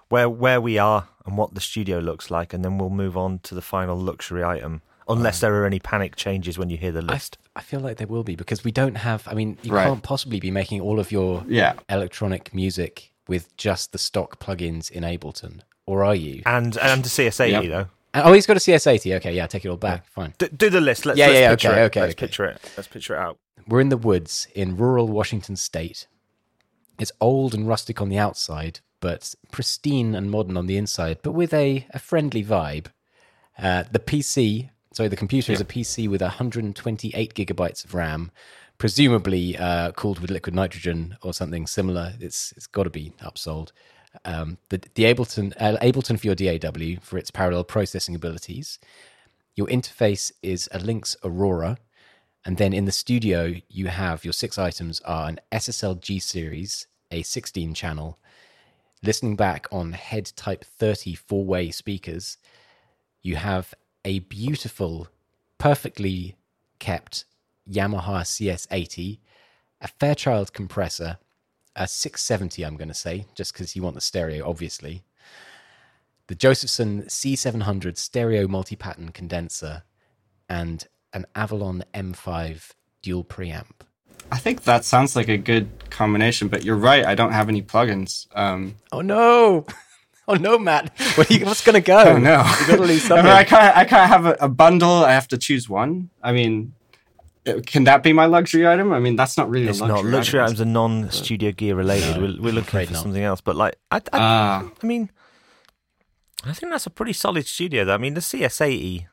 where 0.08 0.28
where 0.28 0.60
we 0.60 0.78
are 0.78 1.08
and 1.26 1.36
what 1.36 1.54
the 1.54 1.60
studio 1.60 1.98
looks 1.98 2.30
like, 2.30 2.52
and 2.52 2.64
then 2.64 2.78
we'll 2.78 2.90
move 2.90 3.16
on 3.16 3.38
to 3.40 3.54
the 3.54 3.62
final 3.62 3.96
luxury 3.96 4.42
item. 4.44 4.82
Unless 5.08 5.42
um, 5.42 5.48
there 5.50 5.62
are 5.62 5.66
any 5.66 5.80
panic 5.80 6.14
changes 6.16 6.58
when 6.58 6.70
you 6.70 6.76
hear 6.76 6.92
the 6.92 7.00
I, 7.00 7.14
list. 7.14 7.36
I 7.56 7.60
feel 7.60 7.80
like 7.80 7.96
there 7.96 8.06
will 8.06 8.22
be 8.24 8.36
because 8.36 8.62
we 8.64 8.70
don't 8.72 8.94
have. 8.96 9.26
I 9.26 9.34
mean, 9.34 9.58
you 9.62 9.72
Right. 9.72 9.84
can't 9.86 10.02
possibly 10.02 10.38
be 10.40 10.50
making 10.50 10.80
all 10.80 11.00
of 11.00 11.10
your 11.10 11.44
Yeah. 11.48 11.74
electronic 11.88 12.54
music 12.54 13.12
with 13.28 13.54
just 13.56 13.92
the 13.92 13.98
stock 13.98 14.38
plugins 14.38 14.90
in 14.90 15.02
Ableton, 15.02 15.60
or 15.86 16.04
are 16.04 16.14
you? 16.14 16.42
And 16.46 16.76
and 16.78 17.02
to 17.04 17.10
CS80 17.10 17.50
Yep. 17.50 17.64
though. 17.70 17.86
Uh, 18.14 18.22
oh, 18.26 18.32
he's 18.32 18.46
got 18.46 18.56
a 18.56 18.60
CS80. 18.60 19.14
Okay, 19.16 19.34
yeah, 19.34 19.46
take 19.46 19.64
it 19.64 19.68
all 19.68 19.76
back. 19.76 20.06
Fine. 20.10 20.34
D- 20.38 20.48
do 20.54 20.68
the 20.70 20.80
list. 20.82 21.06
Let's, 21.06 21.18
Yeah, 21.18 21.28
let's 21.28 21.38
yeah, 21.40 21.50
picture 21.50 21.68
okay, 21.70 21.80
it. 21.80 21.84
okay, 21.86 22.00
Let's 22.02 22.12
okay. 22.14 22.26
picture 22.26 22.44
it. 22.44 22.72
Let's 22.76 22.88
picture 22.88 23.14
it 23.16 23.18
out. 23.18 23.38
We're 23.66 23.80
in 23.80 23.88
the 23.88 23.96
woods 23.96 24.48
in 24.54 24.76
rural 24.76 25.08
Washington 25.08 25.56
state. 25.56 26.06
It's 26.98 27.10
old 27.20 27.54
and 27.54 27.66
rustic 27.66 28.00
on 28.00 28.08
the 28.10 28.18
outside, 28.18 28.80
but 29.02 29.34
pristine 29.50 30.14
and 30.14 30.30
modern 30.30 30.56
on 30.56 30.66
the 30.66 30.78
inside, 30.78 31.18
but 31.22 31.32
with 31.32 31.52
a, 31.52 31.86
a 31.90 31.98
friendly 31.98 32.42
vibe. 32.42 32.86
Uh, 33.58 33.84
the 33.90 33.98
PC, 33.98 34.70
sorry, 34.92 35.10
the 35.10 35.16
computer 35.16 35.52
is 35.52 35.60
a 35.60 35.66
PC 35.66 36.08
with 36.08 36.22
128 36.22 37.34
gigabytes 37.34 37.84
of 37.84 37.92
RAM, 37.94 38.30
presumably 38.78 39.58
uh, 39.58 39.90
cooled 39.92 40.20
with 40.20 40.30
liquid 40.30 40.54
nitrogen 40.54 41.18
or 41.20 41.34
something 41.34 41.66
similar. 41.66 42.14
It's 42.20 42.52
it's 42.56 42.68
got 42.68 42.84
to 42.84 42.90
be 42.90 43.12
upsold. 43.20 43.72
Um, 44.24 44.58
the 44.68 44.80
the 44.94 45.04
Ableton 45.04 45.52
uh, 45.58 45.76
Ableton 45.82 46.18
for 46.18 46.28
your 46.28 46.36
DAW 46.36 47.00
for 47.02 47.18
its 47.18 47.32
parallel 47.32 47.64
processing 47.64 48.14
abilities. 48.14 48.78
Your 49.56 49.66
interface 49.66 50.32
is 50.42 50.68
a 50.72 50.78
Lynx 50.78 51.16
Aurora, 51.24 51.76
and 52.44 52.56
then 52.56 52.72
in 52.72 52.84
the 52.84 52.92
studio, 52.92 53.56
you 53.68 53.88
have 53.88 54.24
your 54.24 54.32
six 54.32 54.58
items 54.58 55.00
are 55.00 55.28
an 55.28 55.40
SSL 55.50 56.00
G 56.00 56.20
series, 56.20 56.86
a 57.10 57.22
16 57.22 57.74
channel, 57.74 58.18
listening 59.02 59.36
back 59.36 59.66
on 59.72 59.92
HEDD 59.92 60.32
type 60.36 60.64
30 60.64 61.14
four 61.14 61.44
way 61.44 61.70
speakers. 61.70 62.38
You 63.22 63.36
have 63.36 63.74
a 64.04 64.20
beautiful, 64.20 65.08
perfectly 65.58 66.36
kept 66.78 67.24
Yamaha 67.70 68.22
CS80, 68.22 69.18
a 69.80 69.88
Fairchild 69.88 70.52
compressor, 70.52 71.18
a 71.76 71.86
670, 71.86 72.64
I'm 72.64 72.76
going 72.76 72.88
to 72.88 72.94
say, 72.94 73.26
just 73.34 73.52
because 73.52 73.74
you 73.74 73.82
want 73.82 73.94
the 73.94 74.00
stereo, 74.00 74.48
obviously. 74.48 75.02
The 76.26 76.34
Josephson 76.34 77.02
C700 77.02 77.96
stereo 77.96 78.46
multi 78.48 78.76
pattern 78.76 79.10
condenser, 79.10 79.82
and 80.48 80.86
an 81.12 81.26
Avalon 81.34 81.84
M5 81.94 82.72
dual 83.02 83.24
preamp. 83.24 83.82
I 84.32 84.38
think 84.38 84.64
that 84.64 84.84
sounds 84.84 85.14
like 85.14 85.28
a 85.28 85.36
good 85.36 85.68
combination, 85.90 86.48
but 86.48 86.64
you're 86.64 86.76
right. 86.76 87.04
I 87.04 87.14
don't 87.14 87.32
have 87.32 87.48
any 87.50 87.62
plugins. 87.62 88.26
Um, 88.34 88.76
Oh 88.90 89.00
no! 89.02 89.66
Oh 90.28 90.34
no, 90.34 90.56
Matt! 90.56 90.92
What 91.16 91.28
are 91.28 91.34
you, 91.34 91.44
what's 91.44 91.64
going 91.64 91.74
to 91.74 91.80
go? 91.80 91.98
oh 92.06 92.16
no, 92.16 92.38
You 92.60 92.66
got 92.68 92.76
to 92.76 92.82
lose 92.82 93.10
I, 93.10 93.16
mean, 93.16 93.26
I 93.26 93.42
can't. 93.42 93.76
I 93.76 93.84
can't 93.84 94.08
have 94.08 94.24
a, 94.24 94.36
a 94.40 94.48
bundle. 94.48 95.04
I 95.04 95.12
have 95.12 95.26
to 95.28 95.36
choose 95.36 95.68
one. 95.68 96.10
I 96.22 96.30
mean, 96.30 96.74
uh, 97.44 97.54
can 97.66 97.82
that 97.84 98.04
be 98.04 98.12
my 98.12 98.26
luxury 98.26 98.66
item? 98.66 98.92
I 98.92 99.00
mean, 99.00 99.16
that's 99.16 99.36
not 99.36 99.50
really 99.50 99.66
It's 99.66 99.80
a 99.80 99.84
luxury. 99.86 100.10
not 100.10 100.16
luxury 100.18 100.40
item. 100.40 100.46
items 100.46 100.60
are 100.60 100.64
non-studio 100.64 101.50
gear 101.50 101.74
related. 101.74 102.16
No, 102.16 102.22
we're, 102.22 102.40
we're 102.40 102.52
looking 102.52 102.86
for 102.86 102.92
not. 102.92 103.02
something 103.02 103.22
else. 103.22 103.40
But 103.40 103.56
like, 103.56 103.74
I, 103.90 103.96
I, 103.96 104.00
Ah, 104.12 104.70
I 104.80 104.86
mean, 104.86 105.10
I 106.44 106.52
think 106.52 106.70
that's 106.72 106.86
a 106.86 106.90
pretty 106.90 107.12
solid 107.14 107.46
studio. 107.48 107.84
Though 107.84 107.94
I 107.94 107.98
mean, 107.98 108.14
the 108.14 108.20
CS80, 108.20 109.06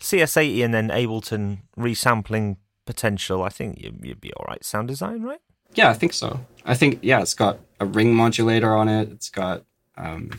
CS80, 0.00 0.64
and 0.64 0.72
then 0.72 0.88
Ableton 0.88 1.58
resampling 1.78 2.56
potential. 2.86 3.42
I 3.42 3.50
think 3.50 3.80
you, 3.82 3.92
you'd 4.02 4.20
be 4.20 4.32
all 4.34 4.46
right. 4.48 4.64
Sound 4.64 4.88
design, 4.88 5.22
right? 5.22 5.40
yeah, 5.74 5.90
I 5.90 5.94
think 5.94 6.12
so. 6.14 6.40
I 6.64 6.74
think 6.74 7.00
yeah, 7.02 7.20
it's 7.20 7.34
got 7.34 7.58
a 7.80 7.84
ring 7.84 8.14
modulator 8.14 8.74
on 8.74 8.88
it. 8.88 9.10
It's 9.10 9.28
got 9.28 9.62
um, 9.98 10.30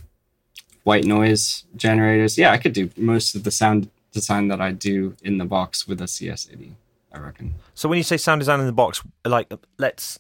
white 0.84 1.04
noise 1.06 1.66
generators. 1.76 2.38
Yeah, 2.38 2.52
I 2.52 2.58
could 2.58 2.74
do 2.74 2.90
most 2.98 3.36
of 3.36 3.44
the 3.44 3.52
sound 3.52 3.90
design 4.14 4.48
that 4.48 4.62
I 4.62 4.72
do 4.72 5.16
in 5.24 5.38
the 5.38 5.46
box 5.46 5.88
with 5.88 6.02
a 6.02 6.06
CS80. 6.06 6.72
I 7.14 7.20
reckon. 7.20 7.56
So 7.76 7.88
when 7.88 7.98
you 7.98 8.04
say 8.04 8.18
sound 8.18 8.40
design 8.42 8.60
in 8.60 8.66
the 8.66 8.72
box, 8.72 9.04
like 9.26 9.52
let's, 9.78 10.18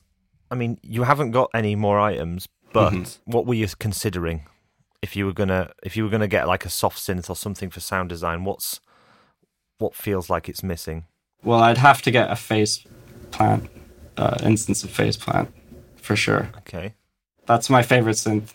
I 0.51 0.55
mean, 0.55 0.77
you 0.83 1.03
haven't 1.03 1.31
got 1.31 1.49
any 1.53 1.75
more 1.75 1.99
items, 1.99 2.47
but 2.73 2.93
Mhm. 2.93 3.17
what 3.25 3.45
were 3.47 3.55
you 3.55 3.67
considering 3.79 4.45
if 5.01 5.15
you 5.15 5.25
were 5.25 5.33
gonna 5.33 5.71
if 5.83 5.97
you 5.97 6.03
were 6.03 6.09
gonna 6.09 6.27
get 6.27 6.47
like 6.47 6.65
a 6.65 6.69
soft 6.69 6.99
synth 6.99 7.29
or 7.29 7.35
something 7.35 7.69
for 7.71 7.79
sound 7.79 8.09
design? 8.09 8.43
What's 8.43 8.79
what 9.79 9.95
feels 9.95 10.29
like 10.29 10.47
it's 10.49 10.63
missing? 10.63 11.05
Well, 11.43 11.59
I'd 11.59 11.77
have 11.77 12.01
to 12.03 12.11
get 12.11 12.29
a 12.31 12.35
phase 12.35 12.83
plant 13.31 13.69
uh, 14.17 14.37
instance 14.43 14.83
of 14.83 14.89
phase 14.89 15.17
plant 15.17 15.53
for 15.97 16.15
sure. 16.15 16.49
Okay. 16.59 16.93
That's 17.45 17.69
my 17.69 17.81
favorite 17.83 18.15
synth. 18.17 18.53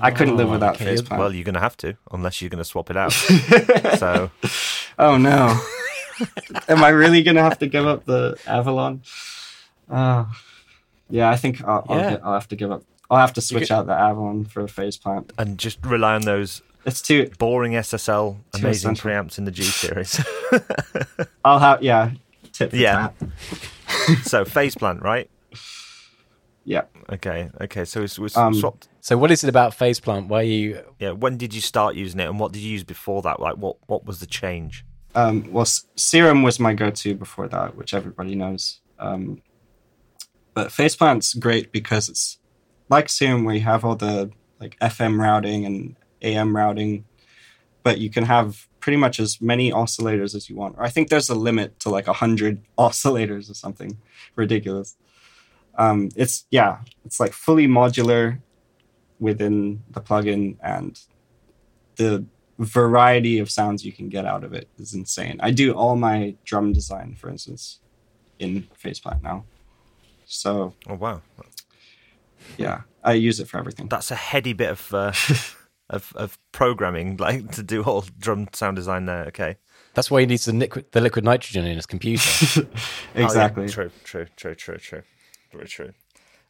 I 0.00 0.10
couldn't 0.10 0.36
live 0.36 0.48
Oh, 0.48 0.52
without 0.52 0.74
okay. 0.76 0.86
phase 0.86 1.02
plant. 1.02 1.20
Well, 1.20 1.32
you're 1.32 1.44
gonna 1.44 1.60
have 1.60 1.76
to 1.78 1.96
unless 2.10 2.40
you're 2.40 2.50
gonna 2.50 2.64
swap 2.64 2.90
it 2.90 2.96
out. 2.96 3.12
so 3.98 4.30
oh 4.98 5.16
no. 5.16 5.60
Am 6.68 6.82
I 6.82 6.88
really 6.88 7.22
gonna 7.22 7.42
have 7.42 7.58
to 7.60 7.66
give 7.66 7.86
up 7.86 8.04
the 8.04 8.36
Avalon? 8.46 9.02
Uh, 9.90 10.24
yeah, 11.10 11.30
I 11.30 11.36
think 11.36 11.62
I'll, 11.64 11.84
I'll, 11.88 11.98
Yeah. 11.98 12.10
get- 12.10 12.24
I'll 12.24 12.34
have 12.34 12.48
to 12.48 12.56
give 12.56 12.70
up. 12.72 12.82
I'll 13.10 13.18
have 13.18 13.34
to 13.34 13.40
switch 13.40 13.68
could- 13.68 13.72
out 13.74 13.86
the 13.86 13.92
Avalon 13.94 14.44
for 14.46 14.62
a 14.62 14.68
phase 14.68 14.96
plant. 14.96 15.32
and 15.38 15.58
just 15.58 15.84
rely 15.84 16.14
on 16.14 16.22
those 16.22 16.62
It's 16.84 17.00
too. 17.02 17.30
boring 17.38 17.72
SSL 17.72 18.36
Too 18.52 18.58
amazing 18.60 18.92
essential. 18.92 19.10
preamps 19.10 19.38
in 19.38 19.44
the 19.44 19.50
G 19.50 19.62
series. 19.62 20.20
I'll 21.44 21.58
have 21.60 21.82
yeah. 21.82 22.10
Tip 22.52 22.70
for 22.70 22.76
Yeah. 22.76 23.10
so 24.22 24.44
phase 24.44 24.74
plant, 24.74 25.02
right? 25.02 25.30
Yeah. 26.64 26.82
Okay. 27.10 27.50
Okay. 27.60 27.84
So 27.84 28.02
it's, 28.02 28.18
it's 28.18 28.36
Um, 28.36 28.54
swapped. 28.54 28.88
so, 29.00 29.16
what 29.18 29.30
is 29.30 29.42
it 29.42 29.48
about 29.48 29.74
Phase 29.74 29.98
Plant? 30.00 30.28
Why 30.28 30.40
are 30.40 30.42
you? 30.44 30.80
Yeah. 31.00 31.10
When 31.10 31.36
did 31.36 31.52
you 31.54 31.60
start 31.60 31.96
using 31.96 32.20
it, 32.20 32.28
and 32.28 32.38
what 32.38 32.52
did 32.52 32.60
you 32.62 32.70
use 32.70 32.84
before 32.84 33.20
that? 33.22 33.40
Like, 33.40 33.56
what 33.56 33.76
what 33.86 34.04
was 34.06 34.20
the 34.20 34.26
change? 34.26 34.84
Um, 35.14 35.50
well, 35.52 35.62
S- 35.62 35.84
Serum 35.96 36.42
was 36.42 36.58
my 36.60 36.72
go-to 36.72 37.14
before 37.14 37.48
that, 37.48 37.74
which 37.76 37.94
everybody 37.94 38.34
knows. 38.34 38.80
Um, 38.98 39.42
but 40.54 40.70
Phase 40.72 40.94
Plant's 40.96 41.34
great 41.34 41.72
because 41.72 42.08
it's 42.08 42.38
like 42.88 43.08
Serum, 43.08 43.44
where 43.44 43.56
you 43.56 43.62
have 43.62 43.84
all 43.84 43.96
the 43.96 44.30
like 44.60 44.78
FM 44.80 45.18
routing 45.20 45.66
and 45.66 45.96
AM 46.22 46.56
routing, 46.56 47.04
but 47.82 47.98
you 47.98 48.10
can 48.10 48.24
have 48.24 48.66
pretty 48.80 48.96
much 48.96 49.20
as 49.20 49.40
many 49.40 49.70
oscillators 49.70 50.34
as 50.34 50.48
you 50.50 50.56
want. 50.56 50.76
Or 50.76 50.84
I 50.84 50.88
think 50.88 51.08
there's 51.08 51.28
a 51.30 51.34
limit 51.34 51.78
to 51.80 51.88
like 51.90 52.08
a 52.08 52.12
hundred 52.12 52.62
oscillators 52.78 53.50
or 53.50 53.54
something 53.54 53.98
ridiculous. 54.36 54.96
Um, 55.76 56.10
it's 56.16 56.44
yeah, 56.50 56.78
it's 57.04 57.18
like 57.20 57.32
fully 57.32 57.66
modular 57.66 58.40
within 59.20 59.82
the 59.90 60.00
plugin, 60.00 60.56
and 60.62 61.00
the 61.96 62.24
variety 62.58 63.38
of 63.38 63.50
sounds 63.50 63.84
you 63.84 63.92
can 63.92 64.08
get 64.08 64.26
out 64.26 64.44
of 64.44 64.52
it 64.52 64.68
is 64.78 64.92
insane. 64.94 65.38
I 65.40 65.50
do 65.50 65.72
all 65.72 65.96
my 65.96 66.34
drum 66.44 66.72
design, 66.72 67.16
for 67.18 67.30
instance, 67.30 67.78
in 68.38 68.68
Phase 68.74 69.00
Plant 69.00 69.22
now. 69.22 69.44
So 70.26 70.74
Oh 70.88 70.94
wow. 70.94 71.22
yeah, 72.58 72.82
I 73.02 73.12
use 73.14 73.40
it 73.40 73.48
for 73.48 73.58
everything. 73.58 73.88
That's 73.88 74.10
a 74.10 74.14
heady 74.16 74.52
bit 74.52 74.70
of 74.70 74.94
uh, 74.94 75.12
of 75.92 76.12
of 76.16 76.38
programming, 76.52 77.16
like 77.20 77.52
to 77.52 77.62
do 77.62 77.82
all 77.82 78.04
drum 78.18 78.48
sound 78.52 78.76
design 78.76 79.06
there. 79.06 79.24
Okay, 79.26 79.56
That's 79.94 80.10
why 80.10 80.20
he 80.20 80.26
needs 80.26 80.44
the 80.46 80.52
liquid, 80.52 80.86
the 80.92 81.00
liquid 81.00 81.24
nitrogen 81.24 81.66
in 81.66 81.76
his 81.76 81.86
computer. 81.86 82.66
exactly. 83.14 83.64
Oh, 83.64 83.66
yeah. 83.66 83.72
True, 83.72 83.90
true, 84.04 84.26
true, 84.36 84.54
true, 84.54 84.78
true, 84.78 85.02
very 85.52 85.68
true. 85.68 85.92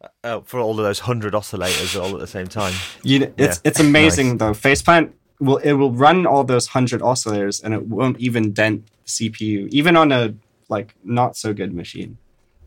Uh, 0.03 0.09
oh, 0.25 0.41
for 0.43 0.61
all 0.61 0.73
of 0.79 0.85
those 0.85 1.01
hundred 1.01 1.33
oscillators 1.35 2.01
all 2.01 2.15
at 2.15 2.21
the 2.21 2.27
same 2.27 2.47
time. 2.47 2.75
You 3.03 3.21
know, 3.21 3.33
it's 3.37 3.57
Yeah. 3.59 3.69
it's 3.71 3.81
amazing 3.81 4.39
though. 4.39 4.55
Phase 4.55 4.83
Plant 4.83 5.15
will 5.41 5.59
it 5.59 5.73
will 5.75 5.93
run 5.93 6.27
all 6.27 6.45
those 6.45 6.69
hundred 6.69 7.01
oscillators 7.01 7.63
and 7.63 7.75
it 7.75 7.87
won't 7.87 8.19
even 8.21 8.53
dent 8.53 8.87
the 9.05 9.31
CPU, 9.31 9.69
even 9.71 9.97
on 9.97 10.13
a 10.13 10.35
like 10.69 10.95
not 11.05 11.37
so 11.37 11.53
good 11.53 11.73
machine. 11.75 12.19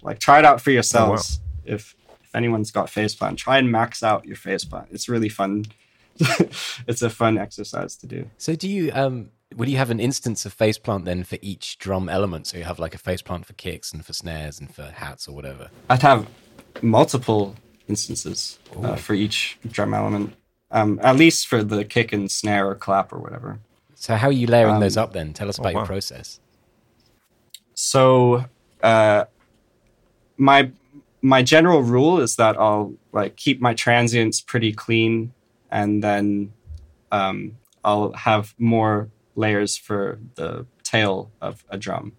Like 0.02 0.20
try 0.20 0.40
it 0.40 0.46
out 0.46 0.62
for 0.62 0.72
yourselves. 0.72 1.40
If 1.66 1.96
if 2.24 2.36
anyone's 2.36 2.72
got 2.72 2.90
phase 2.90 3.16
plant, 3.16 3.40
try 3.40 3.58
and 3.58 3.72
max 3.72 4.04
out 4.04 4.26
your 4.26 4.36
phase 4.36 4.64
plant. 4.66 4.88
It's 4.92 5.10
really 5.10 5.30
fun. 5.30 5.66
it's 6.88 7.02
a 7.02 7.10
fun 7.10 7.38
exercise 7.38 7.96
to 7.98 8.08
do. 8.08 8.30
so 8.38 8.56
do 8.56 8.70
you 8.70 8.92
um 8.94 9.30
will 9.56 9.70
you 9.70 9.78
have 9.78 9.90
an 9.92 10.00
instance 10.00 10.46
of 10.46 10.54
phase 10.54 10.78
plant 10.78 11.06
then 11.06 11.24
for 11.24 11.38
each 11.42 11.78
drum 11.78 12.10
element? 12.10 12.48
So 12.48 12.58
you 12.58 12.64
have 12.64 12.80
like 12.80 12.96
a 12.96 12.98
phase 12.98 13.22
plant 13.22 13.46
for 13.46 13.54
kicks 13.54 13.94
and 13.94 14.06
for 14.06 14.12
snares 14.14 14.60
and 14.60 14.74
for 14.74 14.84
hats 14.84 15.28
or 15.28 15.36
whatever. 15.36 15.70
I'd 15.90 16.02
have 16.02 16.28
multiple 16.82 17.56
instances 17.88 18.60
uh, 18.84 18.96
for 18.96 19.14
each 19.14 19.58
drum 19.70 19.94
element. 19.94 20.34
Um, 20.72 21.00
at 21.04 21.16
least 21.16 21.48
for 21.48 21.64
the 21.64 21.86
kick 21.86 22.12
and 22.12 22.30
snare 22.30 22.68
or 22.70 22.76
clap 22.76 23.14
or 23.14 23.20
whatever. 23.20 23.60
So 23.94 24.16
how 24.16 24.28
are 24.28 24.32
you 24.34 24.48
layering 24.48 24.76
Um, 24.76 24.82
those 24.82 24.98
up 24.98 25.14
then? 25.14 25.32
Tell 25.34 25.48
us 25.48 25.58
about 25.58 25.74
wow. 25.74 25.82
your 25.82 25.86
process. 25.88 26.40
so 27.74 28.46
uh 28.84 29.26
my 30.38 30.72
my 31.22 31.42
general 31.42 31.82
rule 31.82 32.20
is 32.20 32.36
that 32.36 32.58
i'll 32.58 32.94
like 33.12 33.36
keep 33.36 33.62
my 33.62 33.74
transients 33.74 34.42
pretty 34.42 34.72
clean 34.74 35.34
and 35.76 36.02
then 36.02 36.26
um 37.12 37.38
i'll 37.84 38.14
have 38.14 38.56
more 38.58 39.10
layers 39.36 39.74
for 39.88 40.18
the 40.36 40.66
tail 40.84 41.30
of 41.42 41.54
a 41.70 41.78
drum. 41.78 42.14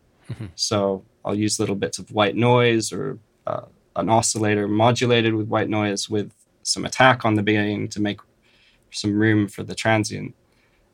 So 0.54 1.04
i'll 1.24 1.40
use 1.44 1.58
little 1.62 1.80
bits 1.84 1.98
of 1.98 2.06
white 2.18 2.36
noise 2.36 2.92
or 2.92 3.18
uh, 3.46 3.66
an 4.00 4.08
oscillator 4.18 4.68
modulated 4.68 5.32
with 5.34 5.48
white 5.48 5.70
noise 5.80 6.10
with 6.10 6.30
some 6.62 6.84
attack 6.84 7.24
on 7.24 7.34
the 7.36 7.42
beginning 7.42 7.88
to 7.94 8.00
make 8.08 8.20
some 8.90 9.14
room 9.24 9.48
for 9.48 9.62
the 9.62 9.74
transient. 9.74 10.34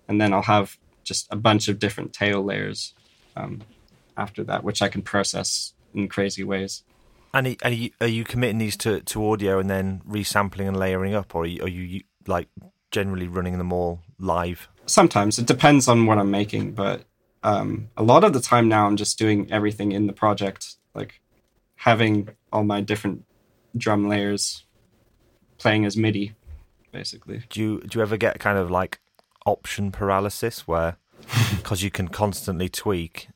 And 0.06 0.20
then 0.20 0.32
i'll 0.32 0.50
have 0.56 0.78
just 1.10 1.26
a 1.30 1.36
bunch 1.48 1.64
of 1.68 1.78
different 1.78 2.12
tail 2.12 2.40
layers 2.50 2.94
um, 3.34 3.62
after 4.16 4.44
that, 4.44 4.62
which 4.62 4.80
I 4.82 4.88
can 4.88 5.02
process 5.02 5.74
in 5.94 6.08
crazy 6.08 6.44
ways. 6.44 6.84
And 7.34 7.56
are 7.64 7.70
you, 7.70 7.90
are 8.00 8.06
you 8.18 8.24
committing 8.24 8.58
these 8.58 8.76
to, 8.78 9.00
to 9.00 9.30
audio 9.30 9.58
and 9.58 9.70
then 9.70 10.02
resampling 10.08 10.68
and 10.68 10.76
layering 10.76 11.14
up, 11.14 11.34
or 11.34 11.42
are 11.44 11.46
you, 11.46 11.62
are 11.64 11.68
you 11.68 12.02
like 12.26 12.48
generally 12.90 13.28
running 13.28 13.58
them 13.58 13.72
all 13.72 14.00
live? 14.18 14.68
Sometimes 14.86 15.38
it 15.38 15.46
depends 15.46 15.88
on 15.88 16.06
what 16.06 16.18
I'm 16.18 16.30
making, 16.30 16.72
but 16.72 17.04
um, 17.42 17.88
a 17.96 18.02
lot 18.02 18.24
of 18.24 18.32
the 18.32 18.40
time 18.40 18.68
now 18.68 18.86
I'm 18.86 18.96
just 18.96 19.18
doing 19.18 19.50
everything 19.50 19.92
in 19.92 20.06
the 20.06 20.12
project, 20.12 20.76
like 20.94 21.20
having 21.76 22.28
all 22.52 22.64
my 22.64 22.80
different 22.80 23.24
drum 23.76 24.08
layers 24.08 24.64
playing 25.58 25.84
as 25.84 25.96
MIDI, 25.96 26.34
basically. 26.92 27.42
Do 27.48 27.60
you 27.60 27.80
do 27.80 27.98
you 27.98 28.02
ever 28.02 28.16
get 28.16 28.38
kind 28.38 28.58
of 28.58 28.70
like 28.70 29.00
option 29.46 29.90
paralysis 29.92 30.66
where 30.68 30.96
because 31.56 31.82
you 31.82 31.90
can 31.90 32.08
constantly 32.08 32.68
tweak 32.68 33.28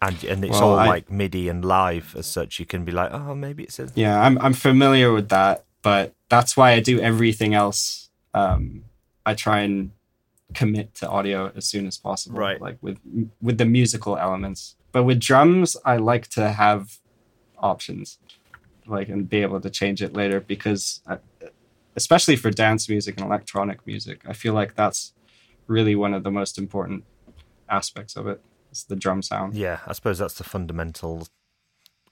and 0.00 0.22
and 0.24 0.44
it's 0.44 0.52
Well, 0.52 0.72
all 0.72 0.78
I- 0.78 0.86
like 0.86 1.10
MIDI 1.10 1.48
and 1.48 1.64
live 1.64 2.14
as 2.16 2.26
such, 2.26 2.58
you 2.60 2.66
can 2.66 2.84
be 2.84 2.92
like, 2.92 3.12
oh, 3.12 3.34
maybe 3.34 3.62
it 3.64 3.72
says 3.72 3.92
Yeah, 3.94 4.20
I'm 4.20 4.38
I'm 4.38 4.52
familiar 4.54 5.12
with 5.12 5.28
that, 5.30 5.64
but 5.82 6.14
that's 6.28 6.56
why 6.56 6.72
I 6.72 6.80
do 6.80 7.00
everything 7.00 7.54
else. 7.54 8.10
Um, 8.34 8.84
I 9.24 9.34
try 9.34 9.60
and 9.60 9.92
commit 10.54 10.94
to 10.94 11.08
audio 11.08 11.52
as 11.54 11.66
soon 11.66 11.86
as 11.86 11.98
possible, 11.98 12.38
Right. 12.38 12.60
Like 12.60 12.78
with 12.80 12.98
with 13.40 13.58
the 13.58 13.64
musical 13.64 14.16
elements. 14.16 14.76
But 14.92 15.04
with 15.04 15.20
drums, 15.20 15.76
I 15.84 15.98
like 15.98 16.28
to 16.28 16.50
have 16.50 16.98
options, 17.58 18.18
like 18.86 19.08
and 19.08 19.28
be 19.28 19.42
able 19.42 19.60
to 19.60 19.70
change 19.70 20.02
it 20.02 20.14
later 20.14 20.40
because, 20.40 21.02
I, 21.06 21.18
especially 21.96 22.36
for 22.36 22.50
dance 22.50 22.88
music 22.88 23.16
and 23.18 23.26
electronic 23.26 23.86
music, 23.86 24.22
I 24.26 24.32
feel 24.32 24.54
like 24.54 24.74
that's 24.74 25.12
really 25.66 25.94
one 25.94 26.14
of 26.14 26.22
the 26.22 26.30
most 26.30 26.56
important 26.56 27.04
aspects 27.68 28.16
of 28.16 28.26
it. 28.26 28.40
It's 28.70 28.84
the 28.84 28.96
drum 28.96 29.22
sound. 29.22 29.54
Yeah, 29.54 29.80
I 29.86 29.92
suppose 29.92 30.18
that's 30.18 30.34
the 30.34 30.44
fundamental. 30.44 31.28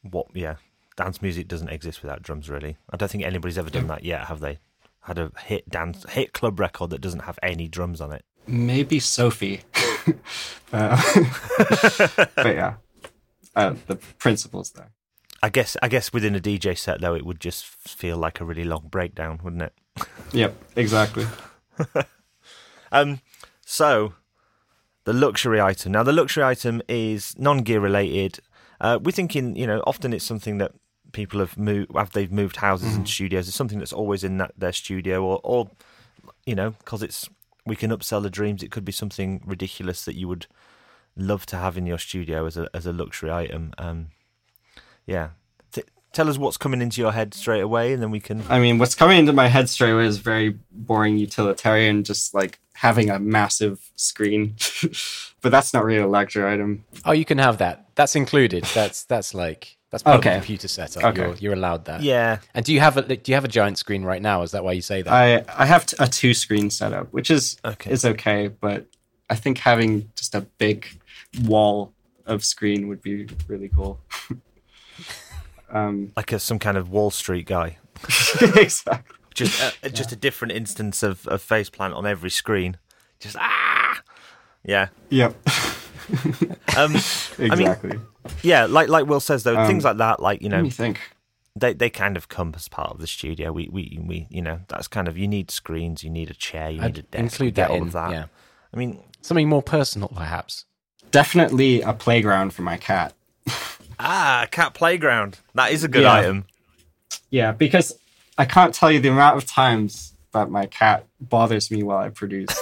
What? 0.03 0.27
Yeah, 0.35 0.57
dance 0.97 1.23
music 1.23 1.49
doesn't 1.49 1.69
exist 1.69 2.03
without 2.03 2.23
drums. 2.23 2.49
Really, 2.49 2.77
I 2.91 2.97
don't 2.97 3.11
think 3.11 3.25
anybody's 3.25 3.59
ever 3.59 3.71
done 3.71 3.87
that 3.89 4.05
yet, 4.05 4.27
have 4.27 4.41
they? 4.41 4.59
Had 5.01 5.19
a 5.19 5.31
hit 5.45 5.69
dance 5.69 6.05
hit 6.11 6.33
club 6.33 6.59
record 6.59 6.91
that 6.91 7.01
doesn't 7.01 7.21
have 7.21 7.39
any 7.43 7.69
drums 7.69 8.01
on 8.01 8.13
it. 8.13 8.25
Maybe 8.47 8.99
Sophie. 9.01 9.63
uh, 10.73 11.03
but 12.35 12.47
yeah, 12.47 12.75
uh, 13.55 13.75
the 13.87 13.97
principle's 14.19 14.71
there. 14.71 14.91
I 15.43 15.49
guess. 15.49 15.77
I 15.83 15.89
guess 15.89 16.13
within 16.13 16.35
a 16.35 16.41
DJ 16.41 16.77
set 16.77 17.01
though, 17.01 17.15
it 17.15 17.25
would 17.25 17.41
just 17.41 17.65
feel 17.65 18.17
like 18.17 18.41
a 18.41 18.45
really 18.45 18.65
long 18.65 18.89
breakdown, 18.91 19.41
wouldn't 19.43 19.63
it? 19.63 19.73
Yep, 20.33 20.55
exactly. 20.75 21.25
Um, 22.93 23.21
so 23.65 24.15
the 25.05 25.13
luxury 25.13 25.61
item. 25.61 25.93
Now, 25.93 26.03
the 26.03 26.13
luxury 26.13 26.45
item 26.45 26.83
is 26.89 27.35
non-gear 27.39 27.81
related. 27.81 28.41
Uh, 28.81 28.99
we're 29.03 29.13
thinking, 29.13 29.57
you 29.57 29.67
know, 29.67 29.83
often 29.87 30.13
it's 30.13 30.25
something 30.25 30.59
that 30.59 30.73
people 31.17 31.41
have 31.41 31.57
moved 31.57 31.91
after 31.97 32.21
they've 32.21 32.31
moved 32.31 32.57
houses 32.57 32.95
and 32.95 33.09
studios. 33.09 33.49
It's 33.49 33.57
something 33.57 33.79
that's 33.79 33.93
always 33.93 34.23
in 34.23 34.37
that 34.37 34.53
their 34.57 34.73
studio, 34.73 35.25
or, 35.25 35.41
or 35.43 35.71
you 36.45 36.55
know, 36.55 36.71
because 36.71 37.03
it's 37.03 37.29
we 37.65 37.75
can 37.75 37.91
upsell 37.91 38.23
the 38.23 38.31
dreams. 38.31 38.63
It 38.63 38.71
could 38.71 38.85
be 38.85 38.93
something 38.93 39.43
ridiculous 39.45 40.05
that 40.05 40.15
you 40.15 40.29
would 40.29 40.47
love 41.17 41.47
to 41.47 41.57
have 41.57 41.79
in 41.79 41.87
your 41.87 41.99
studio 41.99 42.45
as 42.45 42.59
a 42.59 42.69
as 42.75 42.87
a 42.87 42.93
luxury 42.93 43.33
item. 43.33 43.73
Um, 43.79 44.09
yeah. 45.07 45.31
T- 45.73 45.83
tell 46.13 46.29
us 46.29 46.37
what's 46.37 46.59
coming 46.59 46.83
into 46.83 47.01
your 47.01 47.13
head 47.13 47.33
straight 47.33 47.63
away, 47.63 47.95
and 47.95 48.03
then 48.03 48.11
we 48.11 48.21
can. 48.21 48.45
I 48.51 48.61
mean, 48.61 48.77
what's 48.77 48.95
coming 48.95 49.19
into 49.19 49.33
my 49.33 49.49
head 49.49 49.71
straight 49.71 49.93
away 49.93 50.05
is 50.05 50.19
very 50.19 50.59
boring 50.71 51.17
utilitarian, 51.17 52.05
just 52.05 52.35
like 52.35 52.61
having 52.75 53.09
a 53.09 53.19
massive 53.19 53.91
screen. 53.97 54.57
but 55.41 55.51
that's 55.51 55.73
not 55.73 55.83
really 55.83 56.03
a 56.03 56.07
luxury 56.07 56.53
item. 56.53 56.85
Oh, 57.07 57.13
you 57.13 57.25
can 57.25 57.39
have 57.39 57.57
that. 57.57 57.87
That's 57.95 58.15
included. 58.15 58.65
That's 58.75 59.05
that's 59.05 59.33
like 59.33 59.79
that's 59.97 60.03
part 60.03 60.17
of 60.17 60.21
Okay. 60.21 60.31
the 60.35 60.41
computer 60.41 60.69
setup. 60.69 61.05
Okay. 61.05 61.23
You're, 61.23 61.35
you're 61.37 61.53
allowed 61.55 61.87
that. 61.87 62.03
Yeah, 62.03 62.39
And 62.55 62.65
do 62.67 62.75
you 62.75 62.81
have 62.81 62.99
a 62.99 63.03
do 63.17 63.33
you 63.33 63.35
have 63.35 63.45
a 63.47 63.49
giant 63.49 63.79
screen 63.79 64.05
right 64.05 64.21
now? 64.21 64.43
Is 64.43 64.51
that 64.51 64.63
why 64.63 64.73
you 64.73 64.83
say 64.83 65.01
that? 65.03 65.11
I 65.13 65.45
I 65.49 65.65
have 65.65 65.87
t- 65.87 65.97
a 65.99 66.07
two 66.07 66.35
screen 66.35 66.69
setup, 66.71 67.13
which 67.13 67.31
is 67.31 67.57
Okay. 67.65 67.91
is 67.91 68.05
okay, 68.05 68.49
but 68.49 68.87
I 69.31 69.37
think 69.37 69.59
having 69.59 70.11
just 70.15 70.35
a 70.35 70.43
big 70.43 70.87
wall 71.45 71.93
of 72.27 72.45
screen 72.45 72.89
would 72.89 73.01
be 73.01 73.27
really 73.49 73.69
cool. 73.69 73.99
um, 75.71 76.13
like 76.17 76.33
a, 76.33 76.39
some 76.39 76.59
kind 76.59 76.77
of 76.77 76.91
Wall 76.91 77.11
Street 77.11 77.47
guy. 77.47 77.79
exactly. 78.57 79.17
just 79.35 79.75
a, 79.83 79.91
just 79.91 80.13
a 80.13 80.17
different 80.17 80.53
instance 80.53 81.03
of, 81.03 81.27
of 81.29 81.41
phase 81.43 81.71
plant 81.71 81.95
on 81.95 82.07
every 82.07 82.31
screen. 82.31 82.77
Just 83.19 83.37
ah, 83.39 84.03
yeah, 84.65 84.89
Yep. 85.11 85.35
um, 86.77 86.95
exactly. 87.39 87.99
yeah. 88.43 88.67
Like 88.67 88.89
like 88.89 89.07
Will 89.07 89.21
says 89.21 89.43
though, 89.43 89.57
Um, 89.57 89.67
things 89.67 89.85
like 89.85 89.97
that, 89.99 90.21
like 90.21 90.43
you 90.43 90.49
know, 90.49 90.63
me 90.63 90.71
think. 90.71 91.01
they 91.55 91.73
they 91.73 91.91
kind 91.91 92.17
of 92.17 92.29
come 92.29 92.53
as 92.57 92.69
part 92.69 92.91
of 92.91 92.99
the 93.01 93.07
studio. 93.07 93.53
We 93.53 93.69
we 93.71 93.99
we 94.03 94.27
you 94.31 94.43
know 94.43 94.61
that's 94.69 94.89
kind 94.89 95.09
of 95.09 95.17
you 95.19 95.27
need 95.29 95.51
screens, 95.51 96.03
you 96.05 96.11
need 96.11 96.31
a 96.31 96.35
chair, 96.35 96.71
you 96.71 96.81
need 96.81 96.99
a 96.99 97.01
I'd 97.01 97.11
desk. 97.11 97.23
include 97.23 97.47
we 97.47 97.51
get 97.53 97.69
that 97.69 97.71
all 97.71 97.77
in. 97.79 97.83
of 97.85 97.93
that. 97.93 98.11
Yeah. 98.11 98.25
I 98.73 98.77
mean, 98.77 99.01
Something 99.23 99.49
more 99.49 99.63
personal, 99.63 100.09
perhaps. 100.09 100.65
Definitely 101.11 101.83
a 101.83 101.93
playground 101.93 102.53
for 102.53 102.63
my 102.63 102.77
cat. 102.77 103.13
ah, 103.99 104.47
cat 104.51 104.75
playground. 104.75 105.39
That 105.55 105.73
is 105.73 105.83
a 105.85 105.89
good 105.89 106.03
Yeah. 106.03 106.13
item. 106.13 106.45
Yeah, 107.31 107.53
because 107.53 107.99
I 108.39 108.45
can't 108.45 108.75
tell 108.75 108.91
you 108.93 109.01
the 109.01 109.09
amount 109.09 109.37
of 109.39 109.47
times 109.47 110.13
that 110.33 110.51
my 110.51 110.67
cat 110.67 111.07
bothers 111.21 111.71
me 111.71 111.83
while 111.83 111.99
I 111.99 112.11
produce. 112.11 112.55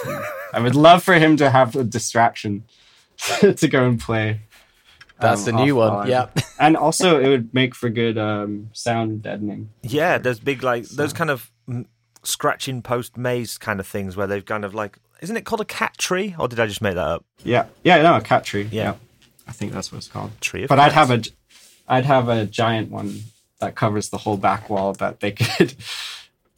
I 0.53 0.59
would 0.59 0.75
love 0.75 1.03
for 1.03 1.15
him 1.15 1.35
to 1.37 1.49
have 1.49 1.75
a 1.75 1.83
distraction 1.83 2.63
to 3.39 3.67
go 3.67 3.85
and 3.85 3.99
play. 3.99 4.41
That's 5.19 5.47
um, 5.47 5.55
the 5.55 5.63
new 5.63 5.75
one. 5.75 5.93
while 5.93 6.09
Yeah. 6.09 6.29
And 6.59 6.77
also, 6.77 7.19
it 7.19 7.27
would 7.27 7.53
make 7.53 7.75
for 7.75 7.89
good 7.89 8.17
um, 8.17 8.69
sound 8.73 9.21
deadening. 9.21 9.69
Yeah, 9.81 10.17
there's 10.17 10.39
big 10.39 10.63
like 10.63 10.85
those 10.85 11.11
kind 11.11 11.29
of 11.29 11.51
scratching 12.23 12.81
post 12.81 13.17
maze 13.17 13.57
kind 13.57 13.79
of 13.79 13.87
things 13.87 14.15
where 14.15 14.25
they've 14.27 14.45
kind 14.45 14.63
of 14.63 14.73
like, 14.73 14.97
isn't 15.21 15.35
it 15.35 15.45
called 15.45 15.61
a 15.61 15.65
cat 15.65 15.97
tree? 15.97 16.35
Or 16.39 16.47
did 16.47 16.59
I 16.59 16.65
just 16.65 16.81
make 16.81 16.95
that 16.95 17.07
up? 17.07 17.25
Yeah, 17.43 17.65
yeah, 17.83 18.01
no, 18.01 18.15
a 18.15 18.21
cat 18.21 18.45
tree. 18.45 18.69
Yeah. 18.71 18.95
I 19.47 19.51
think 19.51 19.73
that's 19.73 19.91
what 19.91 19.99
it's 19.99 20.07
called. 20.07 20.31
Tree 20.41 20.63
of 20.63 20.69
But 20.69 20.79
I'd 20.79 20.93
have 20.93 21.11
a, 21.11 21.21
I'd 21.87 22.05
have 22.05 22.29
a 22.29 22.45
giant 22.45 22.89
one 22.89 23.23
that 23.59 23.75
covers 23.75 24.09
the 24.09 24.17
whole 24.17 24.37
back 24.37 24.69
wall 24.69 24.93
that 24.93 25.19
they 25.19 25.31
could, 25.33 25.75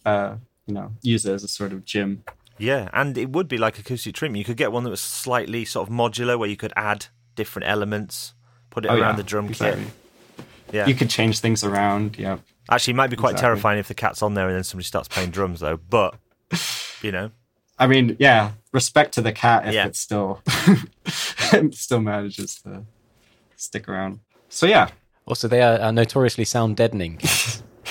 uh, 0.05 0.35
you 0.65 0.73
know, 0.73 0.91
use 1.01 1.25
it 1.25 1.33
as 1.33 1.43
a 1.43 1.47
sort 1.47 1.73
of 1.73 1.85
gym. 1.85 2.23
Yeah, 2.59 2.89
and 2.93 3.17
it 3.17 3.29
would 3.31 3.47
be 3.47 3.57
like 3.57 3.77
acoustic 3.79 4.15
treatment. 4.15 4.39
You 4.39 4.45
could 4.45 4.57
get 4.57 4.71
one 4.71 4.83
that 4.83 4.89
was 4.89 5.01
slightly 5.01 5.63
sort 5.65 5.87
of 5.87 5.93
modular, 5.93 6.37
where 6.39 6.49
you 6.49 6.57
could 6.57 6.73
add 6.75 7.07
different 7.35 7.67
elements, 7.67 8.33
put 8.69 8.85
it 8.85 8.89
Oh, 8.89 8.95
around 8.95 9.11
yeah, 9.13 9.15
the 9.17 9.23
drum 9.23 9.45
exactly. 9.47 9.83
kit. 9.85 10.45
Yeah, 10.73 10.87
You 10.87 10.95
could 10.95 11.09
change 11.09 11.39
things 11.39 11.63
around. 11.63 12.17
Yeah. 12.17 12.37
Actually, 12.69 12.91
it 12.91 12.95
might 12.97 13.09
be 13.09 13.15
quite 13.15 13.31
Exactly. 13.31 13.47
terrifying 13.47 13.79
if 13.79 13.87
the 13.87 13.93
cat's 13.93 14.21
on 14.21 14.33
there 14.33 14.47
and 14.47 14.55
then 14.55 14.63
somebody 14.63 14.85
starts 14.85 15.07
playing 15.07 15.29
drums, 15.31 15.59
though. 15.61 15.77
But 15.77 16.15
you 17.01 17.11
know, 17.11 17.31
I 17.79 17.87
mean, 17.87 18.17
yeah, 18.19 18.51
respect 18.73 19.13
to 19.13 19.21
the 19.21 19.31
cat 19.31 19.67
if 19.67 19.73
Yeah. 19.73 19.85
it 19.85 19.95
still 19.95 20.41
still 21.71 22.01
manages 22.01 22.55
to 22.63 22.83
stick 23.55 23.87
around. 23.87 24.19
So 24.49 24.65
yeah, 24.65 24.89
Also, 25.25 25.47
they 25.47 25.61
are, 25.61 25.79
are 25.79 25.91
notoriously 25.91 26.43
sound 26.45 26.75
deadening. 26.75 27.19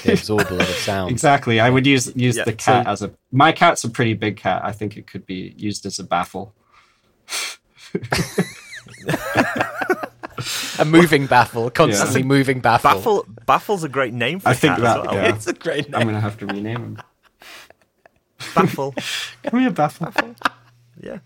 cats. 0.06 0.26
they 0.28 0.34
absorb 0.34 0.50
a 0.50 0.54
lot 0.54 0.68
of 0.68 0.74
sound. 0.76 1.10
exactly. 1.10 1.60
I 1.60 1.70
would 1.70 1.86
use 1.86 2.10
use 2.16 2.36
Yeah, 2.36 2.44
the 2.44 2.52
cat 2.52 2.84
so- 2.86 2.90
as 2.90 3.02
a. 3.02 3.12
My 3.32 3.52
cat's 3.52 3.84
a 3.84 3.90
pretty 3.90 4.14
big 4.14 4.36
cat. 4.36 4.62
I 4.64 4.72
think 4.72 4.96
it 4.96 5.06
could 5.06 5.26
be 5.26 5.54
used 5.56 5.84
as 5.86 5.98
a 5.98 6.04
baffle. 6.04 6.54
A 10.78 10.84
moving 10.84 11.26
baffle, 11.26 11.70
constantly 11.70 12.20
Yeah. 12.20 12.26
moving 12.26 12.60
baffle. 12.60 12.90
baffle 12.92 13.26
baffle's 13.46 13.82
a 13.84 13.88
great 13.88 14.12
name 14.12 14.38
for 14.40 14.50
I 14.50 14.52
a 14.52 14.54
think 14.54 14.74
cat 14.74 14.82
that- 14.82 15.00
as 15.00 15.06
well. 15.06 15.14
yeah. 15.14 15.34
It's 15.34 15.46
a 15.46 15.54
great 15.54 15.88
name. 15.90 16.00
I'm 16.00 16.06
gonna 16.06 16.20
have 16.20 16.38
to 16.38 16.46
rename 16.46 16.76
him. 16.76 16.98
Baffle. 18.54 18.94
Come 19.44 19.60
here, 19.60 19.70
baffle. 19.70 20.12
Yeah, 21.02 21.18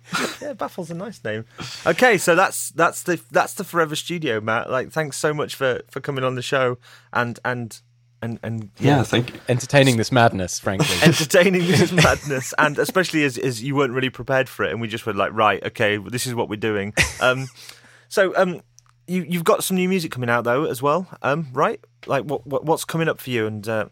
yeah, 0.43 0.53
Baffle's 0.55 0.91
a 0.91 0.95
nice 0.95 1.23
name. 1.25 1.45
Okay, 1.87 2.19
so 2.19 2.35
that's 2.35 2.71
that's 2.71 3.03
the 3.05 3.21
that's 3.31 3.55
the 3.55 3.63
Forever 3.65 3.95
Studio, 3.97 4.41
Matt. 4.41 4.69
Like, 4.71 4.91
thanks 4.91 5.17
so 5.17 5.33
much 5.35 5.55
for 5.55 5.83
for 5.91 6.01
coming 6.01 6.25
on 6.25 6.35
the 6.37 6.43
show 6.43 6.79
and 7.13 7.39
and 7.45 7.81
and 8.23 8.39
and 8.43 8.71
Yeah, 8.79 9.03
thank 9.03 9.33
you. 9.35 9.41
Entertaining 9.49 9.97
this 9.97 10.13
madness, 10.13 10.59
frankly. 10.59 10.97
entertaining 11.03 11.67
this 11.67 11.93
madness, 11.93 12.55
and 12.59 12.79
especially 12.79 13.25
as 13.25 13.39
as 13.39 13.63
you 13.63 13.75
weren't 13.75 13.93
really 13.93 14.11
prepared 14.11 14.49
for 14.49 14.65
it, 14.65 14.71
and 14.73 14.81
we 14.81 14.89
just 14.89 15.07
were 15.07 15.15
like, 15.15 15.33
right, 15.33 15.63
okay, 15.67 15.97
this 15.97 16.27
is 16.27 16.35
what 16.35 16.49
we're 16.49 16.57
doing. 16.57 16.93
Um, 17.21 17.49
so 18.09 18.37
um, 18.37 18.61
you 19.07 19.25
you've 19.29 19.45
got 19.45 19.65
some 19.65 19.77
new 19.77 19.89
music 19.89 20.13
coming 20.13 20.31
out 20.31 20.45
though 20.45 20.65
as 20.65 20.83
well, 20.83 21.07
um, 21.23 21.49
right? 21.53 21.81
Like, 22.07 22.25
what, 22.25 22.47
what 22.47 22.65
what's 22.65 22.85
coming 22.85 23.09
up 23.09 23.21
for 23.21 23.31
you? 23.31 23.47
And 23.47 23.67
uh, 23.69 23.87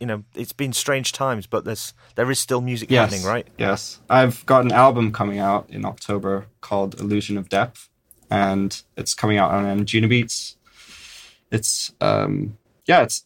you 0.00 0.06
know, 0.06 0.24
it's 0.34 0.52
been 0.52 0.72
strange 0.72 1.12
times, 1.12 1.46
but 1.46 1.64
there's 1.64 1.94
there 2.14 2.30
is 2.30 2.38
still 2.38 2.60
music 2.60 2.90
Yes, 2.90 3.10
happening, 3.10 3.26
right? 3.26 3.46
Yes, 3.58 4.00
I've 4.08 4.44
got 4.46 4.64
an 4.64 4.72
album 4.72 5.12
coming 5.12 5.38
out 5.38 5.68
in 5.68 5.84
October 5.84 6.46
called 6.60 7.00
Illusion 7.00 7.36
of 7.38 7.48
Depth, 7.48 7.88
and 8.30 8.82
it's 8.96 9.14
coming 9.14 9.38
out 9.38 9.50
on 9.50 9.64
Anjunabeats. 9.64 10.56
It's 11.50 11.92
um, 12.00 12.58
yeah, 12.86 13.02
it's. 13.02 13.24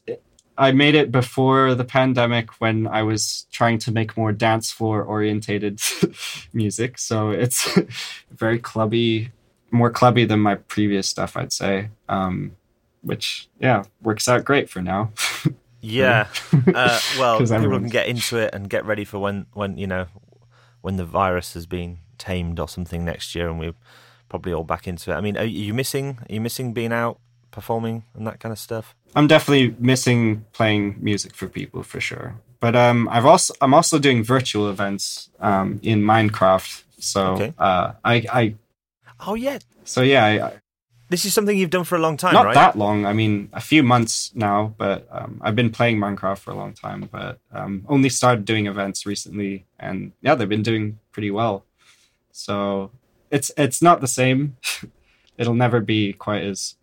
I 0.58 0.72
made 0.72 0.96
it 0.96 1.12
before 1.12 1.74
the 1.74 1.84
pandemic 1.84 2.60
when 2.60 2.88
I 2.88 3.04
was 3.04 3.46
trying 3.52 3.78
to 3.78 3.92
make 3.92 4.16
more 4.16 4.32
dance 4.32 4.72
floor 4.72 5.02
orientated 5.04 5.80
music. 6.52 6.98
So 6.98 7.30
it's 7.30 7.78
very 8.30 8.58
clubby, 8.58 9.30
more 9.70 9.90
clubby 9.90 10.24
than 10.24 10.40
my 10.40 10.56
previous 10.56 11.08
stuff, 11.08 11.36
I'd 11.36 11.52
say. 11.52 11.90
Um, 12.08 12.56
which 13.02 13.48
yeah 13.60 13.84
works 14.02 14.28
out 14.28 14.44
great 14.44 14.68
for 14.68 14.82
now. 14.82 15.12
Yeah. 15.80 16.26
Uh, 16.74 17.00
well, 17.18 17.38
people 17.38 17.78
can 17.78 17.88
get 17.88 18.08
into 18.08 18.36
it 18.36 18.52
and 18.52 18.68
get 18.68 18.84
ready 18.84 19.04
for 19.04 19.18
when, 19.20 19.46
when 19.52 19.78
you 19.78 19.86
know, 19.86 20.06
when 20.80 20.96
the 20.96 21.04
virus 21.04 21.54
has 21.54 21.66
been 21.66 21.98
tamed 22.18 22.58
or 22.58 22.68
something 22.68 23.04
next 23.04 23.34
year, 23.34 23.48
and 23.48 23.58
we're 23.58 23.74
probably 24.28 24.52
all 24.52 24.64
back 24.64 24.88
into 24.88 25.12
it. 25.12 25.14
I 25.14 25.20
mean, 25.20 25.36
are 25.36 25.44
you 25.44 25.72
missing? 25.72 26.18
Are 26.28 26.34
you 26.34 26.40
missing 26.40 26.72
being 26.72 26.92
out 26.92 27.20
performing 27.50 28.04
and 28.14 28.26
that 28.26 28.40
kind 28.40 28.52
of 28.52 28.58
stuff? 28.58 28.94
I'm 29.14 29.26
definitely 29.26 29.74
missing 29.78 30.44
playing 30.52 30.96
music 31.00 31.34
for 31.34 31.48
people 31.48 31.82
for 31.82 32.00
sure. 32.00 32.34
But 32.60 32.74
um, 32.76 33.08
I've 33.10 33.26
also 33.26 33.54
I'm 33.60 33.72
also 33.74 33.98
doing 33.98 34.22
virtual 34.24 34.68
events 34.68 35.30
um, 35.40 35.78
in 35.82 36.02
Minecraft. 36.02 36.82
So 36.98 37.20
Okay. 37.34 37.54
uh, 37.58 37.92
I, 38.04 38.14
I 38.32 38.54
Oh 39.20 39.34
yeah, 39.34 39.58
so 39.84 40.02
yeah, 40.02 40.24
I, 40.24 40.46
I- 40.46 40.52
this 41.10 41.24
is 41.24 41.32
something 41.32 41.56
you've 41.56 41.70
done 41.70 41.84
for 41.84 41.96
a 41.96 42.00
long 42.00 42.18
time, 42.18 42.34
not 42.34 42.44
right? 42.44 42.54
that 42.54 42.76
long. 42.76 43.06
I 43.06 43.14
mean, 43.14 43.48
a 43.54 43.60
few 43.62 43.82
months 43.82 44.30
now. 44.34 44.74
But 44.76 45.08
um, 45.10 45.40
I've 45.40 45.56
been 45.56 45.70
playing 45.70 45.96
Minecraft 45.98 46.36
for 46.38 46.50
a 46.50 46.54
long 46.54 46.74
time. 46.74 47.08
But 47.10 47.38
um, 47.50 47.86
only 47.88 48.10
started 48.10 48.44
doing 48.44 48.66
events 48.66 49.06
recently, 49.06 49.64
and 49.80 50.12
yeah, 50.20 50.34
they've 50.34 50.46
been 50.48 50.62
doing 50.62 50.98
pretty 51.12 51.30
well. 51.30 51.64
So 52.32 52.90
it's 53.30 53.50
it's 53.56 53.80
not 53.80 54.00
the 54.02 54.06
same. 54.08 54.56
It'll 55.38 55.54
never 55.54 55.80
be 55.80 56.12
quite 56.12 56.42
as 56.42 56.74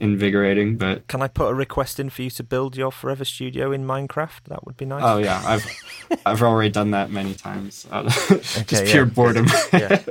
invigorating, 0.00 0.76
but 0.76 1.06
Can 1.08 1.22
I 1.22 1.28
put 1.28 1.50
a 1.50 1.54
request 1.54 1.98
in 1.98 2.10
for 2.10 2.22
you 2.22 2.30
to 2.30 2.42
build 2.42 2.76
your 2.76 2.92
Forever 2.92 3.24
Studio 3.24 3.72
in 3.72 3.84
Minecraft? 3.84 4.44
That 4.48 4.66
would 4.66 4.76
be 4.76 4.84
nice. 4.84 5.02
Oh 5.04 5.18
yeah, 5.18 5.42
I've 5.44 5.66
I've 6.26 6.42
already 6.42 6.70
done 6.70 6.90
that 6.92 7.10
many 7.10 7.34
times. 7.34 7.86
Just 8.28 8.70
yeah. 8.70 8.82
pure 8.84 9.06
boredom. 9.06 9.46
yeah. 9.72 10.02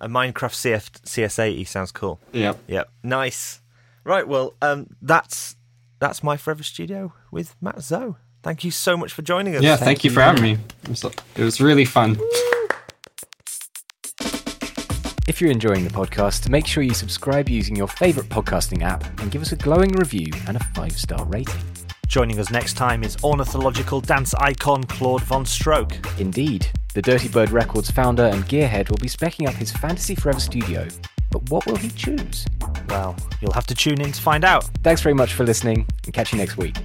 A 0.00 0.08
Minecraft 0.08 0.34
CF, 0.34 0.90
CS80 1.02 1.66
sounds 1.66 1.92
cool. 1.92 2.20
yep. 2.32 2.58
Yep, 2.66 2.90
nice. 3.02 3.60
Right, 4.04 4.28
well, 4.28 4.54
um, 4.62 4.88
that's 5.02 5.56
that's 5.98 6.22
my 6.22 6.36
Forever 6.36 6.62
Studio 6.62 7.12
with 7.30 7.56
Mat 7.60 7.80
Zo. 7.80 8.16
Thank 8.42 8.62
you 8.62 8.70
so 8.70 8.96
much 8.96 9.12
for 9.12 9.22
joining 9.22 9.56
us. 9.56 9.62
Yeah, 9.62 9.76
thank, 9.76 10.04
you 10.04 10.10
for 10.10 10.20
having 10.20 10.42
me. 10.42 10.58
It 10.84 10.88
was, 10.88 11.04
it 11.04 11.42
was 11.42 11.60
really 11.60 11.84
fun. 11.84 12.16
If 15.28 15.40
you're 15.40 15.50
enjoying 15.50 15.82
the 15.82 15.90
podcast, 15.90 16.48
make 16.48 16.68
sure 16.68 16.84
you 16.84 16.94
subscribe 16.94 17.48
using 17.48 17.74
your 17.74 17.88
favourite 17.88 18.28
podcasting 18.28 18.82
app 18.82 19.04
and 19.20 19.28
give 19.28 19.42
us 19.42 19.50
a 19.50 19.56
glowing 19.56 19.90
review 19.90 20.32
and 20.46 20.56
a 20.56 20.64
five 20.66 20.96
star 20.96 21.24
rating. 21.24 21.60
Joining 22.06 22.38
us 22.38 22.50
next 22.50 22.74
time 22.74 23.02
is 23.02 23.16
ornithological 23.24 24.00
dance 24.00 24.34
icon 24.34 24.84
Claude 24.84 25.22
VonStroke. 25.22 26.20
Indeed, 26.20 26.68
the 26.94 27.02
Dirtybird 27.02 27.50
Records 27.50 27.90
founder 27.90 28.26
and 28.26 28.44
gearhead 28.44 28.88
will 28.88 28.98
be 28.98 29.08
specking 29.08 29.48
up 29.48 29.54
his 29.54 29.72
Fantasy 29.72 30.14
Forever 30.14 30.38
studio. 30.38 30.86
But 31.32 31.50
what 31.50 31.66
will 31.66 31.76
he 31.76 31.90
choose? 31.90 32.46
Well, 32.88 33.16
you'll 33.40 33.52
have 33.52 33.66
to 33.66 33.74
tune 33.74 34.00
in 34.00 34.12
to 34.12 34.22
find 34.22 34.44
out. 34.44 34.62
Thanks 34.84 35.00
very 35.00 35.14
much 35.14 35.34
for 35.34 35.44
listening 35.44 35.88
and 36.04 36.14
catch 36.14 36.32
you 36.32 36.38
next 36.38 36.56
week. 36.56 36.76